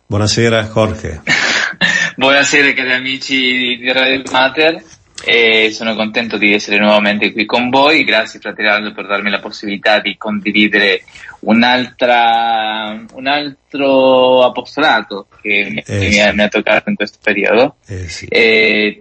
Buonasera 0.06 0.62
Jorge. 0.72 1.22
Buonasera 2.16 2.72
cari 2.72 2.92
amici 2.92 3.76
di 3.76 3.90
Radio 3.90 4.22
Mater 4.30 4.82
e 5.24 5.70
sono 5.72 5.94
contento 5.94 6.36
di 6.36 6.52
essere 6.52 6.78
nuovamente 6.78 7.32
qui 7.32 7.46
con 7.46 7.70
voi. 7.70 8.04
Grazie 8.04 8.38
fratello 8.38 8.92
per 8.92 9.06
darmi 9.06 9.30
la 9.30 9.40
possibilità 9.40 10.00
di 10.00 10.16
condividere 10.16 11.02
un'altra, 11.40 13.04
un 13.14 13.26
altro 13.26 14.44
apostolato 14.44 15.26
che 15.40 15.60
eh, 15.60 15.70
mi, 15.70 15.82
sì. 15.84 16.20
mi, 16.32 16.42
ha 16.42 16.48
toccato 16.48 16.90
in 16.90 16.96
questo 16.96 17.18
periodo 17.22 17.76
eh, 17.86 18.08
sì. 18.08 18.26
e, 18.26 18.98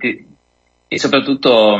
e, 0.87 0.99
soprattutto 0.99 1.77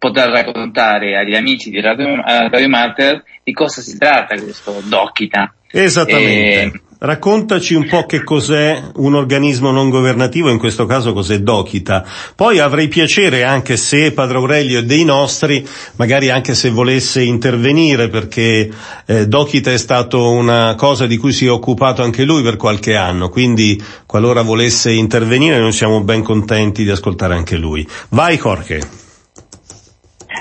poter 0.00 0.30
raccontare 0.30 1.16
agli 1.16 1.36
amici 1.36 1.68
di 1.68 1.78
Radio, 1.80 2.16
Radio 2.24 2.68
Mater 2.68 3.22
di 3.44 3.52
cosa 3.52 3.82
si 3.82 3.98
tratta 3.98 4.34
questo 4.40 4.80
Dokita. 4.82 5.52
Esattamente. 5.70 6.62
E... 6.62 6.80
Raccontaci 7.02 7.74
un 7.74 7.86
po' 7.86 8.04
che 8.04 8.22
cos'è 8.22 8.78
un 8.96 9.14
organismo 9.14 9.70
non 9.70 9.88
governativo, 9.88 10.50
in 10.50 10.58
questo 10.58 10.84
caso 10.84 11.14
cos'è 11.14 11.38
Dokita. 11.38 12.04
Poi 12.34 12.58
avrei 12.58 12.88
piacere, 12.88 13.42
anche 13.42 13.78
se 13.78 14.12
Padre 14.12 14.36
Aurelio 14.36 14.80
è 14.80 14.82
dei 14.82 15.04
nostri, 15.04 15.66
magari 15.96 16.28
anche 16.28 16.54
se 16.54 16.68
volesse 16.68 17.22
intervenire, 17.22 18.08
perché 18.08 18.70
eh, 19.06 19.26
Dokita 19.26 19.72
è 19.72 19.78
stato 19.78 20.30
una 20.30 20.74
cosa 20.76 21.06
di 21.06 21.16
cui 21.16 21.32
si 21.32 21.46
è 21.46 21.50
occupato 21.50 22.02
anche 22.02 22.24
lui 22.24 22.42
per 22.42 22.56
qualche 22.56 22.94
anno, 22.96 23.30
quindi 23.30 23.82
qualora 24.04 24.42
volesse 24.42 24.92
intervenire 24.92 25.58
noi 25.58 25.72
siamo 25.72 26.02
ben 26.02 26.22
contenti 26.22 26.84
di 26.84 26.90
ascoltare 26.90 27.34
anche 27.34 27.56
lui. 27.56 27.86
Vai 28.10 28.36
Jorge. 28.36 28.99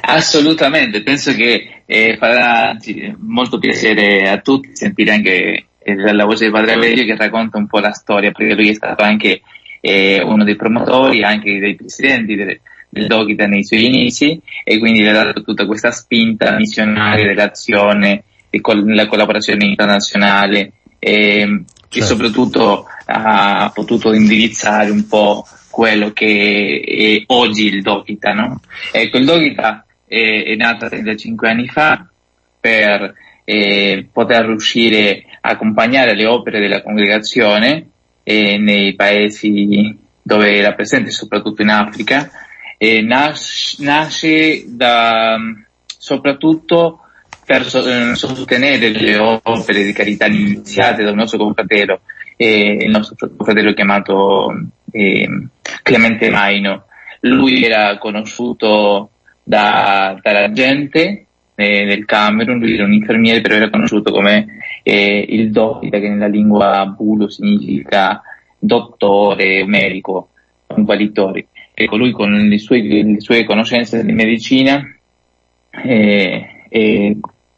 Assolutamente, 0.01 1.03
penso 1.03 1.33
che 1.33 1.81
eh, 1.85 2.17
farà 2.17 2.75
molto 3.19 3.59
piacere 3.59 4.29
a 4.29 4.39
tutti 4.39 4.75
sentire 4.75 5.11
anche 5.11 5.65
eh, 5.79 6.13
la 6.13 6.25
voce 6.25 6.45
di 6.45 6.51
Padre 6.51 6.73
Aurelio 6.73 7.05
che 7.05 7.15
racconta 7.15 7.57
un 7.57 7.67
po' 7.67 7.79
la 7.79 7.91
storia, 7.91 8.31
perché 8.31 8.53
lui 8.53 8.69
è 8.69 8.73
stato 8.73 9.03
anche 9.03 9.41
eh, 9.81 10.21
uno 10.21 10.43
dei 10.43 10.55
promotori, 10.55 11.23
anche 11.23 11.59
dei 11.59 11.75
presidenti 11.75 12.35
del, 12.35 12.59
del 12.89 13.07
Dogita 13.07 13.45
nei 13.45 13.63
suoi 13.63 13.85
inizi 13.85 14.39
e 14.63 14.77
quindi 14.79 15.01
le 15.01 15.09
ha 15.09 15.23
dato 15.23 15.43
tutta 15.43 15.65
questa 15.65 15.91
spinta 15.91 16.55
missionaria 16.55 17.25
dell'azione 17.25 18.23
e 18.49 18.61
con 18.61 18.83
la 18.93 19.07
collaborazione 19.07 19.65
internazionale 19.65 20.71
e, 20.97 21.63
certo. 21.89 21.97
e 21.97 22.01
soprattutto 22.01 22.85
ha 23.05 23.71
potuto 23.73 24.13
indirizzare 24.13 24.89
un 24.89 25.07
po' 25.07 25.45
quello 25.69 26.11
che 26.11 26.81
è 26.85 27.23
oggi 27.27 27.65
il 27.67 27.81
Dogita, 27.81 28.33
no? 28.33 28.59
Ecco, 28.91 29.17
il 29.17 29.25
Dogita 29.25 29.85
è, 30.09 30.43
è 30.43 30.55
nata 30.55 30.89
35 30.89 31.49
anni 31.49 31.67
fa 31.67 32.05
per 32.59 33.13
eh, 33.45 34.07
poter 34.11 34.45
riuscire 34.45 35.23
a 35.39 35.51
accompagnare 35.51 36.15
le 36.15 36.25
opere 36.25 36.59
della 36.59 36.81
congregazione 36.81 37.87
eh, 38.23 38.57
nei 38.57 38.95
paesi 38.95 39.97
dove 40.21 40.55
era 40.55 40.73
presente, 40.73 41.09
soprattutto 41.11 41.61
in 41.61 41.69
Africa, 41.69 42.29
e 42.77 43.01
nas- 43.01 43.77
nasce 43.79 44.65
da, 44.67 45.37
soprattutto 45.85 47.01
per 47.45 47.65
so- 47.65 48.13
sostenere 48.15 48.89
le 48.89 49.17
opere 49.17 49.83
di 49.83 49.93
carità 49.93 50.27
iniziate 50.27 51.03
dal 51.03 51.15
nostro 51.15 51.39
confratello, 51.39 52.01
eh, 52.35 52.77
il 52.81 52.89
nostro 52.89 53.15
confratello 53.35 53.73
chiamato 53.73 54.53
eh, 54.91 55.47
Clemente 55.81 56.29
Maino. 56.29 56.85
Lui 57.21 57.63
era 57.63 57.97
conosciuto 57.97 59.09
da, 59.49 60.19
dalla 60.21 60.51
gente 60.51 61.25
eh, 61.55 61.85
del 61.85 62.05
Camerun, 62.05 62.59
lui 62.59 62.75
era 62.75 62.83
un 62.83 62.93
infermiere 62.93 63.41
però 63.41 63.55
era 63.55 63.71
conosciuto 63.71 64.11
come 64.11 64.59
eh, 64.83 65.25
il 65.27 65.49
Dokita 65.49 65.97
che 65.97 66.07
nella 66.07 66.27
lingua 66.27 66.85
bulu 66.85 67.27
significa 67.29 68.21
dottore, 68.59 69.65
medico, 69.65 70.29
un 70.67 70.83
guaritore. 70.83 71.47
Ecco, 71.73 71.97
lui 71.97 72.11
con 72.11 72.31
le 72.31 72.59
sue, 72.59 72.79
le 72.81 73.19
sue 73.21 73.43
conoscenze 73.45 74.05
di 74.05 74.11
medicina 74.11 74.83
eh, 75.83 76.67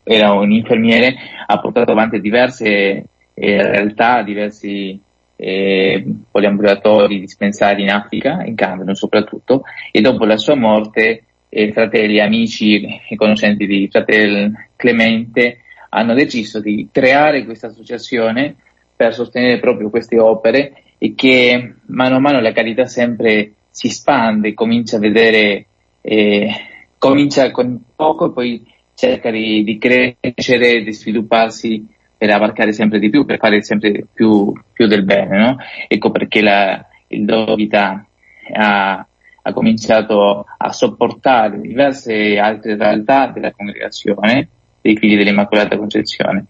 era 0.03 0.31
un 0.31 0.51
infermiere, 0.51 1.13
ha 1.45 1.59
portato 1.59 1.91
avanti 1.91 2.21
diverse 2.21 2.69
eh, 2.69 3.03
realtà, 3.33 4.23
diversi 4.23 4.97
eh, 5.35 6.05
poliambulatori 6.31 7.19
dispensari 7.19 7.81
in 7.81 7.89
Africa, 7.89 8.43
in 8.45 8.55
Camerun 8.55 8.95
soprattutto, 8.95 9.63
e 9.91 9.99
dopo 9.99 10.23
la 10.23 10.37
sua 10.37 10.55
morte 10.55 11.25
e 11.53 11.73
fratelli, 11.73 12.21
amici 12.21 12.81
e 13.09 13.15
conoscenti 13.17 13.65
di 13.65 13.89
fratello 13.91 14.53
Clemente 14.77 15.63
hanno 15.89 16.13
deciso 16.13 16.61
di 16.61 16.87
creare 16.89 17.43
questa 17.43 17.67
associazione 17.67 18.55
per 18.95 19.13
sostenere 19.13 19.59
proprio 19.59 19.89
queste 19.89 20.17
opere 20.17 20.83
e 20.97 21.13
che 21.13 21.73
mano 21.87 22.15
a 22.15 22.19
mano 22.19 22.39
la 22.39 22.53
carità 22.53 22.85
sempre 22.85 23.51
si 23.69 23.87
espande, 23.87 24.53
comincia 24.53 24.95
a 24.95 24.99
vedere, 25.01 25.65
eh, 25.99 26.49
comincia 26.97 27.51
con 27.51 27.81
poco 27.97 28.27
e 28.27 28.31
poi 28.31 28.65
cerca 28.93 29.29
di, 29.29 29.65
di, 29.65 29.77
crescere, 29.77 30.83
di 30.83 30.93
svilupparsi 30.93 31.85
per 32.17 32.29
abarcare 32.29 32.71
sempre 32.71 32.99
di 32.99 33.09
più, 33.09 33.25
per 33.25 33.39
fare 33.39 33.61
sempre 33.61 34.05
più, 34.13 34.53
più 34.71 34.87
del 34.87 35.03
bene, 35.03 35.37
no? 35.37 35.57
Ecco 35.89 36.11
perché 36.11 36.41
la, 36.41 36.85
il 37.07 37.25
Dovita 37.25 38.05
ha, 38.53 39.05
ha 39.43 39.53
cominciato 39.53 40.45
a 40.57 40.71
sopportare 40.71 41.59
diverse 41.59 42.37
altre 42.37 42.75
realtà 42.75 43.27
della 43.27 43.51
congregazione 43.51 44.47
dei 44.81 44.97
figli 44.97 45.17
dell'Immacolata 45.17 45.77
Concezione. 45.77 46.45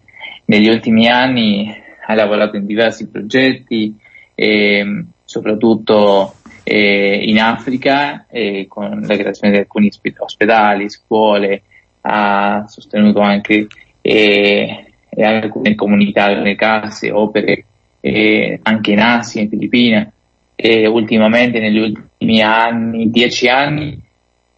Negli 0.45 0.67
ultimi 0.67 1.07
anni 1.07 1.73
ha 2.05 2.13
lavorato 2.13 2.57
in 2.57 2.65
diversi 2.65 3.09
progetti 3.09 3.95
e 4.35 5.05
soprattutto 5.23 6.35
eh, 6.63 7.23
in 7.25 7.39
Africa 7.39 8.25
eh, 8.29 8.65
con 8.67 9.01
la 9.01 9.15
creazione 9.15 9.53
di 9.53 9.59
alcuni 9.59 9.89
ospedali, 10.17 10.89
scuole, 10.89 11.63
ha 12.01 12.65
sostenuto 12.67 13.19
anche 13.19 13.67
eh, 14.01 14.85
alcune 15.17 15.75
comunità, 15.75 16.25
alcune 16.25 16.55
case, 16.55 17.11
opere 17.11 17.65
eh, 17.99 18.59
anche 18.63 18.91
in 18.91 18.99
Asia, 18.99 19.41
in 19.41 19.49
Filippine 19.49 20.11
e 20.55 20.87
ultimamente 20.87 21.59
negli 21.59 21.79
ultimi 21.79 22.09
anni, 22.41 23.09
dieci 23.09 23.47
anni, 23.47 23.99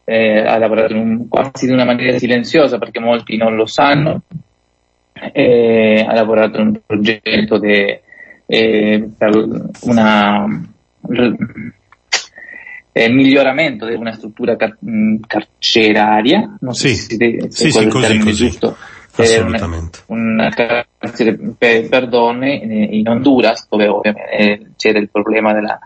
eh, 0.06 0.40
ha 0.40 0.58
lavorato 0.58 0.96
un, 0.96 1.28
quasi 1.28 1.66
di 1.66 1.72
una 1.72 1.86
maniera 1.86 2.18
silenziosa 2.18 2.78
perché 2.78 3.00
molti 3.00 3.38
non 3.38 3.56
lo 3.56 3.66
sanno, 3.66 4.22
eh, 5.32 6.06
ha 6.08 6.14
lavorato 6.14 6.60
in 6.60 6.68
un 6.68 6.80
progetto 6.86 7.58
de, 7.58 8.02
eh, 8.46 9.10
per 9.18 9.70
una 9.82 10.46
eh, 12.92 13.10
miglioramento 13.10 13.88
di 13.88 13.96
una 13.96 14.12
struttura 14.14 14.56
car- 14.56 14.78
carceraria, 15.26 16.58
non 16.60 16.74
sì, 16.74 16.96
so 16.96 17.16
se, 17.16 17.48
se 17.50 17.50
sì, 17.50 17.72
sì, 17.72 17.88
così, 17.88 18.20
così. 18.20 18.46
giusto, 18.46 18.76
Assolutamente. 19.16 20.00
Una 20.08 20.50
carcere 20.50 21.38
per, 21.58 21.88
per, 21.88 22.08
donne 22.08 22.54
in 22.56 23.08
Honduras, 23.08 23.68
dove 23.70 23.88
ovviamente 23.88 24.72
c'era 24.76 25.00
il 25.00 25.10
problema 25.10 25.54
della 25.54 25.80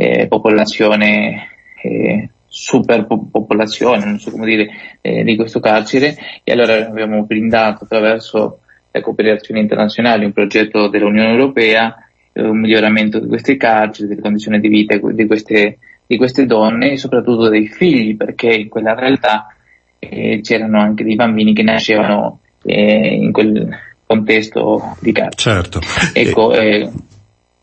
eh, 0.00 0.28
popolazione, 0.28 1.48
eh, 1.82 2.28
superpopolazione, 2.46 4.04
non 4.04 4.20
so 4.20 4.30
come 4.30 4.46
dire, 4.46 4.68
eh, 5.00 5.24
di 5.24 5.34
questo 5.34 5.58
carcere, 5.58 6.16
e 6.44 6.52
allora 6.52 6.86
abbiamo 6.86 7.24
brindato 7.24 7.82
attraverso 7.82 8.60
la 8.92 9.00
cooperazione 9.00 9.60
internazionale 9.60 10.24
un 10.24 10.32
progetto 10.32 10.88
dell'Unione 10.88 11.30
Europea 11.30 11.96
eh, 12.32 12.42
un 12.42 12.60
miglioramento 12.60 13.18
di 13.18 13.26
queste 13.26 13.56
carceri, 13.56 14.06
delle 14.06 14.20
condizioni 14.20 14.60
di 14.60 14.68
vita 14.68 14.96
di 14.96 15.26
queste, 15.26 15.78
di 16.06 16.16
queste 16.16 16.46
donne 16.46 16.92
e 16.92 16.96
soprattutto 16.96 17.48
dei 17.48 17.66
figli, 17.66 18.16
perché 18.16 18.54
in 18.54 18.68
quella 18.68 18.94
realtà 18.94 19.52
eh, 19.98 20.40
c'erano 20.42 20.78
anche 20.80 21.02
dei 21.02 21.16
bambini 21.16 21.52
che 21.52 21.64
nascevano 21.64 22.38
eh, 22.64 23.16
in 23.16 23.32
quel 23.32 23.68
contesto 24.06 24.96
di 25.00 25.10
carcere. 25.10 25.54
Certo. 25.56 25.80
Ecco, 26.14 26.52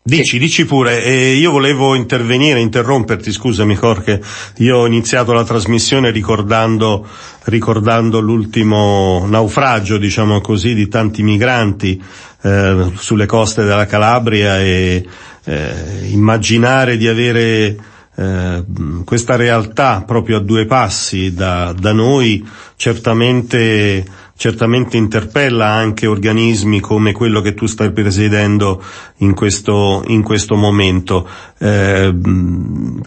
Dici, 0.06 0.38
dici 0.38 0.64
pure, 0.66 1.02
eh, 1.02 1.32
io 1.32 1.50
volevo 1.50 1.96
intervenire, 1.96 2.60
interromperti, 2.60 3.32
scusami 3.32 3.74
Jorge, 3.74 4.22
io 4.58 4.76
ho 4.76 4.86
iniziato 4.86 5.32
la 5.32 5.42
trasmissione 5.42 6.12
ricordando, 6.12 7.04
ricordando 7.46 8.20
l'ultimo 8.20 9.26
naufragio, 9.26 9.98
diciamo 9.98 10.40
così, 10.40 10.74
di 10.74 10.86
tanti 10.86 11.24
migranti 11.24 12.00
eh, 12.42 12.92
sulle 12.94 13.26
coste 13.26 13.64
della 13.64 13.86
Calabria 13.86 14.60
e 14.60 15.04
eh, 15.42 15.74
immaginare 16.10 16.96
di 16.96 17.08
avere 17.08 17.76
eh, 18.14 18.64
questa 19.04 19.34
realtà 19.34 20.04
proprio 20.06 20.36
a 20.36 20.40
due 20.40 20.66
passi 20.66 21.34
da, 21.34 21.74
da 21.76 21.92
noi 21.92 22.46
certamente 22.76 24.04
certamente 24.36 24.96
interpella 24.96 25.66
anche 25.66 26.06
organismi 26.06 26.80
come 26.80 27.12
quello 27.12 27.40
che 27.40 27.54
tu 27.54 27.66
stai 27.66 27.90
presiedendo 27.90 28.82
in 29.18 29.34
questo, 29.34 30.04
in 30.08 30.22
questo 30.22 30.56
momento. 30.56 31.26
Eh, 31.58 32.14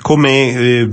come, 0.01 0.53
eh, 0.53 0.89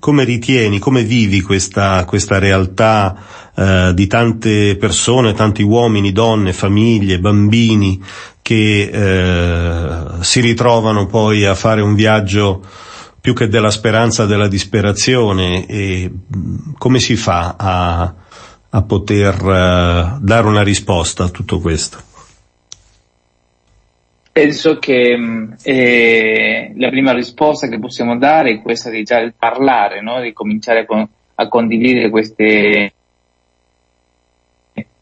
come 0.00 0.24
ritieni, 0.24 0.78
come 0.78 1.04
vivi 1.04 1.40
questa, 1.42 2.04
questa 2.04 2.38
realtà 2.38 3.16
eh, 3.54 3.92
di 3.94 4.06
tante 4.08 4.76
persone, 4.76 5.32
tanti 5.32 5.62
uomini, 5.62 6.12
donne, 6.12 6.52
famiglie, 6.52 7.20
bambini 7.20 8.02
che 8.42 8.90
eh, 8.92 10.04
si 10.20 10.40
ritrovano 10.40 11.06
poi 11.06 11.44
a 11.44 11.54
fare 11.54 11.80
un 11.80 11.94
viaggio 11.94 12.62
più 13.20 13.32
che 13.32 13.48
della 13.48 13.70
speranza, 13.70 14.24
della 14.24 14.46
disperazione 14.46 15.66
e 15.66 16.12
come 16.78 17.00
si 17.00 17.16
fa 17.16 17.56
a, 17.58 18.14
a 18.70 18.82
poter 18.82 19.34
uh, 19.42 20.18
dare 20.20 20.46
una 20.46 20.62
risposta 20.62 21.24
a 21.24 21.28
tutto 21.28 21.60
questo? 21.60 21.98
Penso 24.32 24.78
che 24.78 25.16
mm, 25.16 25.52
eh, 25.62 26.72
la 26.76 26.90
prima 26.90 27.12
risposta 27.12 27.68
che 27.68 27.78
possiamo 27.78 28.18
dare 28.18 28.50
è 28.50 28.60
questa 28.60 28.90
di 28.90 29.02
già 29.02 29.32
parlare, 29.36 30.02
no? 30.02 30.20
di 30.20 30.34
cominciare 30.34 30.80
a, 30.80 30.84
con, 30.84 31.08
a 31.36 31.48
condividere 31.48 32.10
queste 32.10 32.92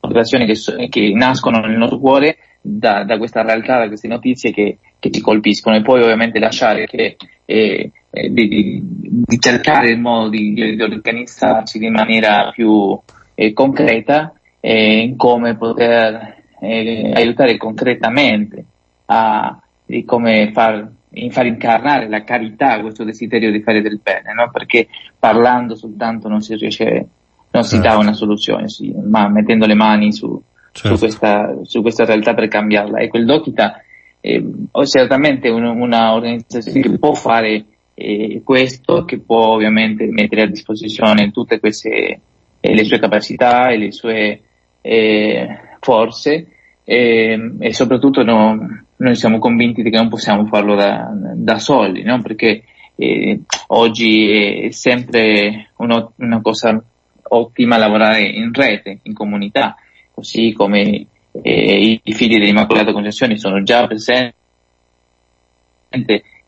motivazioni 0.00 0.46
che, 0.46 0.54
so, 0.54 0.76
che, 0.88 1.12
nascono 1.14 1.58
nel 1.60 1.76
nostro 1.76 1.98
cuore 1.98 2.36
da, 2.60 3.02
da, 3.02 3.18
questa 3.18 3.42
realtà, 3.42 3.78
da 3.78 3.88
queste 3.88 4.06
notizie 4.06 4.52
che, 4.52 4.78
che, 5.00 5.10
ci 5.10 5.20
colpiscono 5.20 5.74
e 5.74 5.82
poi 5.82 6.02
ovviamente 6.02 6.38
lasciare 6.38 6.86
che, 6.86 7.16
eh, 7.44 7.90
eh 8.10 8.30
di, 8.30 8.80
di, 8.84 9.38
cercare 9.40 9.90
il 9.90 9.98
modo 9.98 10.28
di, 10.28 10.52
di 10.54 10.80
organizzarci 10.80 11.82
in 11.84 11.92
maniera 11.92 12.50
più 12.54 12.96
eh, 13.35 13.53
concreta 13.53 14.35
eh, 14.61 15.01
in 15.01 15.16
come 15.16 15.57
poter 15.57 16.43
eh, 16.61 17.12
aiutare 17.14 17.57
concretamente 17.57 18.64
a 19.07 19.59
come 20.07 20.51
far, 20.53 20.91
in 21.11 21.30
far 21.30 21.47
incarnare 21.47 22.09
la 22.09 22.24
carità, 22.24 22.80
questo 22.80 23.05
desiderio 23.05 23.53
di 23.53 23.62
fare 23.62 23.82
del 23.82 24.01
bene, 24.03 24.32
no? 24.32 24.51
perché 24.51 24.89
parlando 25.18 25.76
soltanto 25.76 26.28
non 26.28 26.41
si 26.41 26.55
riesce, 26.57 27.07
non 27.51 27.64
si 27.64 27.76
dà 27.76 27.91
certo. 27.91 28.01
una 28.01 28.12
soluzione, 28.14 28.68
sì, 28.68 28.95
ma 29.05 29.28
mettendo 29.28 29.66
le 29.66 29.74
mani 29.74 30.12
su, 30.12 30.41
certo. 30.72 30.97
su, 30.97 30.99
questa, 30.99 31.59
su, 31.62 31.82
questa, 31.82 32.07
realtà 32.07 32.35
per 32.35 32.49
cambiarla. 32.49 33.01
Ecco, 33.01 33.18
il 33.18 33.26
Dokita 33.26 33.82
è 34.20 34.43
certamente 34.85 35.51
un, 35.51 35.64
una 35.64 36.14
organizzazione 36.14 36.80
che 36.80 36.99
può 36.99 37.12
fare 37.12 37.64
eh, 37.93 38.41
questo, 38.43 39.05
che 39.05 39.18
può 39.18 39.53
ovviamente 39.53 40.07
mettere 40.07 40.43
a 40.43 40.47
disposizione 40.47 41.30
tutte 41.30 41.61
queste 41.61 42.20
e 42.66 42.74
le 42.74 42.84
sue 42.84 42.98
capacità 42.98 43.68
e 43.68 43.76
le 43.76 43.92
sue 43.92 44.40
eh, 44.80 45.48
forze 45.80 46.46
e, 46.82 47.52
e 47.60 47.74
soprattutto 47.74 48.22
no, 48.22 48.56
noi 48.96 49.14
siamo 49.16 49.38
convinti 49.38 49.82
che 49.82 49.90
non 49.90 50.08
possiamo 50.08 50.46
farlo 50.46 50.74
da, 50.74 51.10
da 51.34 51.58
soli, 51.58 52.02
no? 52.02 52.22
perché 52.22 52.64
eh, 52.94 53.40
oggi 53.66 54.64
è 54.64 54.70
sempre 54.70 55.72
uno, 55.76 56.12
una 56.16 56.40
cosa 56.40 56.82
ottima 57.22 57.76
lavorare 57.76 58.22
in 58.22 58.50
rete, 58.50 59.00
in 59.02 59.12
comunità, 59.12 59.76
così 60.14 60.54
come 60.54 61.06
eh, 61.42 62.00
i 62.02 62.12
figli 62.14 62.38
dell'Immacolata 62.38 62.92
Concezione 62.92 63.36
sono 63.36 63.62
già 63.62 63.86
presenti 63.86 64.32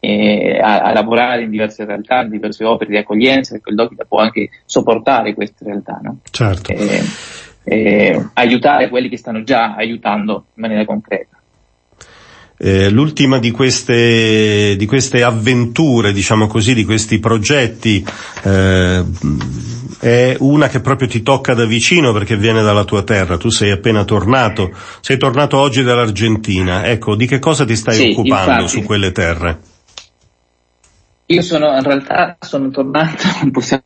eh, 0.06 0.60
a, 0.60 0.82
a, 0.82 0.92
lavorare 0.92 1.42
in 1.42 1.50
diverse 1.50 1.84
realtà, 1.84 2.22
in 2.22 2.30
diverse 2.30 2.64
opere 2.64 2.90
di 2.90 2.96
accoglienza, 2.96 3.56
ecco 3.56 3.70
il 3.70 3.76
Dokita 3.76 4.04
può 4.04 4.20
anche 4.20 4.50
sopportare 4.64 5.34
queste 5.34 5.64
realtà, 5.64 5.98
no? 6.02 6.18
certo. 6.30 6.72
eh, 6.72 7.02
eh, 7.64 8.28
aiutare 8.34 8.88
quelli 8.88 9.08
che 9.08 9.16
stanno 9.16 9.42
già 9.42 9.74
aiutando 9.74 10.46
in 10.54 10.62
maniera 10.62 10.84
concreta. 10.84 11.36
Eh, 12.58 12.88
l'ultima 12.88 13.38
di 13.38 13.50
queste, 13.50 14.76
di 14.76 14.86
queste, 14.86 15.22
avventure, 15.22 16.12
diciamo 16.12 16.46
così, 16.46 16.72
di 16.72 16.84
questi 16.84 17.18
progetti, 17.18 18.02
eh, 18.44 19.04
è 20.00 20.36
una 20.38 20.68
che 20.68 20.80
proprio 20.80 21.06
ti 21.06 21.22
tocca 21.22 21.52
da 21.52 21.66
vicino 21.66 22.12
perché 22.14 22.36
viene 22.36 22.62
dalla 22.62 22.84
tua 22.84 23.02
terra. 23.02 23.36
Tu 23.36 23.50
sei 23.50 23.72
appena 23.72 24.04
tornato, 24.04 24.70
sei 25.00 25.18
tornato 25.18 25.58
oggi 25.58 25.82
dall'Argentina. 25.82 26.86
Ecco, 26.86 27.14
di 27.14 27.26
che 27.26 27.40
cosa 27.40 27.66
ti 27.66 27.76
stai 27.76 27.94
sì, 27.94 28.10
occupando 28.12 28.62
infatti. 28.62 28.68
su 28.68 28.82
quelle 28.84 29.12
terre? 29.12 29.58
Io 31.26 31.42
sono, 31.42 31.74
in 31.74 31.82
realtà 31.82 32.36
sono 32.40 32.68
tornato, 32.70 33.24
possiamo 33.50 33.82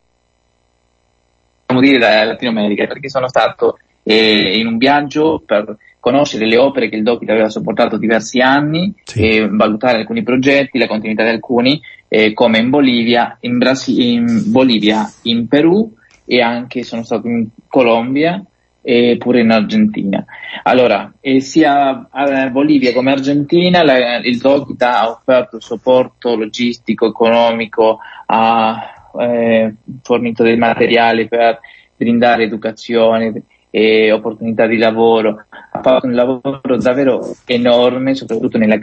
dire, 1.81 1.99
da 1.99 2.25
Latino 2.25 2.51
America, 2.51 2.87
perché 2.87 3.09
sono 3.09 3.29
stato 3.29 3.79
eh, 4.03 4.59
in 4.59 4.67
un 4.67 4.77
viaggio 4.77 5.43
per 5.45 5.77
conoscere 6.01 6.47
le 6.47 6.57
opere 6.57 6.89
che 6.89 6.97
il 6.97 7.03
Dokita 7.03 7.33
aveva 7.33 7.49
sopportato 7.49 7.97
diversi 7.97 8.41
anni, 8.41 8.93
sì. 9.05 9.23
e 9.23 9.49
valutare 9.49 9.99
alcuni 9.99 10.23
progetti, 10.23 10.79
la 10.79 10.87
continuità 10.87 11.23
di 11.23 11.31
alcuni, 11.31 11.81
eh, 12.09 12.33
come 12.33 12.59
in 12.59 12.71
Bolivia, 12.71 13.37
in, 13.41 13.59
Brasi- 13.59 14.13
in 14.13 14.43
Bolivia, 14.47 15.11
in 15.23 15.47
Perù 15.47 15.95
e 16.25 16.41
anche 16.41 16.83
sono 16.83 17.05
stato 17.05 17.27
in 17.27 17.49
Colombia 17.69 18.43
e 18.83 19.17
pure 19.19 19.41
in 19.41 19.51
Argentina. 19.51 20.25
Allora, 20.63 21.13
eh, 21.21 21.41
sia 21.41 22.09
Bolivia 22.51 22.93
come 22.93 23.13
Argentina 23.13 23.83
la, 23.83 24.19
il 24.19 24.39
Dokita 24.39 25.01
ha 25.01 25.11
offerto 25.11 25.61
supporto 25.61 26.35
logistico, 26.37 27.07
economico, 27.07 27.99
ha 28.27 29.11
eh, 29.19 29.75
fornito 30.03 30.43
del 30.43 30.59
materiale 30.59 31.29
per 31.29 31.61
brindare 31.97 32.45
educazione 32.45 33.43
e 33.71 34.11
opportunità 34.11 34.67
di 34.67 34.79
lavoro, 34.79 35.45
ha 35.49 35.81
fatto 35.81 36.07
un 36.07 36.15
lavoro 36.15 36.77
davvero 36.79 37.37
enorme, 37.45 38.15
soprattutto 38.15 38.59
nella 38.59 38.79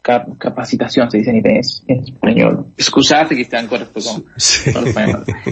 cap- 0.00 0.36
capacitación, 0.38 1.10
se 1.10 1.18
dice 1.18 1.30
en 1.30 2.04
español. 2.04 2.72
Scusate 2.76 3.34
che 3.34 3.44
sta 3.44 3.58
ancora 3.58 3.86
con, 3.86 4.02
sì. 4.36 4.72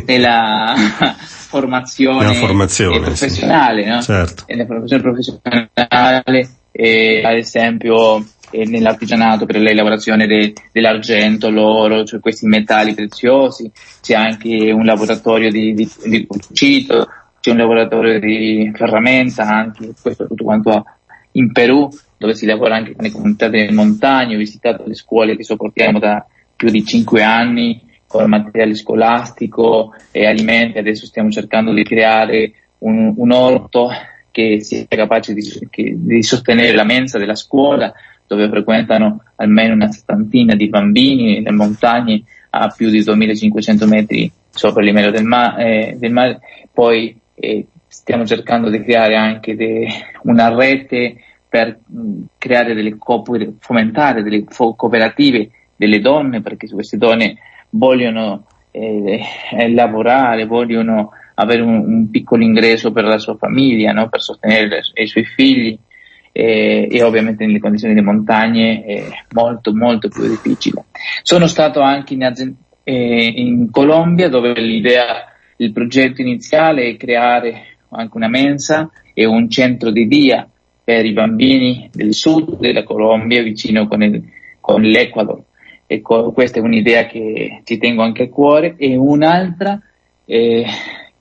nella 0.07 0.75
formazione, 1.57 2.35
formazione 2.35 3.01
professionale, 3.01 3.83
sì. 3.83 3.89
no? 3.89 4.03
certo. 4.03 4.45
nella 4.49 4.67
formazione 4.67 5.03
professionale, 5.03 6.49
eh, 6.73 7.23
ad 7.25 7.37
esempio 7.37 8.25
eh, 8.51 8.67
nell'artigianato 8.67 9.47
per 9.47 9.61
la 9.61 9.73
lavorazione 9.73 10.27
de, 10.27 10.53
dell'argento, 10.73 11.51
l'oro, 11.51 12.05
cioè 12.05 12.21
questi 12.21 12.47
metalli 12.47 12.95
preziosi, 12.95 13.71
c'è 14.03 14.15
anche 14.15 14.71
un 14.71 14.85
laboratorio 14.85 15.51
di, 15.51 15.73
di, 15.75 15.91
di 16.05 16.27
cucito, 16.27 17.09
c'è 17.41 17.51
un 17.51 17.59
laboratorio 17.59 18.19
di 18.21 18.71
ferramenta, 18.75 19.45
anche 19.45 19.93
questo 20.01 20.27
tutto 20.27 20.45
quanto 20.45 20.85
in 21.33 21.53
Perù, 21.53 21.89
dove 22.19 22.35
si 22.35 22.47
lavora 22.47 22.77
anche 22.77 22.95
con 22.95 23.05
le 23.05 23.13
comunità 23.13 23.49
delle 23.49 23.73
montagne, 23.73 24.35
ho 24.35 24.39
visitato 24.39 24.85
le 24.87 24.95
scuole 24.95 25.37
che 25.37 25.45
sopportiamo 25.45 25.99
da 25.99 26.27
più 26.55 26.71
di 26.71 26.85
cinque 26.85 27.23
anni 27.23 27.81
con 28.07 28.29
materiale 28.29 28.75
scolastico 28.75 29.95
e 30.11 30.27
alimenti, 30.27 30.79
adesso 30.79 31.07
stiamo 31.07 31.31
cercando 31.31 31.73
di 31.73 31.83
creare 31.83 32.53
un, 32.79 33.15
un 33.17 33.33
orto 33.33 33.91
che 34.31 34.61
sia 34.63 34.85
capace 34.89 35.33
di, 35.33 35.43
che, 35.71 35.95
di 35.97 36.23
sostenere 36.23 36.73
la 36.73 36.85
mensa 36.85 37.19
della 37.19 37.35
scuola, 37.35 37.93
dove 38.27 38.49
frequentano 38.49 39.23
almeno 39.37 39.75
una 39.75 39.91
settantina 39.91 40.55
di 40.55 40.69
bambini 40.69 41.35
nelle 41.35 41.53
montagne 41.53 42.23
a 42.51 42.69
più 42.75 42.91
di 42.91 43.03
2500 43.03 43.87
metri 43.87 44.31
sopra 44.51 44.81
il 44.81 44.89
livello 44.89 45.11
del, 45.11 45.25
ma- 45.25 45.57
eh, 45.57 45.97
del 45.99 46.13
mare. 46.13 46.41
Poi 46.73 47.19
eh, 47.35 47.67
stiamo 47.87 48.25
cercando 48.25 48.69
di 48.71 48.83
creare 48.83 49.17
anche 49.17 49.55
de- 49.55 49.89
una 50.23 50.55
rete 50.55 51.17
per 51.49 51.79
mh, 51.87 52.23
creare 52.39 52.75
delle 52.75 52.97
coop- 52.97 53.55
fomentare 53.61 54.23
delle 54.23 54.45
fo- 54.49 54.75
cooperative 54.75 55.51
delle 55.77 56.01
donne, 56.01 56.41
perché 56.41 56.69
queste 56.69 56.97
donne 56.97 57.37
vogliono 57.71 58.47
eh, 58.71 59.21
eh 59.53 59.71
lavorare, 59.71 60.47
vogliono 60.47 61.11
avere 61.35 61.63
un, 61.63 61.75
un, 61.75 62.11
piccolo 62.11 62.43
ingresso 62.43 62.93
per 62.93 63.05
la 63.05 63.19
sua 63.19 63.37
famiglia, 63.37 63.93
no? 63.93 64.09
per 64.09 64.21
sostenere 64.21 64.69
le, 64.69 65.03
i 65.03 65.07
suoi 65.07 65.25
figli 65.25 65.79
eh, 66.33 66.89
e 66.91 67.03
ovviamente 67.03 67.47
nelle 67.47 67.59
condizioni 67.59 67.95
di 67.95 68.03
montagne 68.03 68.85
è 68.85 69.05
molto 69.33 69.75
molto 69.75 70.09
più 70.09 70.29
difficile. 70.29 70.85
Sono 71.23 71.47
stato 71.47 71.81
anche 71.81 72.15
in, 72.15 72.23
eh, 72.85 73.33
in 73.37 73.71
Colombia 73.71 74.29
dove 74.29 74.53
l'idea, 74.55 75.33
il 75.57 75.73
progetto 75.73 76.21
iniziale 76.21 76.89
è 76.89 76.97
creare 76.97 77.79
anche 77.89 78.17
una 78.17 78.29
mensa 78.29 78.91
e 79.15 79.25
un 79.25 79.49
centro 79.49 79.91
di 79.91 80.07
dia 80.07 80.47
per 80.85 81.05
i 81.05 81.13
bambini 81.13 81.89
del 81.93 82.13
sud 82.13 82.59
della 82.59 82.83
Colombia 82.83 83.43
vicino 83.43 83.89
con, 83.89 84.03
il, 84.03 84.23
con 84.61 84.83
l'Ecuador. 84.83 85.43
Ecco, 85.87 86.33
questa 86.33 86.59
è 86.59 86.63
un'idea 86.63 87.07
che 87.07 87.61
ci 87.65 87.79
tengo 87.79 88.03
anche 88.03 88.25
a 88.25 88.29
cuore. 88.29 88.75
E 88.77 88.97
un'altra 88.97 89.81
eh, 90.25 90.65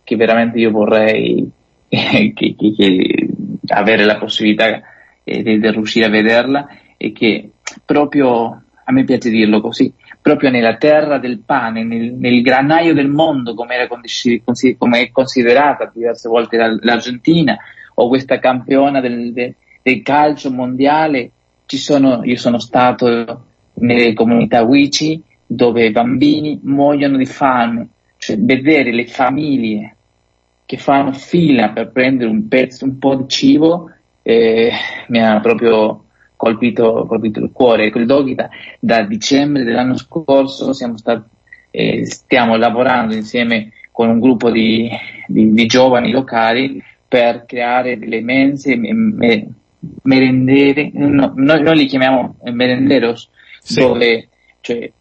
che 0.03 0.15
veramente 0.15 0.59
io 0.59 0.71
vorrei 0.71 1.49
che, 1.87 2.33
che, 2.33 2.55
che 2.55 3.27
avere 3.67 4.05
la 4.05 4.17
possibilità 4.17 4.81
e 5.23 5.41
di, 5.41 5.59
di 5.59 5.71
riuscire 5.71 6.05
a 6.05 6.09
vederla 6.09 6.67
e 6.97 7.11
che 7.11 7.49
proprio, 7.83 8.63
a 8.83 8.91
me 8.91 9.03
piace 9.03 9.29
dirlo 9.29 9.61
così, 9.61 9.91
proprio 10.21 10.49
nella 10.49 10.77
terra 10.77 11.17
del 11.17 11.39
pane, 11.39 11.83
nel, 11.83 12.13
nel 12.13 12.41
granaio 12.41 12.93
del 12.93 13.07
mondo 13.07 13.53
come, 13.53 13.75
era, 13.75 13.87
come 13.87 14.99
è 15.01 15.11
considerata 15.11 15.91
diverse 15.93 16.29
volte 16.29 16.57
l'Argentina 16.81 17.57
o 17.95 18.07
questa 18.07 18.39
campiona 18.39 19.01
del, 19.01 19.33
del, 19.33 19.53
del 19.81 20.01
calcio 20.01 20.51
mondiale, 20.51 21.31
sono, 21.65 22.23
io 22.23 22.37
sono 22.37 22.59
stato 22.59 23.45
nelle 23.75 24.13
comunità 24.13 24.63
Wici 24.63 25.21
dove 25.45 25.85
i 25.85 25.91
bambini 25.91 26.59
muoiono 26.63 27.17
di 27.17 27.25
fame, 27.25 27.87
cioè 28.17 28.37
vedere 28.37 28.91
le 28.91 29.05
famiglie 29.05 29.95
che 30.65 30.77
fanno 30.77 31.13
fila 31.13 31.69
per 31.69 31.91
prendere 31.91 32.29
un 32.29 32.47
pezzo, 32.47 32.85
un 32.85 32.97
po' 32.97 33.15
di 33.15 33.27
cibo, 33.27 33.91
eh, 34.23 34.71
mi 35.09 35.23
ha 35.23 35.39
proprio 35.39 36.05
colpito, 36.35 37.05
colpito 37.07 37.39
il 37.39 37.51
cuore. 37.51 37.91
Col 37.91 38.05
Dogita 38.05 38.49
da 38.79 39.03
dicembre 39.03 39.63
dell'anno 39.63 39.97
scorso 39.97 40.73
stati, 40.73 41.29
eh, 41.69 42.05
stiamo 42.05 42.55
lavorando 42.55 43.13
insieme 43.13 43.71
con 43.91 44.09
un 44.09 44.19
gruppo 44.19 44.49
di, 44.49 44.89
di, 45.27 45.51
di 45.51 45.65
giovani 45.67 46.11
locali 46.11 46.83
per 47.07 47.45
creare 47.45 47.97
delle 47.97 48.21
mense, 48.21 48.75
me, 48.75 49.47
merendere, 50.03 50.89
no, 50.93 51.31
noi, 51.35 51.77
li 51.77 51.85
chiamiamo 51.85 52.35
merenderos, 52.43 53.29
sì. 53.65 53.79
dove 53.79 54.27
cioè, 54.61 54.91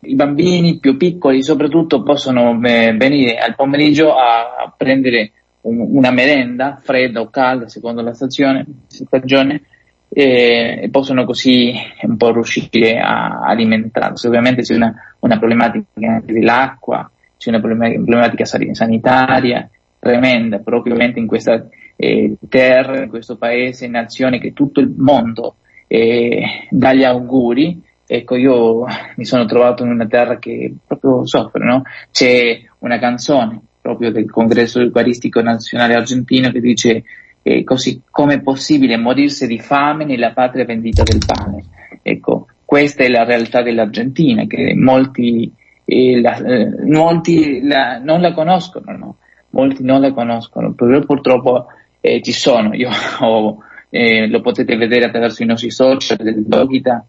i 0.00 0.14
bambini 0.14 0.78
più 0.78 0.96
piccoli 0.96 1.42
soprattutto 1.42 2.02
possono 2.02 2.60
eh, 2.62 2.94
venire 2.96 3.38
al 3.38 3.54
pomeriggio 3.54 4.14
a, 4.14 4.72
prendere 4.76 5.32
un, 5.62 5.96
una 5.96 6.10
merenda 6.10 6.78
fredda 6.82 7.20
o 7.20 7.30
calda 7.30 7.68
secondo 7.68 8.02
la 8.02 8.12
stazione, 8.12 8.66
stagione 8.86 9.62
e, 10.08 10.80
e, 10.82 10.88
possono 10.90 11.24
così 11.24 11.72
un 12.02 12.16
po' 12.16 12.32
riuscire 12.32 12.98
a 12.98 13.40
alimentarsi. 13.40 14.26
Ovviamente 14.26 14.62
c'è 14.62 14.74
una, 14.74 14.94
una 15.20 15.38
problematica 15.38 16.20
dell'acqua, 16.22 17.10
c'è 17.38 17.48
una 17.48 17.60
problematica 17.60 18.44
sanitaria 18.44 19.68
tremenda, 19.98 20.58
proprio 20.58 20.96
in 20.98 21.26
questa 21.26 21.66
eh, 21.96 22.36
terra, 22.48 23.02
in 23.02 23.08
questo 23.08 23.36
paese, 23.36 23.88
nazione 23.88 24.38
che 24.38 24.52
tutto 24.52 24.80
il 24.80 24.92
mondo 24.94 25.56
eh, 25.86 26.66
dà 26.70 26.92
gli 26.92 27.04
auguri. 27.04 27.80
Ecco, 28.06 28.36
io 28.36 28.84
mi 29.16 29.24
sono 29.24 29.44
trovato 29.44 29.84
in 29.84 29.90
una 29.90 30.06
terra 30.06 30.38
che 30.38 30.74
proprio 30.86 31.26
soffre, 31.26 31.64
no? 31.64 31.82
C'è 32.10 32.60
una 32.80 32.98
canzone 32.98 33.60
proprio 33.80 34.10
del 34.10 34.30
congresso 34.30 34.80
eucaristico 34.80 35.42
nazionale 35.42 35.94
argentino 35.94 36.50
che 36.50 36.60
dice 36.60 37.04
eh, 37.42 37.62
così 37.64 38.00
come 38.10 38.34
è 38.34 38.40
possibile 38.40 38.96
morirsi 38.96 39.46
di 39.46 39.58
fame 39.58 40.06
nella 40.06 40.32
patria 40.32 40.64
vendita 40.64 41.02
del 41.02 41.20
pane. 41.24 41.64
Ecco, 42.02 42.46
questa 42.64 43.04
è 43.04 43.08
la 43.08 43.24
realtà 43.24 43.62
dell'Argentina 43.62 44.46
che 44.46 44.74
molti, 44.74 45.52
eh, 45.84 46.20
la, 46.20 46.36
eh, 46.38 46.84
molti 46.86 47.62
la, 47.62 47.98
non 47.98 48.20
la 48.20 48.32
conoscono, 48.32 48.96
no? 48.96 49.16
molti 49.50 49.82
non 49.82 50.00
la 50.00 50.12
conoscono, 50.12 50.72
però 50.72 50.98
purtroppo 51.00 51.66
eh, 52.00 52.20
ci 52.22 52.32
sono, 52.32 52.74
io 52.74 52.88
ho, 53.20 53.58
eh, 53.90 54.26
lo 54.28 54.40
potete 54.40 54.76
vedere 54.76 55.04
attraverso 55.04 55.42
i 55.42 55.46
nostri 55.46 55.70
social 55.70 56.16
del 56.16 56.44
Dogita, 56.46 57.04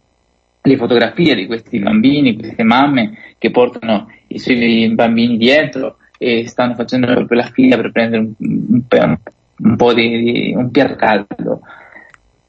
le 0.66 0.78
fotografie 0.78 1.36
di 1.36 1.46
questi 1.46 1.80
bambini, 1.80 2.36
queste 2.36 2.64
mamme 2.64 3.18
che 3.38 3.52
portano 3.52 4.12
i 4.28 4.40
suoi 4.40 4.92
bambini 4.94 5.38
dietro, 5.38 5.98
e 6.18 6.48
stanno 6.48 6.76
facendo 6.76 7.08
proprio 7.08 7.40
la 7.40 7.50
fila 7.52 7.76
per 7.76 7.92
prendere 7.92 8.24
un, 8.24 8.34
un, 8.38 9.18
un 9.58 9.76
po' 9.76 9.94
di, 9.94 10.24
di, 10.24 10.54
un 10.56 10.72
piatto 10.72 10.96
caldo 10.96 11.62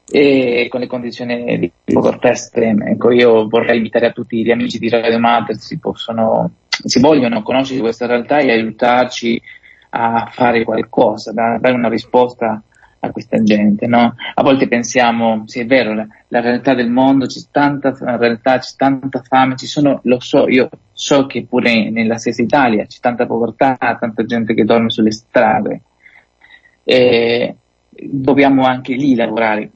e 0.09 0.67
con 0.69 0.79
le 0.79 0.87
condizioni 0.87 1.59
di 1.59 1.71
povertà 1.83 2.31
estreme. 2.31 2.91
Ecco, 2.91 3.11
io 3.11 3.47
vorrei 3.47 3.77
invitare 3.77 4.07
a 4.07 4.11
tutti 4.11 4.43
gli 4.43 4.51
amici 4.51 4.79
di 4.79 4.89
Radio 4.89 5.19
Mater 5.19 5.57
si 5.57 5.79
possono, 5.79 6.51
si 6.67 6.99
vogliono 6.99 7.43
conoscere 7.43 7.81
questa 7.81 8.05
realtà 8.05 8.37
e 8.37 8.51
aiutarci 8.51 9.41
a 9.89 10.29
fare 10.31 10.63
qualcosa, 10.63 11.31
a 11.31 11.59
dare 11.59 11.73
una 11.73 11.89
risposta 11.89 12.61
a 12.99 13.11
questa 13.11 13.41
gente, 13.43 13.87
no? 13.87 14.15
A 14.33 14.41
volte 14.43 14.67
pensiamo, 14.67 15.43
sì 15.45 15.59
è 15.59 15.65
vero, 15.65 15.93
la, 15.93 16.07
la 16.29 16.41
realtà 16.41 16.73
del 16.73 16.89
mondo, 16.89 17.25
c'è 17.25 17.41
tanta 17.51 17.95
realtà, 18.17 18.59
c'è 18.59 18.75
tanta 18.75 19.21
fame, 19.21 19.55
ci 19.55 19.67
sono, 19.67 19.99
lo 20.03 20.19
so, 20.19 20.47
io 20.47 20.69
so 20.93 21.25
che 21.25 21.45
pure 21.47 21.89
nella 21.89 22.17
stessa 22.17 22.41
Italia 22.41 22.85
c'è 22.85 22.99
tanta 22.99 23.25
povertà, 23.25 23.77
tanta 23.77 24.25
gente 24.25 24.53
che 24.53 24.63
dorme 24.63 24.89
sulle 24.89 25.11
strade. 25.11 25.81
E 26.83 27.55
dobbiamo 27.89 28.65
anche 28.65 28.93
lì 28.93 29.15
lavorare, 29.15 29.71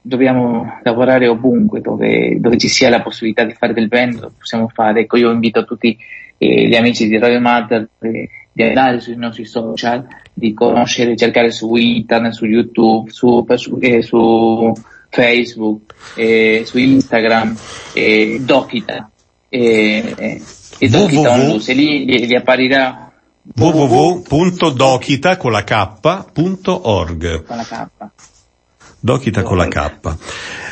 dobbiamo 0.00 0.78
lavorare 0.82 1.26
ovunque 1.26 1.80
dove, 1.80 2.38
dove, 2.38 2.56
ci 2.56 2.68
sia 2.68 2.88
la 2.88 3.02
possibilità 3.02 3.44
di 3.44 3.54
fare 3.54 3.72
del 3.72 3.88
bene, 3.88 4.20
lo 4.20 4.32
possiamo 4.38 4.68
fare. 4.68 5.00
Ecco, 5.00 5.16
io 5.16 5.30
invito 5.30 5.64
tutti 5.64 5.96
eh, 6.38 6.66
gli 6.68 6.76
amici 6.76 7.08
di 7.08 7.18
Radio 7.18 7.40
Mater 7.40 7.88
eh, 8.00 8.28
di 8.52 8.62
andare 8.62 9.00
sui 9.00 9.16
nostri 9.16 9.44
social, 9.44 10.06
di 10.38 10.52
conoscere, 10.52 11.16
cercare 11.16 11.50
su 11.50 11.74
internet, 11.76 12.32
su 12.32 12.44
YouTube, 12.44 13.10
su, 13.10 13.46
eh, 13.80 14.02
su 14.02 14.70
Facebook, 15.08 15.94
eh, 16.14 16.62
su 16.66 16.78
Instagram, 16.78 17.56
eh, 17.94 18.38
Dokita. 18.42 19.10
Eh, 19.48 20.14
eh, 20.14 20.42
e 20.78 20.88
Dokita 20.90 21.30
on 21.32 21.62
e 21.64 21.72
lì 21.72 22.04
gli, 22.04 22.26
gli 22.26 22.34
apparirà 22.34 23.10
www.dokita 23.54 25.38
con 25.38 25.52
la 25.52 25.64
k.org. 25.64 27.44
Con 27.44 27.56
la 27.56 27.64
K. 27.64 27.88
Dokita 29.06 29.44
con 29.44 29.56
la 29.56 29.68
K. 29.68 30.16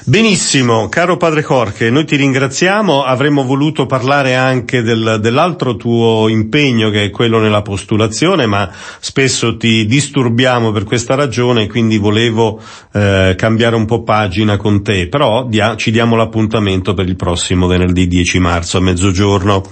Benissimo, 0.06 0.88
caro 0.88 1.16
padre 1.16 1.44
Jorge, 1.44 1.88
noi 1.88 2.04
ti 2.04 2.16
ringraziamo, 2.16 3.04
avremmo 3.04 3.44
voluto 3.44 3.86
parlare 3.86 4.34
anche 4.34 4.82
del, 4.82 5.18
dell'altro 5.20 5.76
tuo 5.76 6.26
impegno 6.26 6.90
che 6.90 7.04
è 7.04 7.10
quello 7.10 7.38
nella 7.38 7.62
postulazione, 7.62 8.46
ma 8.46 8.68
spesso 8.98 9.56
ti 9.56 9.86
disturbiamo 9.86 10.72
per 10.72 10.82
questa 10.82 11.14
ragione, 11.14 11.68
quindi 11.68 11.96
volevo 11.96 12.60
eh, 12.92 13.34
cambiare 13.38 13.76
un 13.76 13.86
po' 13.86 14.02
pagina 14.02 14.56
con 14.56 14.82
te, 14.82 15.06
però 15.06 15.46
dia, 15.46 15.76
ci 15.76 15.92
diamo 15.92 16.16
l'appuntamento 16.16 16.92
per 16.92 17.06
il 17.06 17.14
prossimo 17.14 17.68
venerdì 17.68 18.08
10 18.08 18.40
marzo 18.40 18.78
a 18.78 18.80
mezzogiorno. 18.80 19.62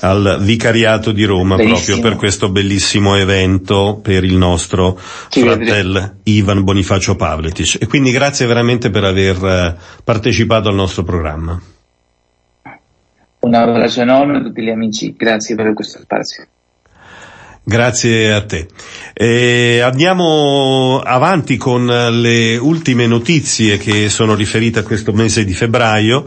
Al 0.00 0.38
Vicariato 0.40 1.12
di 1.12 1.24
Roma 1.24 1.56
Benissimo. 1.56 1.78
proprio 1.84 2.00
per 2.02 2.18
questo 2.18 2.50
bellissimo 2.50 3.16
evento 3.16 4.00
per 4.02 4.24
il 4.24 4.36
nostro 4.36 4.98
Sì, 5.28 5.40
fratello 5.40 6.16
Ivan 6.24 6.64
Bonifacio 6.64 7.16
Pavletic. 7.16 7.78
E 7.80 7.86
quindi 7.86 8.10
grazie 8.10 8.46
veramente 8.46 8.90
per 8.90 9.04
aver 9.04 9.44
eh, 9.44 9.76
partecipato 10.02 10.68
al 10.68 10.74
nostro 10.74 11.02
programma. 11.02 11.60
Un 13.40 13.54
abbraccio 13.54 14.00
enorme 14.00 14.38
a 14.38 14.42
tutti 14.42 14.62
gli 14.62 14.70
amici, 14.70 15.14
grazie 15.16 15.54
per 15.54 15.74
questo 15.74 15.98
spazio. 16.00 16.46
Grazie 17.66 18.30
a 18.30 18.44
te. 18.44 18.68
E 19.14 19.80
andiamo 19.80 21.00
avanti 21.02 21.56
con 21.56 21.86
le 21.86 22.58
ultime 22.58 23.06
notizie 23.06 23.78
che 23.78 24.10
sono 24.10 24.34
riferite 24.34 24.80
a 24.80 24.82
questo 24.82 25.14
mese 25.14 25.46
di 25.46 25.54
febbraio. 25.54 26.26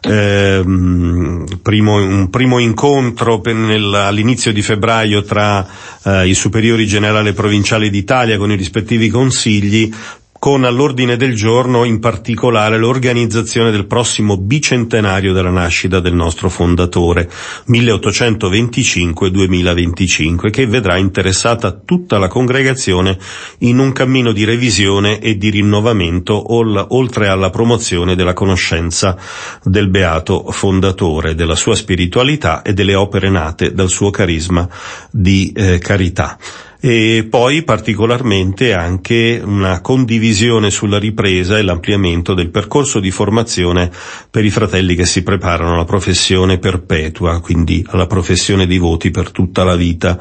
Ehm, 0.00 1.44
primo, 1.60 1.96
un 1.96 2.30
primo 2.30 2.58
incontro 2.58 3.42
nel, 3.44 3.92
all'inizio 3.92 4.54
di 4.54 4.62
febbraio 4.62 5.22
tra 5.22 5.66
eh, 6.02 6.28
i 6.28 6.32
superiori 6.32 6.86
generali 6.86 7.34
provinciali 7.34 7.90
d'Italia 7.90 8.38
con 8.38 8.50
i 8.50 8.56
rispettivi 8.56 9.10
consigli 9.10 9.92
con 10.40 10.64
all'ordine 10.64 11.16
del 11.18 11.34
giorno 11.34 11.84
in 11.84 12.00
particolare 12.00 12.78
l'organizzazione 12.78 13.70
del 13.70 13.86
prossimo 13.86 14.38
bicentenario 14.38 15.34
della 15.34 15.50
nascita 15.50 16.00
del 16.00 16.14
nostro 16.14 16.48
fondatore, 16.48 17.28
1825-2025, 17.68 20.48
che 20.48 20.66
vedrà 20.66 20.96
interessata 20.96 21.72
tutta 21.72 22.16
la 22.16 22.28
congregazione 22.28 23.18
in 23.58 23.78
un 23.78 23.92
cammino 23.92 24.32
di 24.32 24.44
revisione 24.44 25.18
e 25.18 25.36
di 25.36 25.50
rinnovamento 25.50 26.54
oltre 26.54 27.28
alla 27.28 27.50
promozione 27.50 28.14
della 28.14 28.32
conoscenza 28.32 29.18
del 29.62 29.90
beato 29.90 30.50
fondatore, 30.52 31.34
della 31.34 31.54
sua 31.54 31.74
spiritualità 31.74 32.62
e 32.62 32.72
delle 32.72 32.94
opere 32.94 33.28
nate 33.28 33.74
dal 33.74 33.90
suo 33.90 34.08
carisma 34.08 34.66
di 35.10 35.52
eh, 35.54 35.76
carità 35.78 36.38
e 36.80 37.26
poi 37.28 37.62
particolarmente 37.62 38.72
anche 38.72 39.40
una 39.44 39.82
condivisione 39.82 40.70
sulla 40.70 40.98
ripresa 40.98 41.58
e 41.58 41.62
l'ampliamento 41.62 42.32
del 42.32 42.48
percorso 42.48 43.00
di 43.00 43.10
formazione 43.10 43.90
per 44.30 44.46
i 44.46 44.50
fratelli 44.50 44.94
che 44.94 45.04
si 45.04 45.22
preparano 45.22 45.74
alla 45.74 45.84
professione 45.84 46.58
perpetua, 46.58 47.40
quindi 47.40 47.84
alla 47.90 48.06
professione 48.06 48.66
di 48.66 48.78
voti 48.78 49.10
per 49.10 49.30
tutta 49.30 49.62
la 49.62 49.76
vita, 49.76 50.18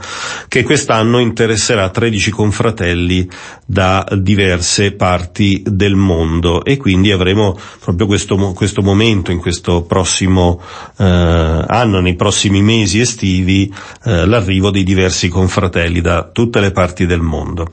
che 0.49 0.64
quest'anno 0.64 1.20
interesserà 1.20 1.89
13 1.89 2.30
confratelli 2.30 3.30
da 3.66 4.05
diverse 4.18 4.91
parti 4.91 5.64
del 5.66 5.95
mondo. 5.95 6.66
E 6.66 6.76
quindi 6.76 7.12
avremo 7.12 7.57
proprio 7.80 8.05
questo, 8.05 8.36
questo 8.53 8.82
momento 8.82 9.32
in 9.32 9.39
questo 9.39 9.84
prossimo 9.84 10.62
eh, 10.97 11.05
anno, 11.05 12.01
nei 12.01 12.16
prossimi 12.16 12.62
mesi 12.62 12.99
estivi, 12.99 13.74
eh, 14.03 14.26
l'arrivo 14.26 14.72
di 14.72 14.84
diversi 14.84 15.30
confratelli 15.30 16.01
da 16.01 16.30
tutte 16.32 16.48
tutte 16.49 16.59
le 16.59 16.71
parti 16.71 17.05
del 17.05 17.21
mondo. 17.21 17.71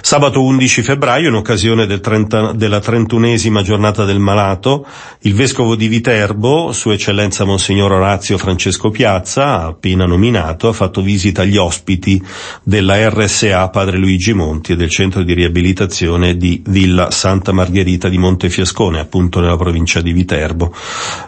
Sabato 0.00 0.42
11 0.42 0.82
febbraio, 0.82 1.28
in 1.28 1.34
occasione 1.34 1.86
del 1.86 2.00
30, 2.00 2.52
della 2.52 2.80
trentunesima 2.80 3.62
giornata 3.62 4.04
del 4.04 4.18
malato, 4.18 4.84
il 5.20 5.34
vescovo 5.34 5.76
di 5.76 5.86
Viterbo, 5.86 6.72
Sua 6.72 6.94
Eccellenza 6.94 7.44
Monsignor 7.44 7.92
Orazio 7.92 8.36
Francesco 8.36 8.90
Piazza, 8.90 9.64
appena 9.64 10.04
nominato, 10.06 10.68
ha 10.68 10.72
fatto 10.72 11.02
visita 11.02 11.42
agli 11.42 11.56
ospiti 11.56 12.20
della 12.64 13.08
RSA 13.08 13.68
Padre 13.68 13.96
Luigi 13.96 14.32
Monti 14.32 14.72
e 14.72 14.76
del 14.76 14.90
centro 14.90 15.22
di 15.22 15.32
riabilitazione 15.32 16.36
di 16.36 16.60
Villa 16.66 17.12
Santa 17.12 17.52
Margherita 17.52 18.08
di 18.08 18.18
Montefiascone, 18.18 18.98
appunto 18.98 19.38
nella 19.38 19.56
provincia 19.56 20.00
di 20.00 20.12
Viterbo. 20.12 20.74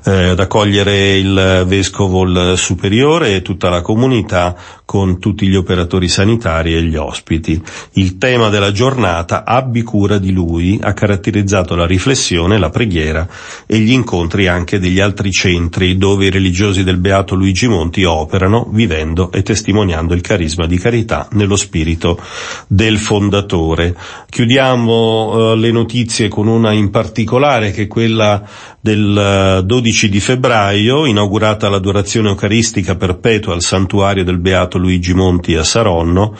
Eh, 0.05 0.31
ad 0.31 0.41
accogliere 0.41 1.17
il 1.17 1.65
vescovo 1.65 2.25
il 2.25 2.55
superiore 2.57 3.37
e 3.37 3.43
tutta 3.43 3.69
la 3.69 3.83
comunità 3.83 4.57
con 4.85 5.21
tutti 5.21 5.47
gli 5.47 5.55
operatori 5.55 6.09
sanitari 6.09 6.75
e 6.75 6.83
gli 6.83 6.88
ospiti. 6.97 7.61
Il 7.93 8.19
tema 8.19 8.49
della 8.49 8.73
giornata, 8.73 9.45
abbi 9.45 9.83
cura 9.83 10.19
di 10.19 10.33
lui, 10.33 10.79
ha 10.81 10.93
caratterizzato 10.93 11.75
la 11.75 11.87
riflessione, 11.87 12.59
la 12.59 12.71
preghiera 12.71 13.27
e 13.67 13.79
gli 13.79 13.93
incontri 13.93 14.47
anche 14.47 14.79
degli 14.79 15.01
altri 15.01 15.31
centri 15.31 15.97
dove 15.97 16.27
i 16.27 16.31
religiosi 16.31 16.85
del 16.85 16.99
Beato 16.99 17.35
Luigi 17.35 17.69
Monti 17.69 18.05
operano, 18.05 18.69
vivendo 18.73 19.31
e 19.33 19.43
testimoniando 19.43 20.15
il 20.15 20.21
carisma 20.21 20.67
di 20.67 20.79
carità 20.79 21.29
nello 21.33 21.57
spirito 21.57 22.21
del 22.67 22.99
fondatore. 22.99 23.95
Chiudiamo 24.29 25.53
eh, 25.53 25.57
le 25.57 25.71
notizie 25.71 26.29
con 26.29 26.47
una 26.47 26.73
in 26.73 26.91
particolare 26.91 27.71
che 27.71 27.83
è 27.83 27.87
quella 27.87 28.47
del 28.81 29.63
12 29.65 30.09
di 30.09 30.21
febbraio, 30.21 31.05
inaugurata 31.05 31.69
l'adorazione 31.69 32.29
eucaristica 32.29 32.95
perpetua 32.97 33.55
al 33.55 33.63
santuario 33.63 34.25
del 34.25 34.39
Beato 34.39 34.79
Luigi 34.79 35.15
Monti 35.15 35.55
a 35.57 35.65
Saronno, 35.65 36.37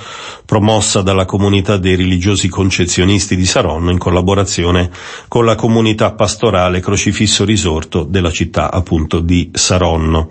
promossa 0.49 1.03
dalla 1.03 1.27
comunità 1.27 1.77
dei 1.77 1.95
religiosi 1.95 2.49
concezionisti 2.49 3.37
di 3.37 3.45
Saronno 3.45 3.91
in 3.91 3.99
collaborazione 3.99 4.89
con 5.29 5.45
la 5.45 5.55
comunità 5.55 6.15
pastorale 6.15 6.81
Crocifisso 6.81 7.45
Risorto 7.45 8.03
della 8.03 8.31
città 8.31 8.73
appunto 8.73 9.21
di 9.21 9.51
Saronno. 9.53 10.31